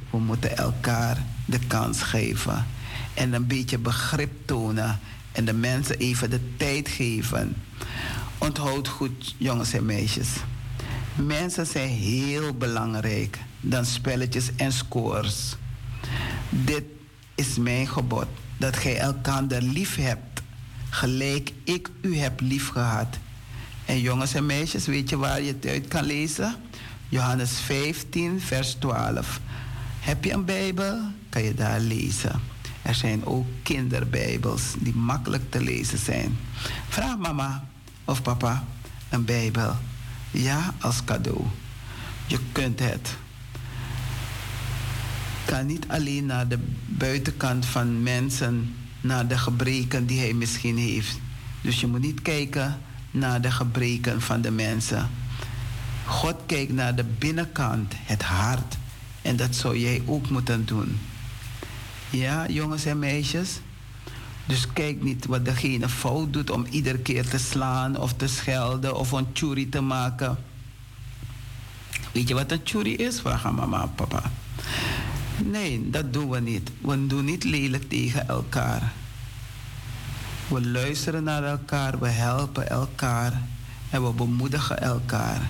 We 0.09 0.17
moeten 0.17 0.57
elkaar 0.57 1.23
de 1.45 1.59
kans 1.67 2.01
geven. 2.01 2.65
En 3.13 3.33
een 3.33 3.47
beetje 3.47 3.77
begrip 3.77 4.31
tonen. 4.45 4.99
En 5.31 5.45
de 5.45 5.53
mensen 5.53 5.97
even 5.97 6.29
de 6.29 6.55
tijd 6.57 6.89
geven. 6.89 7.55
Onthoud 8.37 8.87
goed, 8.87 9.35
jongens 9.37 9.73
en 9.73 9.85
meisjes. 9.85 10.29
Mensen 11.15 11.65
zijn 11.65 11.89
heel 11.89 12.53
belangrijk. 12.53 13.39
dan 13.61 13.85
spelletjes 13.85 14.49
en 14.55 14.71
scores. 14.71 15.55
Dit 16.49 16.83
is 17.35 17.57
mijn 17.57 17.87
gebod, 17.87 18.27
dat 18.57 18.75
gij 18.75 18.97
elkander 18.97 19.61
lief 19.61 19.95
hebt, 19.95 20.41
gelijk 20.89 21.51
ik 21.63 21.89
u 22.01 22.17
heb 22.17 22.39
lief 22.39 22.69
gehad. 22.69 23.17
En 23.85 23.99
jongens 23.99 24.33
en 24.33 24.45
meisjes, 24.45 24.85
weet 24.85 25.09
je 25.09 25.17
waar 25.17 25.41
je 25.41 25.47
het 25.47 25.65
uit 25.65 25.87
kan 25.87 26.03
lezen? 26.03 26.55
Johannes 27.09 27.59
15, 27.59 28.41
vers 28.41 28.73
12. 28.73 29.39
Heb 29.99 30.23
je 30.23 30.31
een 30.31 30.45
Bijbel? 30.45 30.99
Kan 31.29 31.43
je 31.43 31.53
daar 31.53 31.79
lezen. 31.79 32.41
Er 32.81 32.95
zijn 32.95 33.25
ook 33.25 33.45
kinderbijbels 33.63 34.61
die 34.79 34.95
makkelijk 34.95 35.51
te 35.51 35.61
lezen 35.61 35.97
zijn. 35.97 36.37
Vraag 36.89 37.17
mama 37.17 37.63
of 38.05 38.21
papa 38.21 38.63
een 39.09 39.25
Bijbel. 39.25 39.75
Ja, 40.31 40.73
als 40.79 41.03
cadeau. 41.03 41.45
Je 42.27 42.39
kunt 42.51 42.79
het. 42.79 43.15
Kan 45.45 45.65
niet 45.65 45.85
alleen 45.87 46.25
naar 46.25 46.47
de 46.47 46.59
buitenkant 46.85 47.65
van 47.65 48.03
mensen, 48.03 48.75
naar 49.01 49.27
de 49.27 49.37
gebreken 49.37 50.05
die 50.05 50.19
hij 50.19 50.33
misschien 50.33 50.77
heeft. 50.77 51.19
Dus 51.61 51.79
je 51.79 51.87
moet 51.87 52.01
niet 52.01 52.21
kijken 52.21 52.77
naar 53.11 53.41
de 53.41 53.51
gebreken 53.51 54.21
van 54.21 54.41
de 54.41 54.51
mensen. 54.51 55.09
God 56.05 56.35
kijkt 56.45 56.73
naar 56.73 56.95
de 56.95 57.03
binnenkant, 57.03 57.93
het 57.97 58.23
hart. 58.23 58.77
En 59.21 59.35
dat 59.35 59.55
zou 59.55 59.77
jij 59.77 60.01
ook 60.05 60.29
moeten 60.29 60.65
doen. 60.65 60.99
Ja, 62.09 62.47
jongens 62.47 62.85
en 62.85 62.99
meisjes. 62.99 63.59
Dus 64.45 64.67
kijk 64.73 65.03
niet 65.03 65.25
wat 65.25 65.45
degene 65.45 65.89
fout 65.89 66.33
doet 66.33 66.49
om 66.49 66.65
iedere 66.69 66.97
keer 66.97 67.27
te 67.27 67.37
slaan 67.37 67.97
of 67.97 68.13
te 68.13 68.27
schelden 68.27 68.95
of 68.95 69.11
een 69.11 69.27
churi 69.33 69.69
te 69.69 69.81
maken. 69.81 70.37
Weet 72.11 72.27
je 72.27 72.33
wat 72.33 72.51
een 72.51 72.61
churi 72.63 72.95
is? 72.95 73.19
Vraag 73.19 73.51
mama 73.51 73.81
en 73.81 73.95
papa. 73.95 74.31
Nee, 75.45 75.89
dat 75.89 76.13
doen 76.13 76.29
we 76.29 76.39
niet. 76.39 76.71
We 76.81 77.07
doen 77.07 77.25
niet 77.25 77.43
lelijk 77.43 77.89
tegen 77.89 78.27
elkaar. 78.27 78.93
We 80.47 80.65
luisteren 80.67 81.23
naar 81.23 81.43
elkaar, 81.43 81.99
we 81.99 82.07
helpen 82.07 82.69
elkaar 82.69 83.41
en 83.89 84.03
we 84.03 84.13
bemoedigen 84.13 84.81
elkaar. 84.81 85.49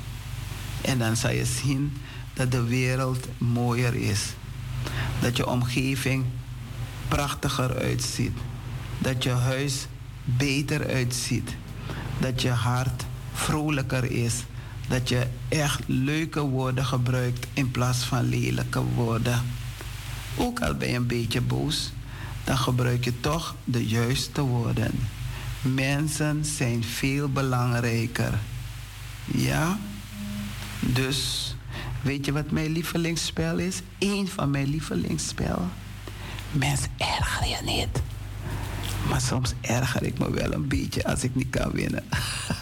En 0.82 0.99
dan 0.99 1.15
zal 1.15 1.32
je 1.32 1.45
zien 1.45 1.98
dat 2.34 2.52
de 2.52 2.64
wereld 2.64 3.28
mooier 3.38 3.95
is. 3.95 4.34
Dat 5.22 5.38
je 5.38 5.48
omgeving 5.48 6.26
prachtiger 7.07 7.78
uitziet. 7.78 8.38
Dat 8.98 9.24
je 9.24 9.30
huis 9.30 9.88
beter 10.24 10.88
uitziet. 10.88 11.56
Dat 12.20 12.41
je 12.41 12.49
hart 12.49 13.06
vrolijker 13.34 14.11
is. 14.11 14.34
Dat 14.88 15.10
je 15.10 15.28
echt 15.49 15.82
leuke 15.86 16.41
woorden 16.41 16.86
gebruikt 16.86 17.48
in 17.53 17.72
plaats 17.72 18.03
van 18.03 18.30
lelijke 18.30 18.84
woorden. 18.84 19.41
Ook 20.38 20.61
al 20.61 20.73
ben 20.73 20.89
je 20.89 20.95
een 20.95 21.07
beetje 21.07 21.41
boos, 21.41 21.91
dan 22.43 22.57
gebruik 22.57 23.03
je 23.03 23.19
toch 23.19 23.55
de 23.64 23.88
juiste 23.88 24.41
woorden. 24.41 24.91
Mensen 25.61 26.45
zijn 26.45 26.84
veel 26.84 27.30
belangrijker. 27.30 28.39
Ja? 29.26 29.80
Dus, 30.80 31.55
weet 32.01 32.26
je 32.26 32.31
wat 32.31 32.51
mijn 32.51 32.72
lievelingsspel 32.72 33.57
is? 33.57 33.81
Eén 33.99 34.27
van 34.27 34.51
mijn 34.51 34.68
lievelingsspel. 34.68 35.68
Mensen 36.51 36.91
erger 36.97 37.47
je 37.47 37.57
niet. 37.65 38.01
Maar 39.10 39.22
soms 39.22 39.53
erger 39.61 40.03
ik 40.03 40.19
me 40.19 40.31
wel 40.31 40.53
een 40.53 40.68
beetje 40.68 41.05
als 41.05 41.23
ik 41.23 41.35
niet 41.35 41.49
kan 41.49 41.72
winnen. 41.72 42.03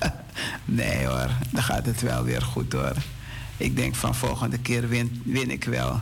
nee 0.66 1.06
hoor, 1.06 1.30
dan 1.52 1.64
gaat 1.64 1.86
het 1.86 2.02
wel 2.02 2.24
weer 2.24 2.42
goed 2.42 2.74
hoor. 2.74 2.96
Ik 3.58 3.76
denk 3.76 3.96
van 3.96 4.16
volgende 4.16 4.58
keer 4.58 4.88
win, 4.88 5.22
win 5.26 5.52
ik 5.52 5.64
wel. 5.64 6.02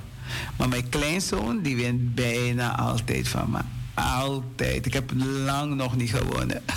Maar 0.57 0.69
mijn 0.69 0.89
kleinzoon, 0.89 1.61
die 1.61 1.75
wint 1.75 2.15
bijna 2.15 2.77
altijd 2.77 3.27
van 3.27 3.49
me. 3.49 3.59
Altijd. 3.93 4.85
Ik 4.85 4.93
heb 4.93 5.11
lang 5.45 5.75
nog 5.75 5.95
niet 5.95 6.09
gewonnen. 6.09 6.61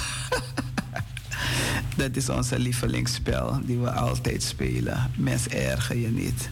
Dat 1.97 2.17
is 2.17 2.29
onze 2.29 2.59
lievelingsspel 2.59 3.61
die 3.65 3.79
we 3.79 3.91
altijd 3.91 4.43
spelen. 4.43 5.11
Mens 5.17 5.49
erger 5.49 5.97
je 5.97 6.09
niet. 6.09 6.51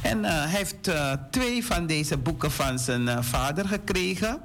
En 0.00 0.18
uh, 0.18 0.30
hij 0.30 0.48
heeft 0.48 0.88
uh, 0.88 1.12
twee 1.30 1.64
van 1.64 1.86
deze 1.86 2.16
boeken 2.16 2.50
van 2.50 2.78
zijn 2.78 3.02
uh, 3.02 3.16
vader 3.20 3.68
gekregen. 3.68 4.40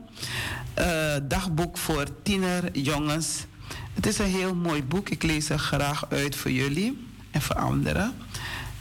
dagboek 1.27 1.77
voor 1.77 2.05
tienerjongens. 2.23 3.45
Het 3.93 4.05
is 4.05 4.19
een 4.19 4.25
heel 4.25 4.55
mooi 4.55 4.83
boek. 4.83 5.09
Ik 5.09 5.23
lees 5.23 5.47
het 5.47 5.59
graag 5.59 6.05
uit 6.09 6.35
voor 6.35 6.51
jullie 6.51 7.07
en 7.31 7.41
voor 7.41 7.55
anderen. 7.55 8.13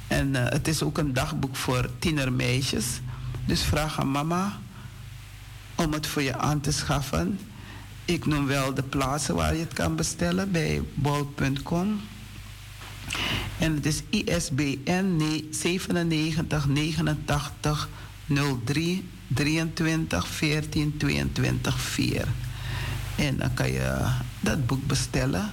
En 0.07 0.35
het 0.35 0.69
is 0.69 0.83
ook 0.83 0.99
een 0.99 1.13
dagboek 1.13 1.57
voor 1.57 1.91
tienermeisjes. 1.99 2.87
Dus 3.47 3.63
vraag 3.63 4.01
aan 4.01 4.11
mama 4.11 4.59
om 5.75 5.93
het 5.93 6.07
voor 6.07 6.23
je 6.23 6.37
aan 6.39 6.61
te 6.61 6.73
schaffen. 6.73 7.41
Ik 8.05 8.27
noem 8.27 8.47
wel 8.47 8.75
de 8.75 8.83
plaatsen 8.83 9.35
waar 9.35 9.55
je 9.55 9.61
het 9.61 9.73
kan 9.73 9.97
bestellen 9.97 10.51
bij 10.51 10.83
bol.com. 10.95 12.01
En 13.59 13.75
het 13.75 13.87
is 13.87 14.03
ISBN 14.11 15.45
97 15.51 16.67
89 16.67 17.89
03 18.65 19.09
23 19.27 20.27
14 20.27 20.97
22 20.97 21.81
4. 21.81 22.29
En 23.17 23.37
dan 23.37 23.55
kan 23.55 23.73
je 23.73 24.13
dat 24.41 24.67
boek 24.67 24.87
bestellen. 24.87 25.53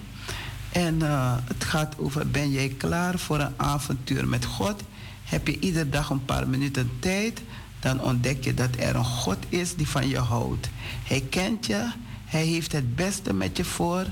En 0.72 0.96
uh, 0.96 1.36
het 1.44 1.64
gaat 1.64 1.98
over: 1.98 2.28
ben 2.28 2.52
jij 2.52 2.70
klaar 2.70 3.20
voor 3.20 3.40
een 3.40 3.54
avontuur 3.58 4.28
met 4.28 4.46
God? 4.46 4.84
Heb 5.24 5.48
je 5.48 5.60
iedere 5.60 5.90
dag 5.90 6.10
een 6.10 6.26
paar 6.26 6.48
minuten 6.48 6.92
tijd? 7.00 7.42
Dan 7.84 8.02
ontdek 8.02 8.44
je 8.44 8.54
dat 8.54 8.70
er 8.78 8.96
een 8.96 9.06
God 9.06 9.38
is 9.50 9.76
die 9.76 9.88
van 9.88 10.08
je 10.08 10.18
houdt. 10.18 10.70
Hij 11.04 11.24
kent 11.30 11.66
je, 11.66 11.92
hij 12.26 12.46
heeft 12.46 12.72
het 12.72 12.96
beste 12.96 13.34
met 13.34 13.58
je 13.58 13.66
voor. 13.66 14.06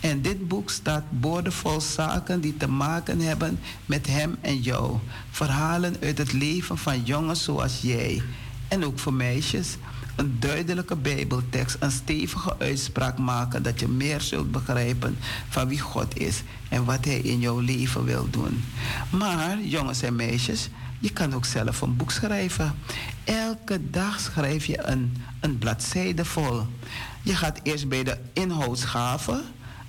En 0.00 0.22
dit 0.22 0.48
boek 0.48 0.70
staat 0.70 1.02
boordevol 1.10 1.80
zaken 1.80 2.40
die 2.40 2.56
te 2.56 2.68
maken 2.68 3.20
hebben 3.20 3.58
met 3.86 4.06
hem 4.06 4.36
en 4.40 4.60
jou. 4.60 4.96
Verhalen 5.30 5.96
uit 6.02 6.18
het 6.18 6.32
leven 6.32 6.78
van 6.78 7.04
jongens 7.04 7.44
zoals 7.44 7.80
jij. 7.80 8.22
En 8.68 8.84
ook 8.84 8.98
voor 8.98 9.14
meisjes. 9.14 9.76
Een 10.16 10.36
duidelijke 10.40 10.96
Bijbeltekst, 10.96 11.76
een 11.80 11.90
stevige 11.90 12.58
uitspraak 12.58 13.18
maken 13.18 13.62
dat 13.62 13.80
je 13.80 13.88
meer 13.88 14.20
zult 14.20 14.50
begrijpen 14.50 15.18
van 15.48 15.68
wie 15.68 15.80
God 15.80 16.18
is 16.18 16.42
en 16.68 16.84
wat 16.84 17.04
Hij 17.04 17.18
in 17.18 17.38
jouw 17.38 17.58
leven 17.58 18.04
wil 18.04 18.30
doen. 18.30 18.64
Maar, 19.10 19.62
jongens 19.62 20.02
en 20.02 20.16
meisjes, 20.16 20.68
je 20.98 21.10
kan 21.10 21.34
ook 21.34 21.44
zelf 21.44 21.80
een 21.80 21.96
boek 21.96 22.10
schrijven. 22.10 22.74
Elke 23.24 23.90
dag 23.90 24.20
schrijf 24.20 24.64
je 24.64 24.82
een, 24.82 25.16
een 25.40 25.58
bladzijde 25.58 26.24
vol. 26.24 26.66
Je 27.22 27.34
gaat 27.34 27.60
eerst 27.62 27.88
bij 27.88 28.04
de 28.04 28.18
inhoudsgave. 28.32 29.42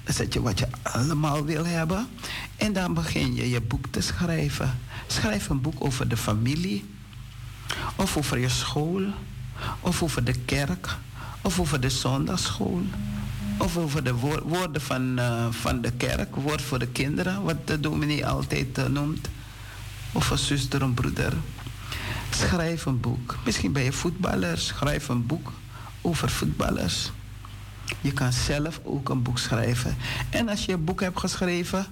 Dan 0.03 0.14
zet 0.14 0.34
je 0.34 0.41
wat 0.41 0.60
je 0.60 0.68
allemaal 0.81 1.45
wil 1.45 1.65
hebben. 1.65 2.07
En 2.56 2.73
dan 2.73 2.94
begin 2.94 3.36
je 3.36 3.49
je 3.49 3.61
boek 3.61 3.86
te 3.91 4.02
schrijven. 4.02 4.80
Schrijf 5.07 5.49
een 5.49 5.61
boek 5.61 5.84
over 5.84 6.07
de 6.07 6.18
familie. 6.18 6.90
Of 7.95 8.18
over 8.18 8.38
je 8.38 8.49
school. 8.49 9.02
Of 9.80 10.03
over 10.03 10.23
de 10.23 10.36
kerk. 10.45 10.98
Of 11.41 11.60
over 11.60 11.80
de 11.80 11.90
zondagschool. 11.90 12.81
Of 13.57 13.77
over 13.77 14.03
de 14.03 14.14
woorden 14.44 14.81
van, 14.81 15.19
uh, 15.19 15.45
van 15.49 15.81
de 15.81 15.91
kerk. 15.91 16.36
Woord 16.36 16.61
voor 16.61 16.80
de 16.80 16.88
kinderen. 16.88 17.44
Wat 17.44 17.68
de 17.68 17.80
dominee 17.80 18.27
altijd 18.27 18.77
uh, 18.77 18.86
noemt 18.86 19.30
of 20.11 20.30
een 20.30 20.38
zuster, 20.38 20.81
een 20.81 20.94
broeder. 20.94 21.34
Schrijf 22.30 22.86
een 22.86 22.99
boek. 22.99 23.38
Misschien 23.45 23.72
ben 23.72 23.84
je 23.84 23.91
voetballer, 23.91 24.57
schrijf 24.57 25.07
een 25.07 25.26
boek 25.26 25.52
over 26.02 26.30
voetballers. 26.30 27.11
Je 28.02 28.11
kan 28.11 28.34
zelf 28.34 28.80
ook 28.84 29.10
een 29.10 29.22
boek 29.22 29.38
schrijven. 29.38 29.98
En 30.30 30.49
als 30.49 30.65
je 30.65 30.73
een 30.73 30.84
boek 30.84 31.02
hebt 31.02 31.19
geschreven, 31.19 31.86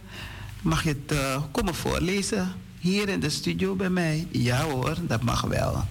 mag 0.61 0.83
je 0.83 0.89
het 0.89 1.11
uh, 1.11 1.41
komen 1.51 1.75
voorlezen. 1.75 2.53
Hier 2.79 3.09
in 3.09 3.19
de 3.19 3.29
studio 3.29 3.75
bij 3.75 3.89
mij. 3.89 4.27
Ja 4.31 4.63
hoor, 4.63 4.95
dat 5.01 5.23
mag 5.23 5.41
wel. 5.41 5.85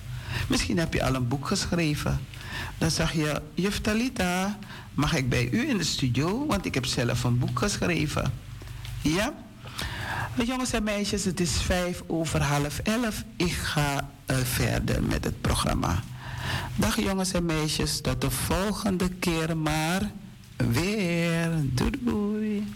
Misschien 0.49 0.79
heb 0.79 0.93
je 0.93 1.05
al 1.05 1.15
een 1.15 1.29
boek 1.29 1.47
geschreven. 1.47 2.21
Dan 2.79 2.91
zeg 2.91 3.13
je, 3.13 3.43
juf 3.55 3.81
Talita, 3.81 4.59
mag 4.95 5.15
ik 5.15 5.29
bij 5.29 5.49
u 5.51 5.69
in 5.69 5.79
de 5.79 5.85
studio? 5.85 6.47
Want 6.47 6.65
ik 6.65 6.75
heb 6.75 6.87
zelf 6.87 7.25
een 7.25 7.39
boek 7.39 7.59
geschreven. 7.59 8.33
Ja? 9.03 9.35
Jongens 10.45 10.73
en 10.73 10.83
meisjes, 10.83 11.25
het 11.25 11.41
is 11.41 11.63
vijf 11.63 12.03
over 12.07 12.43
half 12.43 12.79
elf. 12.79 13.25
Ik 13.37 13.53
ga 13.53 14.09
uh, 14.31 14.37
verder 14.37 15.03
met 15.03 15.25
het 15.25 15.41
programma. 15.41 16.03
Dag 16.75 17.01
jongens 17.01 17.33
en 17.33 17.45
meisjes, 17.45 18.01
tot 18.01 18.21
de 18.21 18.31
volgende 18.31 19.09
keer 19.09 19.57
maar 19.57 20.11
weer. 20.57 21.51
Doei 21.63 21.91
doei. 22.01 22.67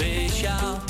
Speciaal. 0.00 0.89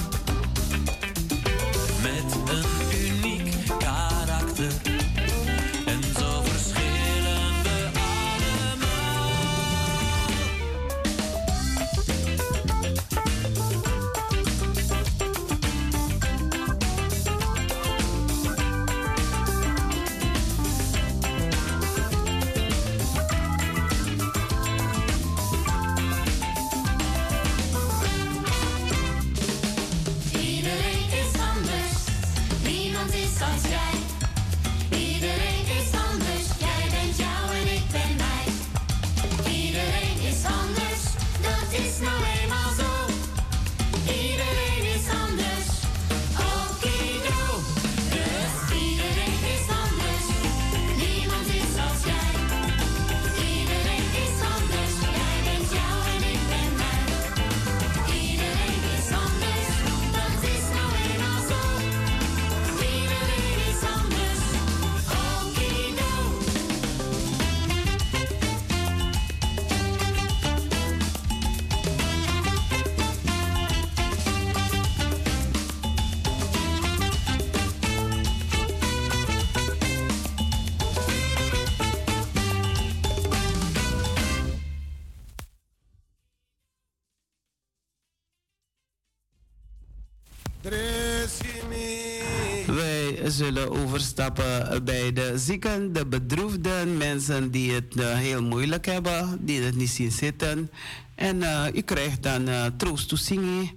Zullen 93.44 93.70
overstappen 93.70 94.84
bij 94.84 95.12
de 95.12 95.32
zieken, 95.36 95.92
de 95.92 96.06
bedroefden, 96.06 96.96
mensen 96.96 97.50
die 97.50 97.72
het 97.72 97.96
eh, 97.96 98.14
heel 98.14 98.42
moeilijk 98.42 98.86
hebben, 98.86 99.38
die 99.40 99.60
het 99.60 99.76
niet 99.76 99.90
zien 99.90 100.12
zitten. 100.12 100.70
En 101.14 101.42
eh, 101.42 101.74
u 101.74 101.80
krijgt 101.80 102.22
dan 102.22 102.48
eh, 102.48 102.64
troost 102.76 103.08
toe 103.08 103.18
zingen 103.18 103.70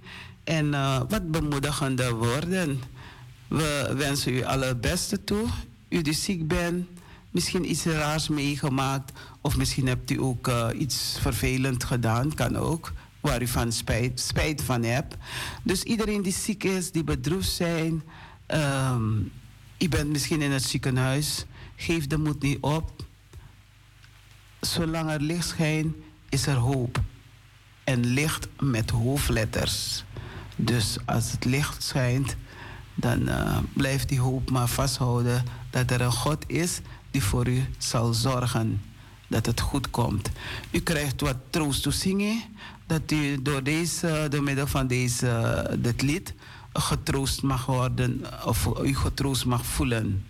en 0.44 0.74
eh, 0.74 1.00
wat 1.08 1.30
bemoedigende 1.30 2.12
woorden. 2.12 2.80
We 3.48 3.94
wensen 3.96 4.34
u 4.34 4.42
alle 4.42 4.76
beste 4.76 5.24
toe. 5.24 5.46
U 5.88 6.02
die 6.02 6.12
ziek 6.12 6.48
bent, 6.48 6.86
misschien 7.30 7.70
iets 7.70 7.84
raars 7.84 8.28
meegemaakt, 8.28 9.12
of 9.40 9.56
misschien 9.56 9.86
hebt 9.86 10.10
u 10.10 10.20
ook 10.20 10.48
eh, 10.48 10.68
iets 10.78 11.18
vervelend 11.20 11.84
gedaan, 11.84 12.34
kan 12.34 12.56
ook 12.56 12.92
waar 13.20 13.42
u 13.42 13.46
van 13.46 13.72
spijt, 13.72 14.20
spijt 14.20 14.62
van 14.62 14.82
hebt. 14.82 15.16
Dus 15.62 15.82
iedereen 15.82 16.22
die 16.22 16.32
ziek 16.32 16.64
is, 16.64 16.90
die 16.90 17.04
bedroefd 17.04 17.50
zijn, 17.50 18.02
ehm 18.46 19.12
u 19.78 19.88
bent 19.88 20.10
misschien 20.10 20.42
in 20.42 20.50
het 20.50 20.62
ziekenhuis, 20.62 21.44
geef 21.76 22.06
de 22.06 22.18
moed 22.18 22.42
niet 22.42 22.60
op. 22.60 23.04
Zolang 24.60 25.10
er 25.10 25.20
licht 25.20 25.48
schijnt, 25.48 25.94
is 26.28 26.46
er 26.46 26.56
hoop. 26.56 27.00
En 27.84 28.06
licht 28.06 28.48
met 28.60 28.90
hoofdletters. 28.90 30.04
Dus 30.56 30.96
als 31.04 31.32
het 31.32 31.44
licht 31.44 31.82
schijnt, 31.82 32.36
dan 32.94 33.28
eh, 33.28 33.58
blijft 33.72 34.08
die 34.08 34.20
hoop 34.20 34.50
maar 34.50 34.68
vasthouden 34.68 35.44
dat 35.70 35.90
er 35.90 36.00
een 36.00 36.12
God 36.12 36.44
is 36.46 36.80
die 37.10 37.22
voor 37.22 37.48
u 37.48 37.64
zal 37.78 38.14
zorgen 38.14 38.82
dat 39.28 39.46
het 39.46 39.60
goed 39.60 39.90
komt. 39.90 40.30
U 40.70 40.80
krijgt 40.80 41.20
wat 41.20 41.36
troost 41.50 41.82
te 41.82 41.90
zingen, 41.90 42.42
dat 42.86 43.10
u 43.10 43.42
door, 43.42 43.62
deze, 43.62 44.26
door 44.30 44.42
middel 44.42 44.66
van 44.66 44.86
deze, 44.86 45.76
dit 45.78 46.02
lied 46.02 46.34
getroost 46.74 47.42
mag 47.42 47.66
worden 47.66 48.24
of 48.44 48.68
u 48.82 48.94
getroost 48.94 49.44
mag 49.44 49.66
voelen. 49.66 50.26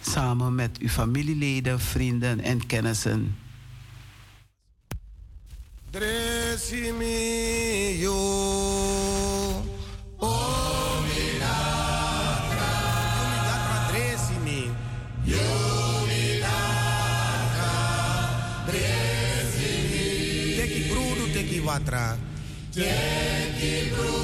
Samen 0.00 0.54
met 0.54 0.78
uw 0.78 0.88
familieleden, 0.88 1.80
vrienden 1.80 2.40
en 2.40 2.66
kennissen. 2.66 3.36
Dresimi. 5.90 7.34
Teki 23.54 23.88
brudu 23.88 24.23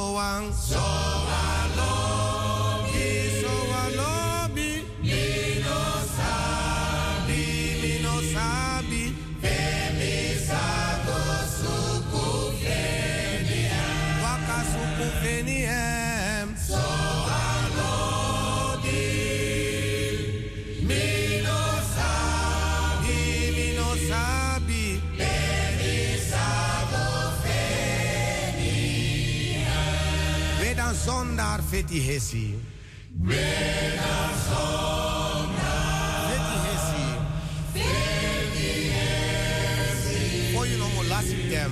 feti 31.81 31.99
hesi. 31.99 32.55
We 33.21 33.41
dan 33.97 34.33
zondaar 34.47 36.29
feti 36.29 36.57
hesi. 36.65 37.05
Feti 37.73 38.69
hesi. 38.93 40.53
For 40.53 40.67
you 40.67 40.77
no 40.77 40.87
mo 40.95 41.03
lasi 41.09 41.49
dem. 41.49 41.71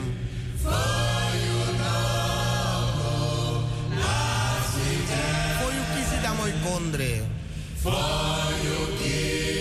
For 0.64 1.30
you 1.46 1.62
no 1.82 1.94
mo 2.98 3.16
lasi 4.02 4.90
dem. 5.10 5.54
For 5.62 5.72
you 5.78 6.22
da 6.24 6.34
moi 6.34 6.54
kondre. 6.64 7.14
For 7.84 8.54
you 8.66 9.59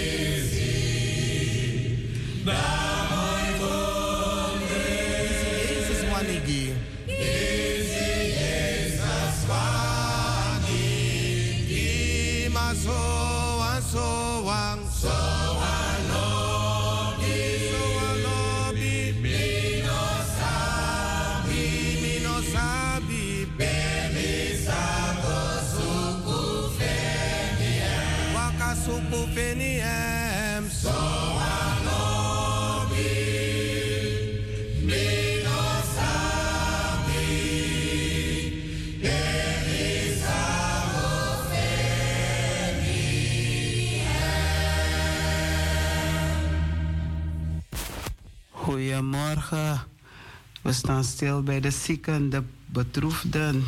We 50.69 50.75
staan 50.75 51.05
stil 51.05 51.43
bij 51.43 51.61
de 51.61 51.71
zieken, 51.71 52.31
de 52.31 52.43
bedroefden. 52.67 53.65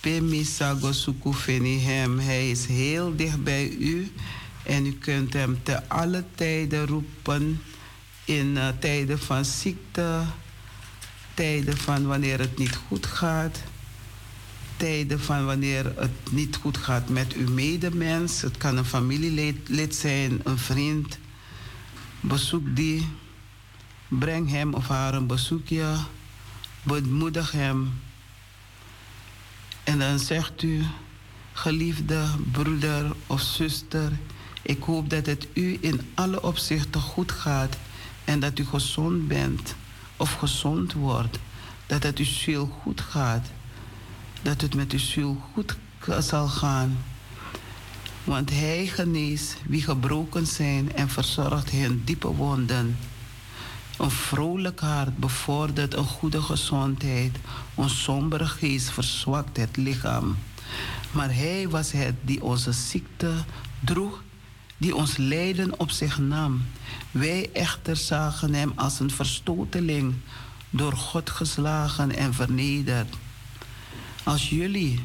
Pemi 0.00 0.44
Sago 0.44 0.92
Sukufeni 0.92 1.80
hem. 1.80 2.18
Hij 2.18 2.50
is 2.50 2.66
heel 2.66 3.16
dicht 3.16 3.44
bij 3.44 3.68
u. 3.68 4.12
En 4.62 4.86
u 4.86 4.92
kunt 4.92 5.32
hem 5.32 5.62
te 5.62 5.88
alle 5.88 6.24
tijden 6.34 6.86
roepen. 6.86 7.62
In 8.24 8.56
eh, 8.56 8.68
tijden 8.78 9.18
van 9.18 9.44
ziekte. 9.44 10.20
Tijden 11.34 11.76
van 11.76 12.06
wanneer 12.06 12.38
het 12.38 12.58
niet 12.58 12.78
goed 12.86 13.06
gaat. 13.06 13.62
Tijden 14.76 15.20
van 15.20 15.44
wanneer 15.44 15.92
het 15.96 16.32
niet 16.32 16.56
goed 16.56 16.76
gaat 16.76 17.08
met 17.08 17.32
uw 17.32 17.50
medemens. 17.50 18.40
Het 18.40 18.56
kan 18.56 18.76
een 18.76 18.84
familielid 18.84 19.68
lid 19.68 19.94
zijn, 19.94 20.40
een 20.44 20.58
vriend. 20.58 21.18
Bezoek 22.20 22.76
die. 22.76 23.06
Breng 24.08 24.50
hem 24.50 24.74
of 24.74 24.88
haar 24.88 25.14
een 25.14 25.26
bezoekje. 25.26 25.84
Bemoedig 26.82 27.52
hem. 27.52 28.00
En 29.84 29.98
dan 29.98 30.18
zegt 30.18 30.62
u, 30.62 30.84
geliefde 31.52 32.24
broeder 32.52 33.12
of 33.26 33.40
zuster, 33.40 34.12
ik 34.62 34.82
hoop 34.82 35.10
dat 35.10 35.26
het 35.26 35.48
u 35.52 35.78
in 35.80 36.00
alle 36.14 36.42
opzichten 36.42 37.00
goed 37.00 37.32
gaat 37.32 37.76
en 38.24 38.40
dat 38.40 38.58
u 38.58 38.64
gezond 38.64 39.28
bent 39.28 39.74
of 40.16 40.32
gezond 40.32 40.92
wordt. 40.92 41.38
Dat 41.86 42.02
het 42.02 42.18
uw 42.18 42.24
ziel 42.24 42.66
goed 42.82 43.00
gaat. 43.00 43.46
Dat 44.42 44.60
het 44.60 44.74
met 44.74 44.92
uw 44.92 44.98
ziel 44.98 45.42
goed 45.52 45.76
zal 46.20 46.48
gaan. 46.48 46.98
Want 48.24 48.50
hij 48.50 48.86
geneest 48.86 49.56
wie 49.66 49.82
gebroken 49.82 50.46
zijn 50.46 50.94
en 50.94 51.08
verzorgt 51.08 51.70
hun 51.70 52.02
diepe 52.04 52.28
wonden. 52.28 52.96
Een 53.98 54.10
vrolijk 54.10 54.80
hart 54.80 55.16
bevordert 55.16 55.94
een 55.94 56.04
goede 56.04 56.42
gezondheid. 56.42 57.36
Een 57.76 57.90
sombere 57.90 58.46
geest 58.46 58.90
verzwakt 58.90 59.56
het 59.56 59.76
lichaam. 59.76 60.36
Maar 61.10 61.34
hij 61.34 61.68
was 61.68 61.92
het 61.92 62.14
die 62.20 62.42
onze 62.42 62.72
ziekte 62.72 63.32
droeg, 63.80 64.22
die 64.76 64.96
ons 64.96 65.16
lijden 65.16 65.80
op 65.80 65.90
zich 65.90 66.18
nam. 66.18 66.62
Wij 67.10 67.50
echter 67.52 67.96
zagen 67.96 68.54
hem 68.54 68.72
als 68.74 69.00
een 69.00 69.10
verstoteling, 69.10 70.14
door 70.70 70.92
God 70.92 71.30
geslagen 71.30 72.16
en 72.16 72.34
vernederd. 72.34 73.14
Als 74.22 74.48
jullie 74.48 75.00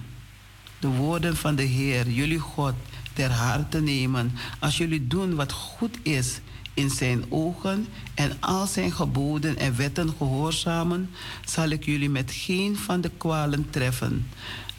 de 0.79 0.87
woorden 0.87 1.37
van 1.37 1.55
de 1.55 1.63
Heer, 1.63 2.09
jullie 2.09 2.39
God, 2.39 2.73
ter 3.13 3.31
harte 3.31 3.81
nemen, 3.81 4.31
als 4.59 4.77
jullie 4.77 5.07
doen 5.07 5.35
wat 5.35 5.51
goed 5.51 5.97
is 6.01 6.39
in 6.73 6.89
zijn 6.89 7.23
ogen 7.29 7.87
en 8.13 8.37
al 8.39 8.67
zijn 8.67 8.91
geboden 8.91 9.57
en 9.57 9.75
wetten 9.75 10.13
gehoorzamen, 10.17 11.09
zal 11.45 11.69
ik 11.69 11.85
jullie 11.85 12.09
met 12.09 12.31
geen 12.31 12.77
van 12.77 13.01
de 13.01 13.11
kwalen 13.17 13.69
treffen 13.69 14.27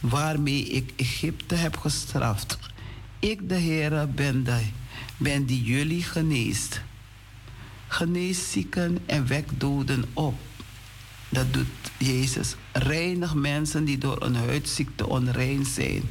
waarmee 0.00 0.64
ik 0.64 0.92
Egypte 0.96 1.54
heb 1.54 1.76
gestraft. 1.76 2.58
Ik, 3.18 3.48
de 3.48 3.54
Heere, 3.54 4.06
ben, 4.06 4.44
de, 4.44 4.60
ben 5.16 5.44
die 5.44 5.62
jullie 5.62 6.02
geneest. 6.02 6.82
Genees 7.88 8.50
zieken 8.50 8.98
en 9.06 9.26
wek 9.26 9.60
doden 9.60 10.04
op. 10.12 10.34
Dat 11.28 11.52
doet 11.52 11.66
Jezus. 11.98 12.54
Reinig 12.72 13.34
mensen 13.34 13.84
die 13.84 13.98
door 13.98 14.22
een 14.22 14.36
huidziekte 14.36 15.08
onrein 15.08 15.64
zijn. 15.64 16.02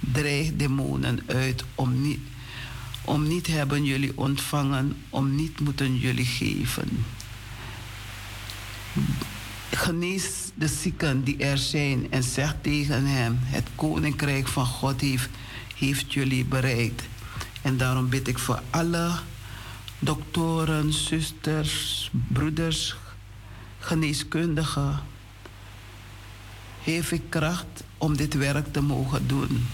Dreig 0.00 0.56
demonen 0.56 1.20
uit 1.26 1.64
om 1.74 2.02
niet 2.02 2.20
om 3.08 3.28
niet 3.28 3.46
hebben 3.46 3.84
jullie 3.84 4.12
ontvangen, 4.14 4.96
om 5.10 5.34
niet 5.34 5.60
moeten 5.60 5.96
jullie 5.96 6.24
geven. 6.24 7.04
Genees 9.70 10.24
de 10.54 10.68
zieken 10.68 11.24
die 11.24 11.36
er 11.36 11.58
zijn 11.58 12.06
en 12.10 12.22
zeg 12.22 12.56
tegen 12.60 13.06
hem: 13.06 13.38
Het 13.40 13.68
koninkrijk 13.74 14.48
van 14.48 14.66
God 14.66 15.00
heeft, 15.00 15.28
heeft 15.74 16.12
jullie 16.12 16.44
bereikt. 16.44 17.02
En 17.62 17.76
daarom 17.76 18.08
bid 18.08 18.28
ik 18.28 18.38
voor 18.38 18.62
alle 18.70 19.10
doktoren, 19.98 20.92
zusters, 20.92 22.10
broeders, 22.28 22.96
geneeskundigen. 23.78 25.00
Heeft 26.82 27.10
ik 27.12 27.22
kracht 27.28 27.84
om 27.98 28.16
dit 28.16 28.34
werk 28.34 28.72
te 28.72 28.80
mogen 28.80 29.26
doen. 29.26 29.66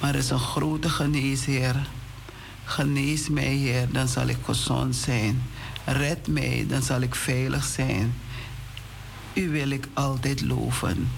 Maar 0.00 0.10
er 0.10 0.18
is 0.18 0.30
een 0.30 0.38
grote 0.38 0.88
geneesheer. 0.88 1.88
Genees 2.64 3.28
mij, 3.28 3.54
Heer, 3.54 3.92
dan 3.92 4.08
zal 4.08 4.26
ik 4.26 4.38
gezond 4.44 4.96
zijn. 4.96 5.42
Red 5.84 6.26
mij, 6.26 6.64
dan 6.68 6.82
zal 6.82 7.00
ik 7.00 7.14
veilig 7.14 7.64
zijn. 7.64 8.14
U 9.32 9.48
wil 9.50 9.70
ik 9.70 9.88
altijd 9.92 10.40
loven. 10.40 11.08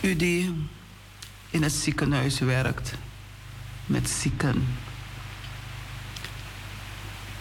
U 0.00 0.16
die 0.16 0.68
in 1.50 1.62
het 1.62 1.72
ziekenhuis 1.72 2.38
werkt 2.38 2.92
met 3.86 4.10
zieken. 4.10 4.66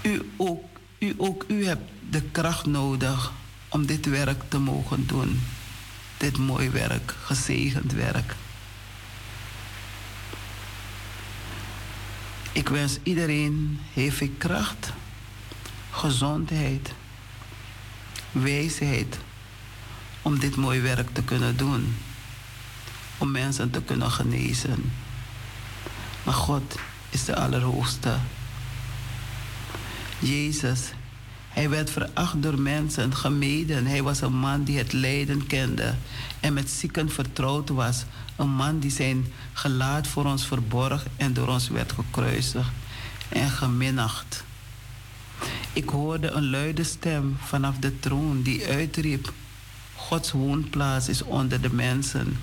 U 0.02 0.32
ook, 0.38 0.64
u 1.00 1.14
ook, 1.18 1.46
u 1.48 1.66
hebt 1.66 1.92
de 2.10 2.22
kracht 2.22 2.66
nodig 2.66 3.32
om 3.70 3.86
dit 3.86 4.06
werk 4.06 4.44
te 4.48 4.60
mogen 4.60 5.08
doen. 5.08 5.42
Dit 6.18 6.38
mooi 6.38 6.70
werk, 6.70 7.14
gezegend 7.24 7.92
werk. 7.92 8.36
Ik 12.56 12.70
wens 12.70 12.98
iedereen 13.04 13.80
heel 13.94 14.30
kracht, 14.38 14.94
gezondheid, 15.92 16.94
wijsheid 18.32 19.18
om 20.22 20.40
dit 20.40 20.56
mooie 20.56 20.82
werk 20.82 21.10
te 21.14 21.24
kunnen 21.24 21.58
doen. 21.58 21.96
Om 23.18 23.32
mensen 23.32 23.72
te 23.72 23.82
kunnen 23.82 24.12
genezen. 24.12 24.92
Maar 26.24 26.34
God 26.34 26.76
is 27.10 27.26
de 27.26 27.36
Allerhoogste. 27.36 28.18
Jezus, 30.20 30.92
hij 31.56 31.70
werd 31.70 31.90
veracht 31.90 32.42
door 32.42 32.60
mensen, 32.60 33.16
gemeden. 33.16 33.86
Hij 33.86 34.04
was 34.04 34.22
een 34.22 34.38
man 34.38 34.64
die 34.64 34.78
het 34.78 34.94
lijden 34.94 35.48
kende 35.48 35.96
en 36.40 36.54
met 36.54 36.70
zieken 36.70 37.10
vertrouwd 37.10 37.70
was. 37.70 38.06
Een 38.36 38.50
man 38.50 38.80
die 38.80 38.92
zijn 38.92 39.26
gelaat 39.54 40.08
voor 40.08 40.26
ons 40.26 40.46
verborg 40.46 41.06
en 41.18 41.34
door 41.34 41.48
ons 41.48 41.68
werd 41.68 41.92
gekruisigd 41.92 42.70
en 43.30 43.50
geminacht. 43.50 44.44
Ik 45.74 45.90
hoorde 45.90 46.30
een 46.30 46.50
luide 46.50 46.84
stem 46.84 47.38
vanaf 47.40 47.78
de 47.78 48.00
troon 48.00 48.42
die 48.42 48.66
uitriep: 48.66 49.34
Gods 49.96 50.32
woonplaats 50.32 51.10
is 51.10 51.22
onder 51.22 51.62
de 51.62 51.74
mensen. 51.74 52.40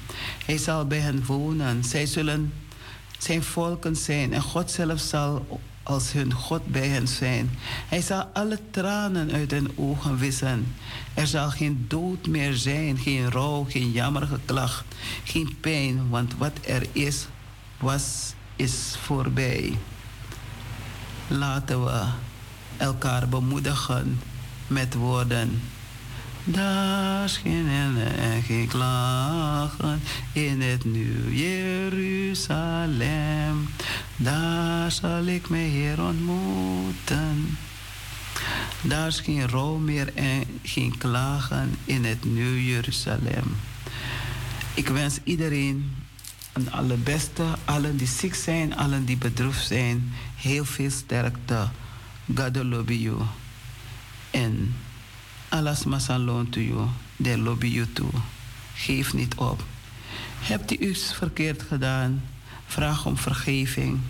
Hij 0.47 0.59
zal 0.59 0.87
bij 0.87 0.99
hen 0.99 1.25
wonen. 1.25 1.85
Zij 1.85 2.07
zullen 2.07 2.53
zijn 3.19 3.43
volken 3.43 3.97
zijn 3.97 4.33
en 4.33 4.43
God 4.43 4.71
zelf 4.71 5.01
zal 5.01 5.61
als 5.83 6.13
hun 6.13 6.33
God 6.33 6.67
bij 6.67 6.89
hen 6.89 7.09
zijn. 7.09 7.51
Hij 7.89 8.01
zal 8.01 8.23
alle 8.33 8.59
tranen 8.71 9.33
uit 9.33 9.51
hun 9.51 9.71
ogen 9.77 10.19
wissen. 10.19 10.75
Er 11.15 11.27
zal 11.27 11.51
geen 11.51 11.85
dood 11.89 12.27
meer 12.27 12.55
zijn, 12.55 12.99
geen 12.99 13.31
rouw, 13.31 13.67
geen 13.69 13.91
jammergeklacht, 13.91 14.85
geen 15.25 15.57
pijn, 15.61 16.09
want 16.09 16.35
wat 16.37 16.59
er 16.67 16.87
is, 16.93 17.27
was, 17.79 18.35
is 18.57 18.97
voorbij. 19.03 19.79
Laten 21.29 21.85
we 21.85 22.05
elkaar 22.77 23.29
bemoedigen 23.29 24.21
met 24.67 24.95
woorden. 24.95 25.61
Daar 26.45 27.29
schijnen 27.29 28.17
en 28.17 28.67
klagen 28.69 30.01
in 30.33 30.61
het 30.61 30.85
nieuw 30.85 31.31
Jeruzalem. 31.31 32.89
Daar 34.17 34.93
zal 34.93 35.25
ik 35.25 35.49
mijn 35.49 35.71
Heer 35.71 36.03
ontmoeten. 36.03 37.59
Daar 38.81 39.07
is 39.07 39.21
geen 39.21 39.49
rouw 39.49 39.77
meer 39.77 40.15
en 40.15 40.45
geen 40.63 40.99
klagen 40.99 41.75
in 41.85 42.05
het 42.05 42.25
nieuw 42.25 42.57
Jeruzalem. 42.57 43.57
Ik 44.75 44.89
wens 44.89 45.19
iedereen 45.25 45.95
een 46.53 46.73
allerbeste, 46.73 47.45
allen 47.65 47.97
die 47.97 48.07
ziek 48.07 48.35
zijn, 48.35 48.77
allen 48.77 49.05
die 49.05 49.17
bedroefd 49.17 49.67
zijn, 49.67 50.13
heel 50.37 50.65
veel 50.65 50.91
sterkte. 50.91 51.69
God 52.35 52.57
love 52.57 53.01
you. 53.01 53.17
En 54.31 54.75
alles 55.53 55.85
masalon 55.85 56.49
to 56.49 56.61
you, 56.61 56.89
they 57.23 57.37
lobby 57.37 57.67
you 57.67 57.87
too. 57.93 58.11
Geef 58.75 59.13
niet 59.13 59.35
op. 59.35 59.65
Hebt 60.41 60.73
u 60.73 60.77
iets 60.77 61.15
verkeerd 61.15 61.63
gedaan? 61.63 62.23
Vraag 62.67 63.07
om 63.07 63.17
vergeving. 63.17 64.01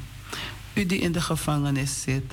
U 0.72 0.86
die 0.86 0.98
in 0.98 1.12
de 1.12 1.20
gevangenis 1.20 2.02
zit, 2.02 2.32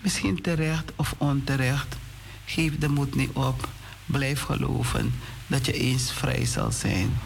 misschien 0.00 0.40
terecht 0.40 0.92
of 0.96 1.14
onterecht, 1.18 1.96
geef 2.44 2.78
de 2.78 2.88
moed 2.88 3.14
niet 3.14 3.30
op. 3.32 3.68
Blijf 4.06 4.42
geloven 4.42 5.12
dat 5.46 5.66
je 5.66 5.72
eens 5.72 6.12
vrij 6.12 6.44
zal 6.44 6.72
zijn. 6.72 7.18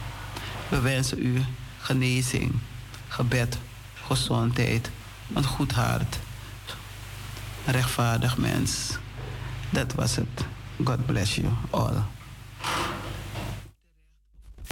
We 0.69 0.81
wensen 0.81 1.27
u 1.27 1.45
genezing, 1.78 2.53
gebed, 3.09 3.59
gezondheid, 4.07 4.91
een 5.32 5.45
goed 5.45 5.73
hart. 5.73 6.19
rechtvaardig 7.65 8.36
mens. 8.36 8.99
Dat 9.70 9.95
was 9.95 10.16
het. 10.16 10.53
God 10.83 11.07
bless 11.07 11.37
you 11.37 11.47
all. 11.71 12.03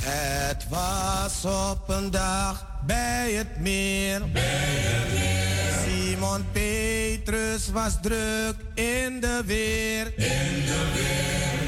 Het 0.03 0.69
was 0.69 1.45
op 1.45 1.89
een 1.89 2.11
dag 2.11 2.67
bij 2.87 3.33
het 3.33 3.61
meer. 3.61 4.23
Simon 5.85 6.45
Petrus 6.53 7.71
was 7.71 8.01
druk 8.01 8.55
in 8.75 9.21
de 9.21 9.43
weer. 9.47 10.15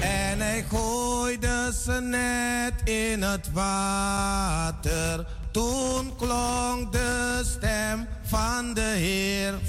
En 0.01 0.41
hij 0.41 0.65
gooide 0.71 1.73
zijn 1.85 2.09
net 2.09 2.73
in 2.85 3.23
het 3.23 3.53
water. 3.53 5.27
Toen 5.51 6.17
klonk 6.17 6.93
de 6.93 7.41
stem 7.45 8.07
van 8.23 8.75
de 8.75 8.93
Heer. 8.97 9.53
Er 9.53 9.61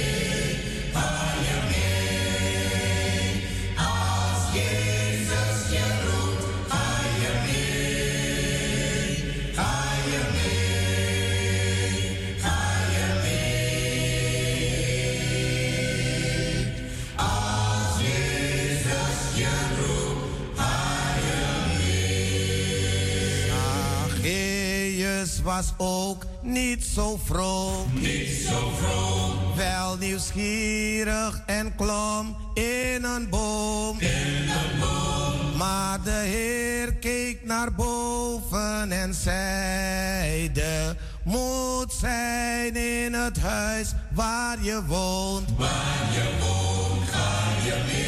was 25.54 25.72
ook 25.76 26.24
niet 26.42 26.84
zo 26.84 27.20
vroom. 27.24 27.86
Niet 27.92 28.46
zo 28.48 28.72
vroom. 28.76 29.56
Wel 29.56 29.96
nieuwsgierig 29.96 31.42
en 31.46 31.74
klom 31.76 32.36
in 32.54 33.04
een 33.04 33.28
boom. 33.30 34.00
In 34.00 34.48
een 34.48 34.80
boom. 34.80 35.56
Maar 35.56 36.02
de 36.02 36.10
Heer 36.10 36.94
keek 36.94 37.44
naar 37.44 37.72
boven 37.72 38.92
en 38.92 39.14
zeide: 39.14 40.96
Moet 41.22 41.92
zijn 41.92 42.76
in 42.76 43.12
het 43.12 43.38
huis 43.38 43.92
waar 44.10 44.56
je 44.62 44.84
woont. 44.86 45.48
Waar 45.56 46.12
je 46.12 46.28
woont, 46.40 47.08
ga 47.08 47.64
je 47.64 47.82
mee. 47.86 48.03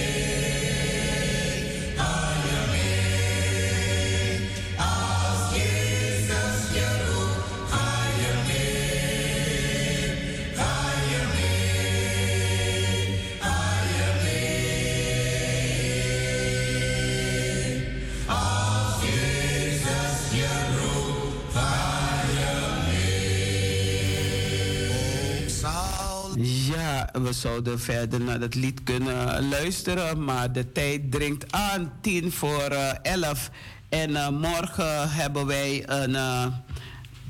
We 27.27 27.33
zouden 27.33 27.81
verder 27.81 28.21
naar 28.21 28.41
dat 28.41 28.55
lied 28.55 28.83
kunnen 28.83 29.49
luisteren, 29.49 30.25
maar 30.25 30.53
de 30.53 30.73
tijd 30.73 31.13
dringt 31.13 31.53
aan, 31.53 31.93
tien 32.01 32.33
voor 32.33 32.63
eh, 32.63 32.93
elf. 33.03 33.51
En 33.89 34.17
eh, 34.17 34.29
morgen 34.29 35.11
hebben 35.11 35.47
wij 35.47 35.89
een 35.89 36.15
eh, 36.15 36.47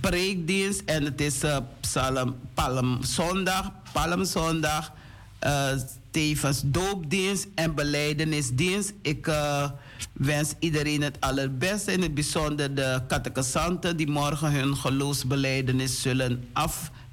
preekdienst 0.01 0.83
en 0.85 1.05
het 1.05 1.21
is 1.21 1.41
psalm, 1.81 2.37
palmzondag, 2.55 3.73
palmzondag, 3.93 4.93
tevens 6.11 6.63
doopdienst 6.65 7.47
en 7.55 7.75
beleidenisdienst. 7.75 8.93
Ik 9.03 9.31
wens 10.13 10.53
iedereen 10.59 11.03
het 11.03 11.21
allerbeste, 11.21 11.93
in 11.93 12.03
het 12.03 12.15
bijzonder 12.15 12.75
de 12.75 13.01
catechisanten 13.09 13.97
die 13.97 14.09
morgen 14.09 14.53
hun 14.53 14.77
geloofsbeleidenis 14.77 16.03
zullen 16.03 16.49
afleggen. 16.53 17.06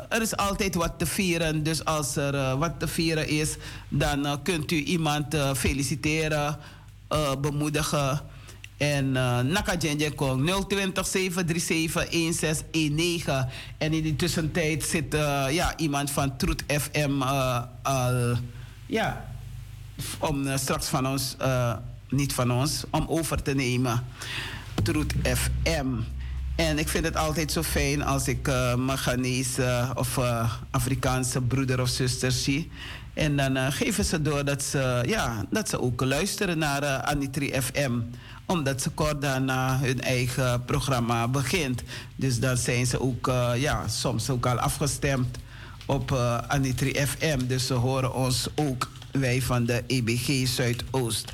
er 0.09 0.23
is 0.23 0.37
altijd 0.37 0.75
wat 0.75 0.99
te 0.99 1.07
vieren. 1.07 1.63
Dus 1.63 1.85
als 1.85 2.17
er 2.17 2.57
wat 2.57 2.73
te 2.79 2.89
vieren 2.89 3.29
is, 3.29 3.57
dan 3.89 4.43
kunt 4.43 4.71
u 4.71 4.77
iemand 4.77 5.37
feliciteren, 5.57 6.59
bemoedigen. 7.41 8.21
En 8.81 9.07
uh, 9.07 9.41
Naka 9.41 9.77
Kong 10.15 10.65
020 10.69 11.07
737 11.07 12.11
1619. 12.11 13.49
En 13.79 13.93
in 13.93 14.03
die 14.03 14.17
tussentijd 14.17 14.85
zit 14.85 15.17
ja, 15.51 15.77
iemand 15.77 16.11
van 16.11 16.37
Truth 16.37 16.65
FM 16.67 17.23
al. 17.23 18.37
ja, 18.87 19.25
om 20.19 20.59
straks 20.59 20.87
van 20.87 21.07
ons, 21.07 21.37
niet 22.09 22.33
van 22.33 22.53
ons, 22.53 22.85
om 22.91 23.07
over 23.09 23.43
te 23.43 23.55
nemen. 23.55 24.05
Truth 24.83 25.15
FM. 25.23 25.87
En 26.57 26.79
ik 26.79 26.89
vind 26.89 27.05
het 27.05 27.17
altijd 27.17 27.53
zo 27.53 27.63
fijn 27.63 28.03
als 28.03 28.29
ik 28.29 28.49
uh, 28.49 29.91
of 29.95 30.19
Afrikaanse 30.71 31.41
broeder 31.41 31.81
of 31.81 31.89
zuster 31.89 32.33
zie. 32.33 32.71
En 33.15 33.37
dan 33.37 33.73
geven 33.73 34.05
ze 34.05 34.23
door 34.23 34.45
dat 34.45 34.63
ze, 34.63 35.03
ja, 35.07 35.45
dat 35.51 35.69
ze 35.69 35.81
ook 35.81 36.01
luisteren 36.01 36.59
naar 36.59 36.85
Anitri 37.03 37.53
FM. 37.63 37.93
Omdat 38.51 38.83
ze 38.83 38.91
kort 38.91 39.23
daarna 39.23 39.79
hun 39.79 40.01
eigen 40.01 40.65
programma 40.65 41.29
begint. 41.29 41.83
Dus 42.17 42.41
dan 42.41 42.57
zijn 42.57 42.87
ze 42.87 43.01
ook 43.01 43.27
ja, 43.57 43.89
soms 43.89 44.31
ook 44.31 44.47
al 44.47 44.59
afgestemd 44.59 45.39
op 45.87 46.13
Anitri 46.49 47.07
FM. 47.07 47.47
Dus 47.47 47.67
ze 47.67 47.75
horen 47.75 48.15
ons 48.15 48.49
ook 48.55 48.89
wij 49.13 49.43
van 49.43 49.65
de 49.65 49.83
EBG 49.87 50.49
Zuidoost. 50.49 51.33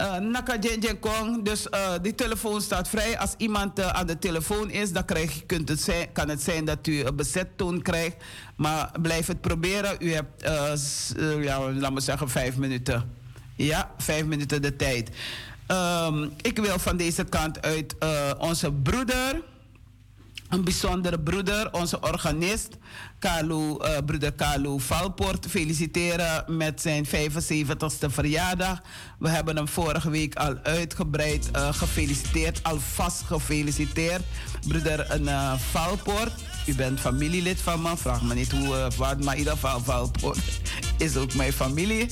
Uh, 0.00 0.18
Naka 0.18 0.58
Kong, 1.00 1.44
dus 1.44 1.66
uh, 1.66 1.92
die 2.02 2.14
telefoon 2.14 2.60
staat 2.60 2.88
vrij. 2.88 3.18
Als 3.18 3.34
iemand 3.36 3.78
uh, 3.78 3.88
aan 3.88 4.06
de 4.06 4.18
telefoon 4.18 4.70
is, 4.70 4.92
dan 4.92 5.04
krijg, 5.04 5.46
kunt 5.46 5.68
het 5.68 5.80
zijn, 5.80 6.12
kan 6.12 6.28
het 6.28 6.42
zijn 6.42 6.64
dat 6.64 6.86
u 6.86 7.04
een 7.04 7.16
bezettoon 7.16 7.82
krijgt. 7.82 8.16
Maar 8.56 8.90
blijf 9.02 9.26
het 9.26 9.40
proberen. 9.40 9.96
U 9.98 10.12
hebt, 10.12 10.42
ja, 11.40 11.72
laten 11.72 11.94
we 11.94 12.00
zeggen, 12.00 12.28
vijf 12.28 12.56
minuten. 12.56 13.10
Ja, 13.56 13.90
vijf 13.98 14.24
minuten 14.24 14.62
de 14.62 14.76
tijd. 14.76 15.10
Um, 15.68 16.32
ik 16.42 16.58
wil 16.58 16.78
van 16.78 16.96
deze 16.96 17.24
kant 17.24 17.62
uit 17.62 17.96
onze 18.38 18.72
broeder 18.72 19.42
een 20.48 20.64
bijzondere 20.64 21.20
broeder, 21.20 21.72
onze 21.72 22.00
organist, 22.00 22.68
Carlo, 23.20 23.78
uh, 23.82 23.88
broeder 24.06 24.34
Carlo 24.34 24.78
Valpoort, 24.78 25.46
feliciteren 25.48 26.56
met 26.56 26.80
zijn 26.80 27.06
75ste 27.06 28.08
verjaardag. 28.08 28.82
We 29.18 29.28
hebben 29.28 29.56
hem 29.56 29.68
vorige 29.68 30.10
week 30.10 30.34
al 30.34 30.56
uitgebreid 30.62 31.48
uh, 31.56 31.72
gefeliciteerd, 31.72 32.62
alvast 32.62 33.22
gefeliciteerd. 33.22 34.22
Broeder 34.68 35.20
uh, 35.20 35.52
Valpoort, 35.70 36.32
u 36.66 36.74
bent 36.74 37.00
familielid 37.00 37.60
van 37.60 37.82
me, 37.82 37.96
vraag 37.96 38.22
me 38.22 38.34
niet 38.34 38.52
hoe, 38.52 38.88
wat, 38.96 39.24
maar 39.24 39.32
in 39.32 39.38
ieder 39.38 39.52
geval 39.52 39.80
Valpoort 39.80 40.60
is 40.98 41.16
ook 41.16 41.34
mijn 41.34 41.52
familie. 41.52 42.06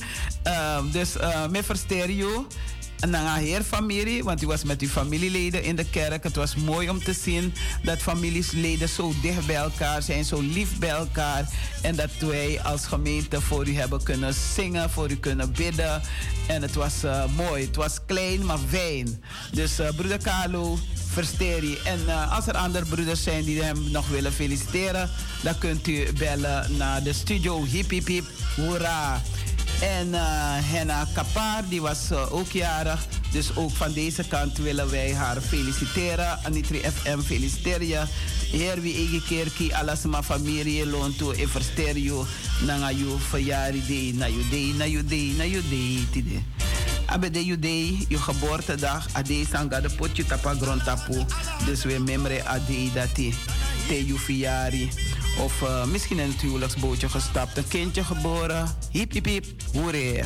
dus 0.91 1.15
uh, 1.17 1.47
me 1.47 1.63
verstereo 1.63 2.47
naar 2.99 3.37
heer 3.37 3.63
familie, 3.63 4.23
want 4.23 4.41
u 4.43 4.47
was 4.47 4.63
met 4.63 4.81
uw 4.81 4.87
familieleden 4.87 5.63
in 5.63 5.75
de 5.75 5.89
kerk. 5.89 6.23
Het 6.23 6.35
was 6.35 6.55
mooi 6.55 6.89
om 6.89 7.03
te 7.03 7.13
zien 7.13 7.53
dat 7.83 8.01
familieleden 8.01 8.89
zo 8.89 9.13
dicht 9.21 9.45
bij 9.45 9.55
elkaar 9.55 10.01
zijn, 10.01 10.25
zo 10.25 10.41
lief 10.41 10.77
bij 10.79 10.89
elkaar. 10.89 11.49
En 11.81 11.95
dat 11.95 12.09
wij 12.19 12.61
als 12.63 12.85
gemeente 12.85 13.41
voor 13.41 13.67
u 13.67 13.75
hebben 13.75 14.03
kunnen 14.03 14.33
zingen, 14.33 14.89
voor 14.89 15.11
u 15.11 15.15
kunnen 15.15 15.51
bidden. 15.51 16.01
En 16.47 16.61
het 16.61 16.75
was 16.75 17.03
uh, 17.03 17.23
mooi. 17.35 17.65
Het 17.65 17.75
was 17.75 17.99
klein, 18.05 18.45
maar 18.45 18.59
fijn. 18.69 19.23
Dus 19.51 19.79
uh, 19.79 19.89
broeder 19.95 20.21
Carlo, 20.21 20.77
versteri. 21.11 21.77
En 21.83 21.99
uh, 22.05 22.35
als 22.35 22.47
er 22.47 22.57
andere 22.57 22.85
broeders 22.85 23.23
zijn 23.23 23.43
die 23.43 23.61
hem 23.61 23.91
nog 23.91 24.07
willen 24.07 24.33
feliciteren, 24.33 25.09
dan 25.43 25.57
kunt 25.57 25.87
u 25.87 26.13
bellen 26.17 26.77
naar 26.77 27.03
de 27.03 27.13
studio. 27.13 27.63
Hip 27.63 27.89
hip 27.89 28.07
hip, 28.07 28.25
hoera. 28.55 29.21
En 29.81 30.07
uh, 30.07 30.19
Henna 30.71 31.07
Kapar, 31.13 31.63
die 31.69 31.81
was 31.81 32.11
uh, 32.11 32.33
ook 32.33 32.51
jarig. 32.51 33.05
Dus 33.31 33.55
ook 33.55 33.71
van 33.71 33.93
deze 33.93 34.27
kant 34.27 34.57
willen 34.57 34.89
wij 34.89 35.13
haar 35.13 35.41
feliciteren. 35.41 36.39
Anitri 36.43 36.81
FM 36.81 37.19
feliciteer 37.19 37.83
je. 37.83 38.03
Heer 38.55 38.79
wie 38.79 38.93
ege 38.95 39.19
keer 39.27 39.49
ki 39.51 39.73
alas 39.75 40.05
ma 40.07 40.21
familie 40.23 40.85
loon 40.87 41.15
toe 41.15 41.33
e 41.35 41.47
verstereo. 41.47 42.25
Nanga 42.63 42.91
you 42.95 43.17
verjari 43.29 43.81
de 43.87 44.13
na 44.15 44.29
you 44.31 44.43
day 44.49 44.71
na 44.77 44.85
you 44.85 45.03
day 45.03 45.33
na 45.37 45.43
you 45.43 45.61
day 45.69 46.07
tide. 46.11 46.39
Abe 47.05 47.31
de 47.31 47.43
you 47.45 47.59
day, 47.59 48.05
je 48.07 48.17
geboortedag, 48.17 49.07
ade 49.13 49.45
sanga 49.51 49.81
de 49.81 49.89
potje 49.89 50.25
tapa 50.25 50.53
grond 50.53 50.83
tapu. 50.83 51.25
Dus 51.65 51.83
we 51.83 51.99
memre 51.99 52.43
ade 52.43 52.93
dati 52.93 53.33
te 53.87 54.05
you 54.05 54.19
verjari. 54.19 54.89
Of 55.39 55.61
uh, 55.61 55.85
misschien 55.85 56.19
in 56.19 56.31
het 56.31 56.41
huwelijksbootje 56.41 57.09
gestapt, 57.09 57.57
een 57.57 57.67
kindje 57.67 58.03
geboren. 58.03 58.75
Hip 58.91 59.11
hip 59.11 59.25
hip, 59.25 59.45
hoeré. 59.73 60.23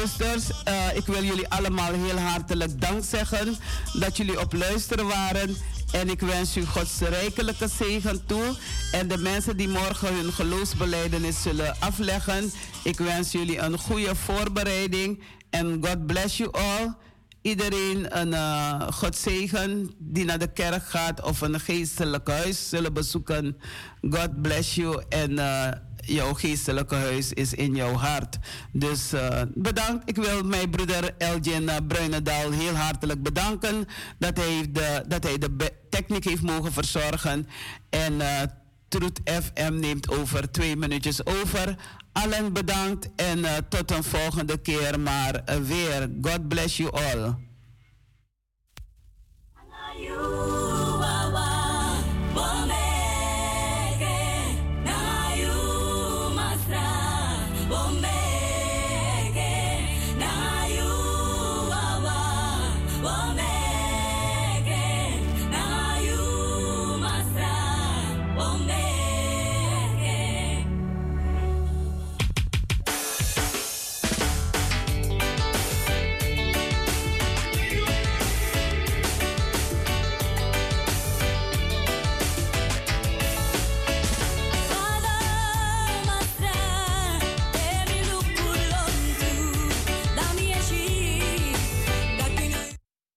Zusters. 0.00 0.50
Uh, 0.68 0.96
ik 0.96 1.06
wil 1.06 1.24
jullie 1.24 1.48
allemaal 1.48 1.92
heel 1.92 2.18
hartelijk 2.18 2.80
dank 2.80 3.04
zeggen 3.04 3.56
dat 3.92 4.16
jullie 4.16 4.40
op 4.40 4.52
luisteren 4.52 5.06
waren. 5.06 5.56
En 5.92 6.08
ik 6.08 6.20
wens 6.20 6.56
u 6.56 6.64
Gods 6.64 6.98
rijkelijke 6.98 7.68
zegen 7.68 8.26
toe. 8.26 8.56
En 8.92 9.08
de 9.08 9.18
mensen 9.18 9.56
die 9.56 9.68
morgen 9.68 10.14
hun 10.14 10.32
geloofsbeleidenis 10.32 11.42
zullen 11.42 11.76
afleggen. 11.78 12.52
Ik 12.84 12.98
wens 12.98 13.32
jullie 13.32 13.58
een 13.58 13.78
goede 13.78 14.14
voorbereiding. 14.14 15.22
En 15.50 15.78
God 15.86 16.06
bless 16.06 16.36
you 16.36 16.50
all. 16.50 16.94
Iedereen 17.42 18.18
een 18.18 18.28
uh, 18.28 18.80
God 18.90 19.24
die 19.98 20.24
naar 20.24 20.38
de 20.38 20.52
kerk 20.52 20.82
gaat 20.82 21.22
of 21.22 21.40
een 21.40 21.60
geestelijk 21.60 22.28
huis 22.28 22.68
zullen 22.68 22.92
bezoeken. 22.92 23.56
God 24.10 24.42
bless 24.42 24.74
you. 24.74 25.02
En 25.08 25.30
uh, 25.30 25.68
jouw 26.08 26.34
geestelijke 26.34 26.94
huis 26.94 27.32
is 27.32 27.54
in 27.54 27.74
jouw 27.74 27.92
hart. 27.92 28.38
Dus 28.72 29.14
uh, 29.14 29.42
bedankt. 29.54 30.08
Ik 30.08 30.16
wil 30.16 30.42
mijn 30.42 30.70
broeder 30.70 31.14
Elgin 31.18 31.62
uh, 31.62 31.76
Bruinendaal 31.88 32.50
heel 32.50 32.74
hartelijk 32.74 33.22
bedanken 33.22 33.86
dat 34.18 34.36
hij 34.36 34.68
de, 34.70 35.04
dat 35.08 35.22
hij 35.22 35.38
de 35.38 35.72
techniek 35.90 36.24
heeft 36.24 36.42
mogen 36.42 36.72
verzorgen. 36.72 37.48
En 37.90 38.12
uh, 38.12 38.42
Truth 38.88 39.20
FM 39.24 39.74
neemt 39.78 40.10
over 40.10 40.50
twee 40.50 40.76
minuutjes 40.76 41.26
over. 41.26 41.76
Allen 42.12 42.52
bedankt 42.52 43.08
en 43.16 43.44
tot 43.68 43.90
een 43.90 44.04
volgende 44.04 44.58
keer 44.58 45.00
maar 45.00 45.42
weer. 45.66 46.10
God 46.22 46.48
bless 46.48 46.76
you 46.76 46.90
all. 46.90 47.46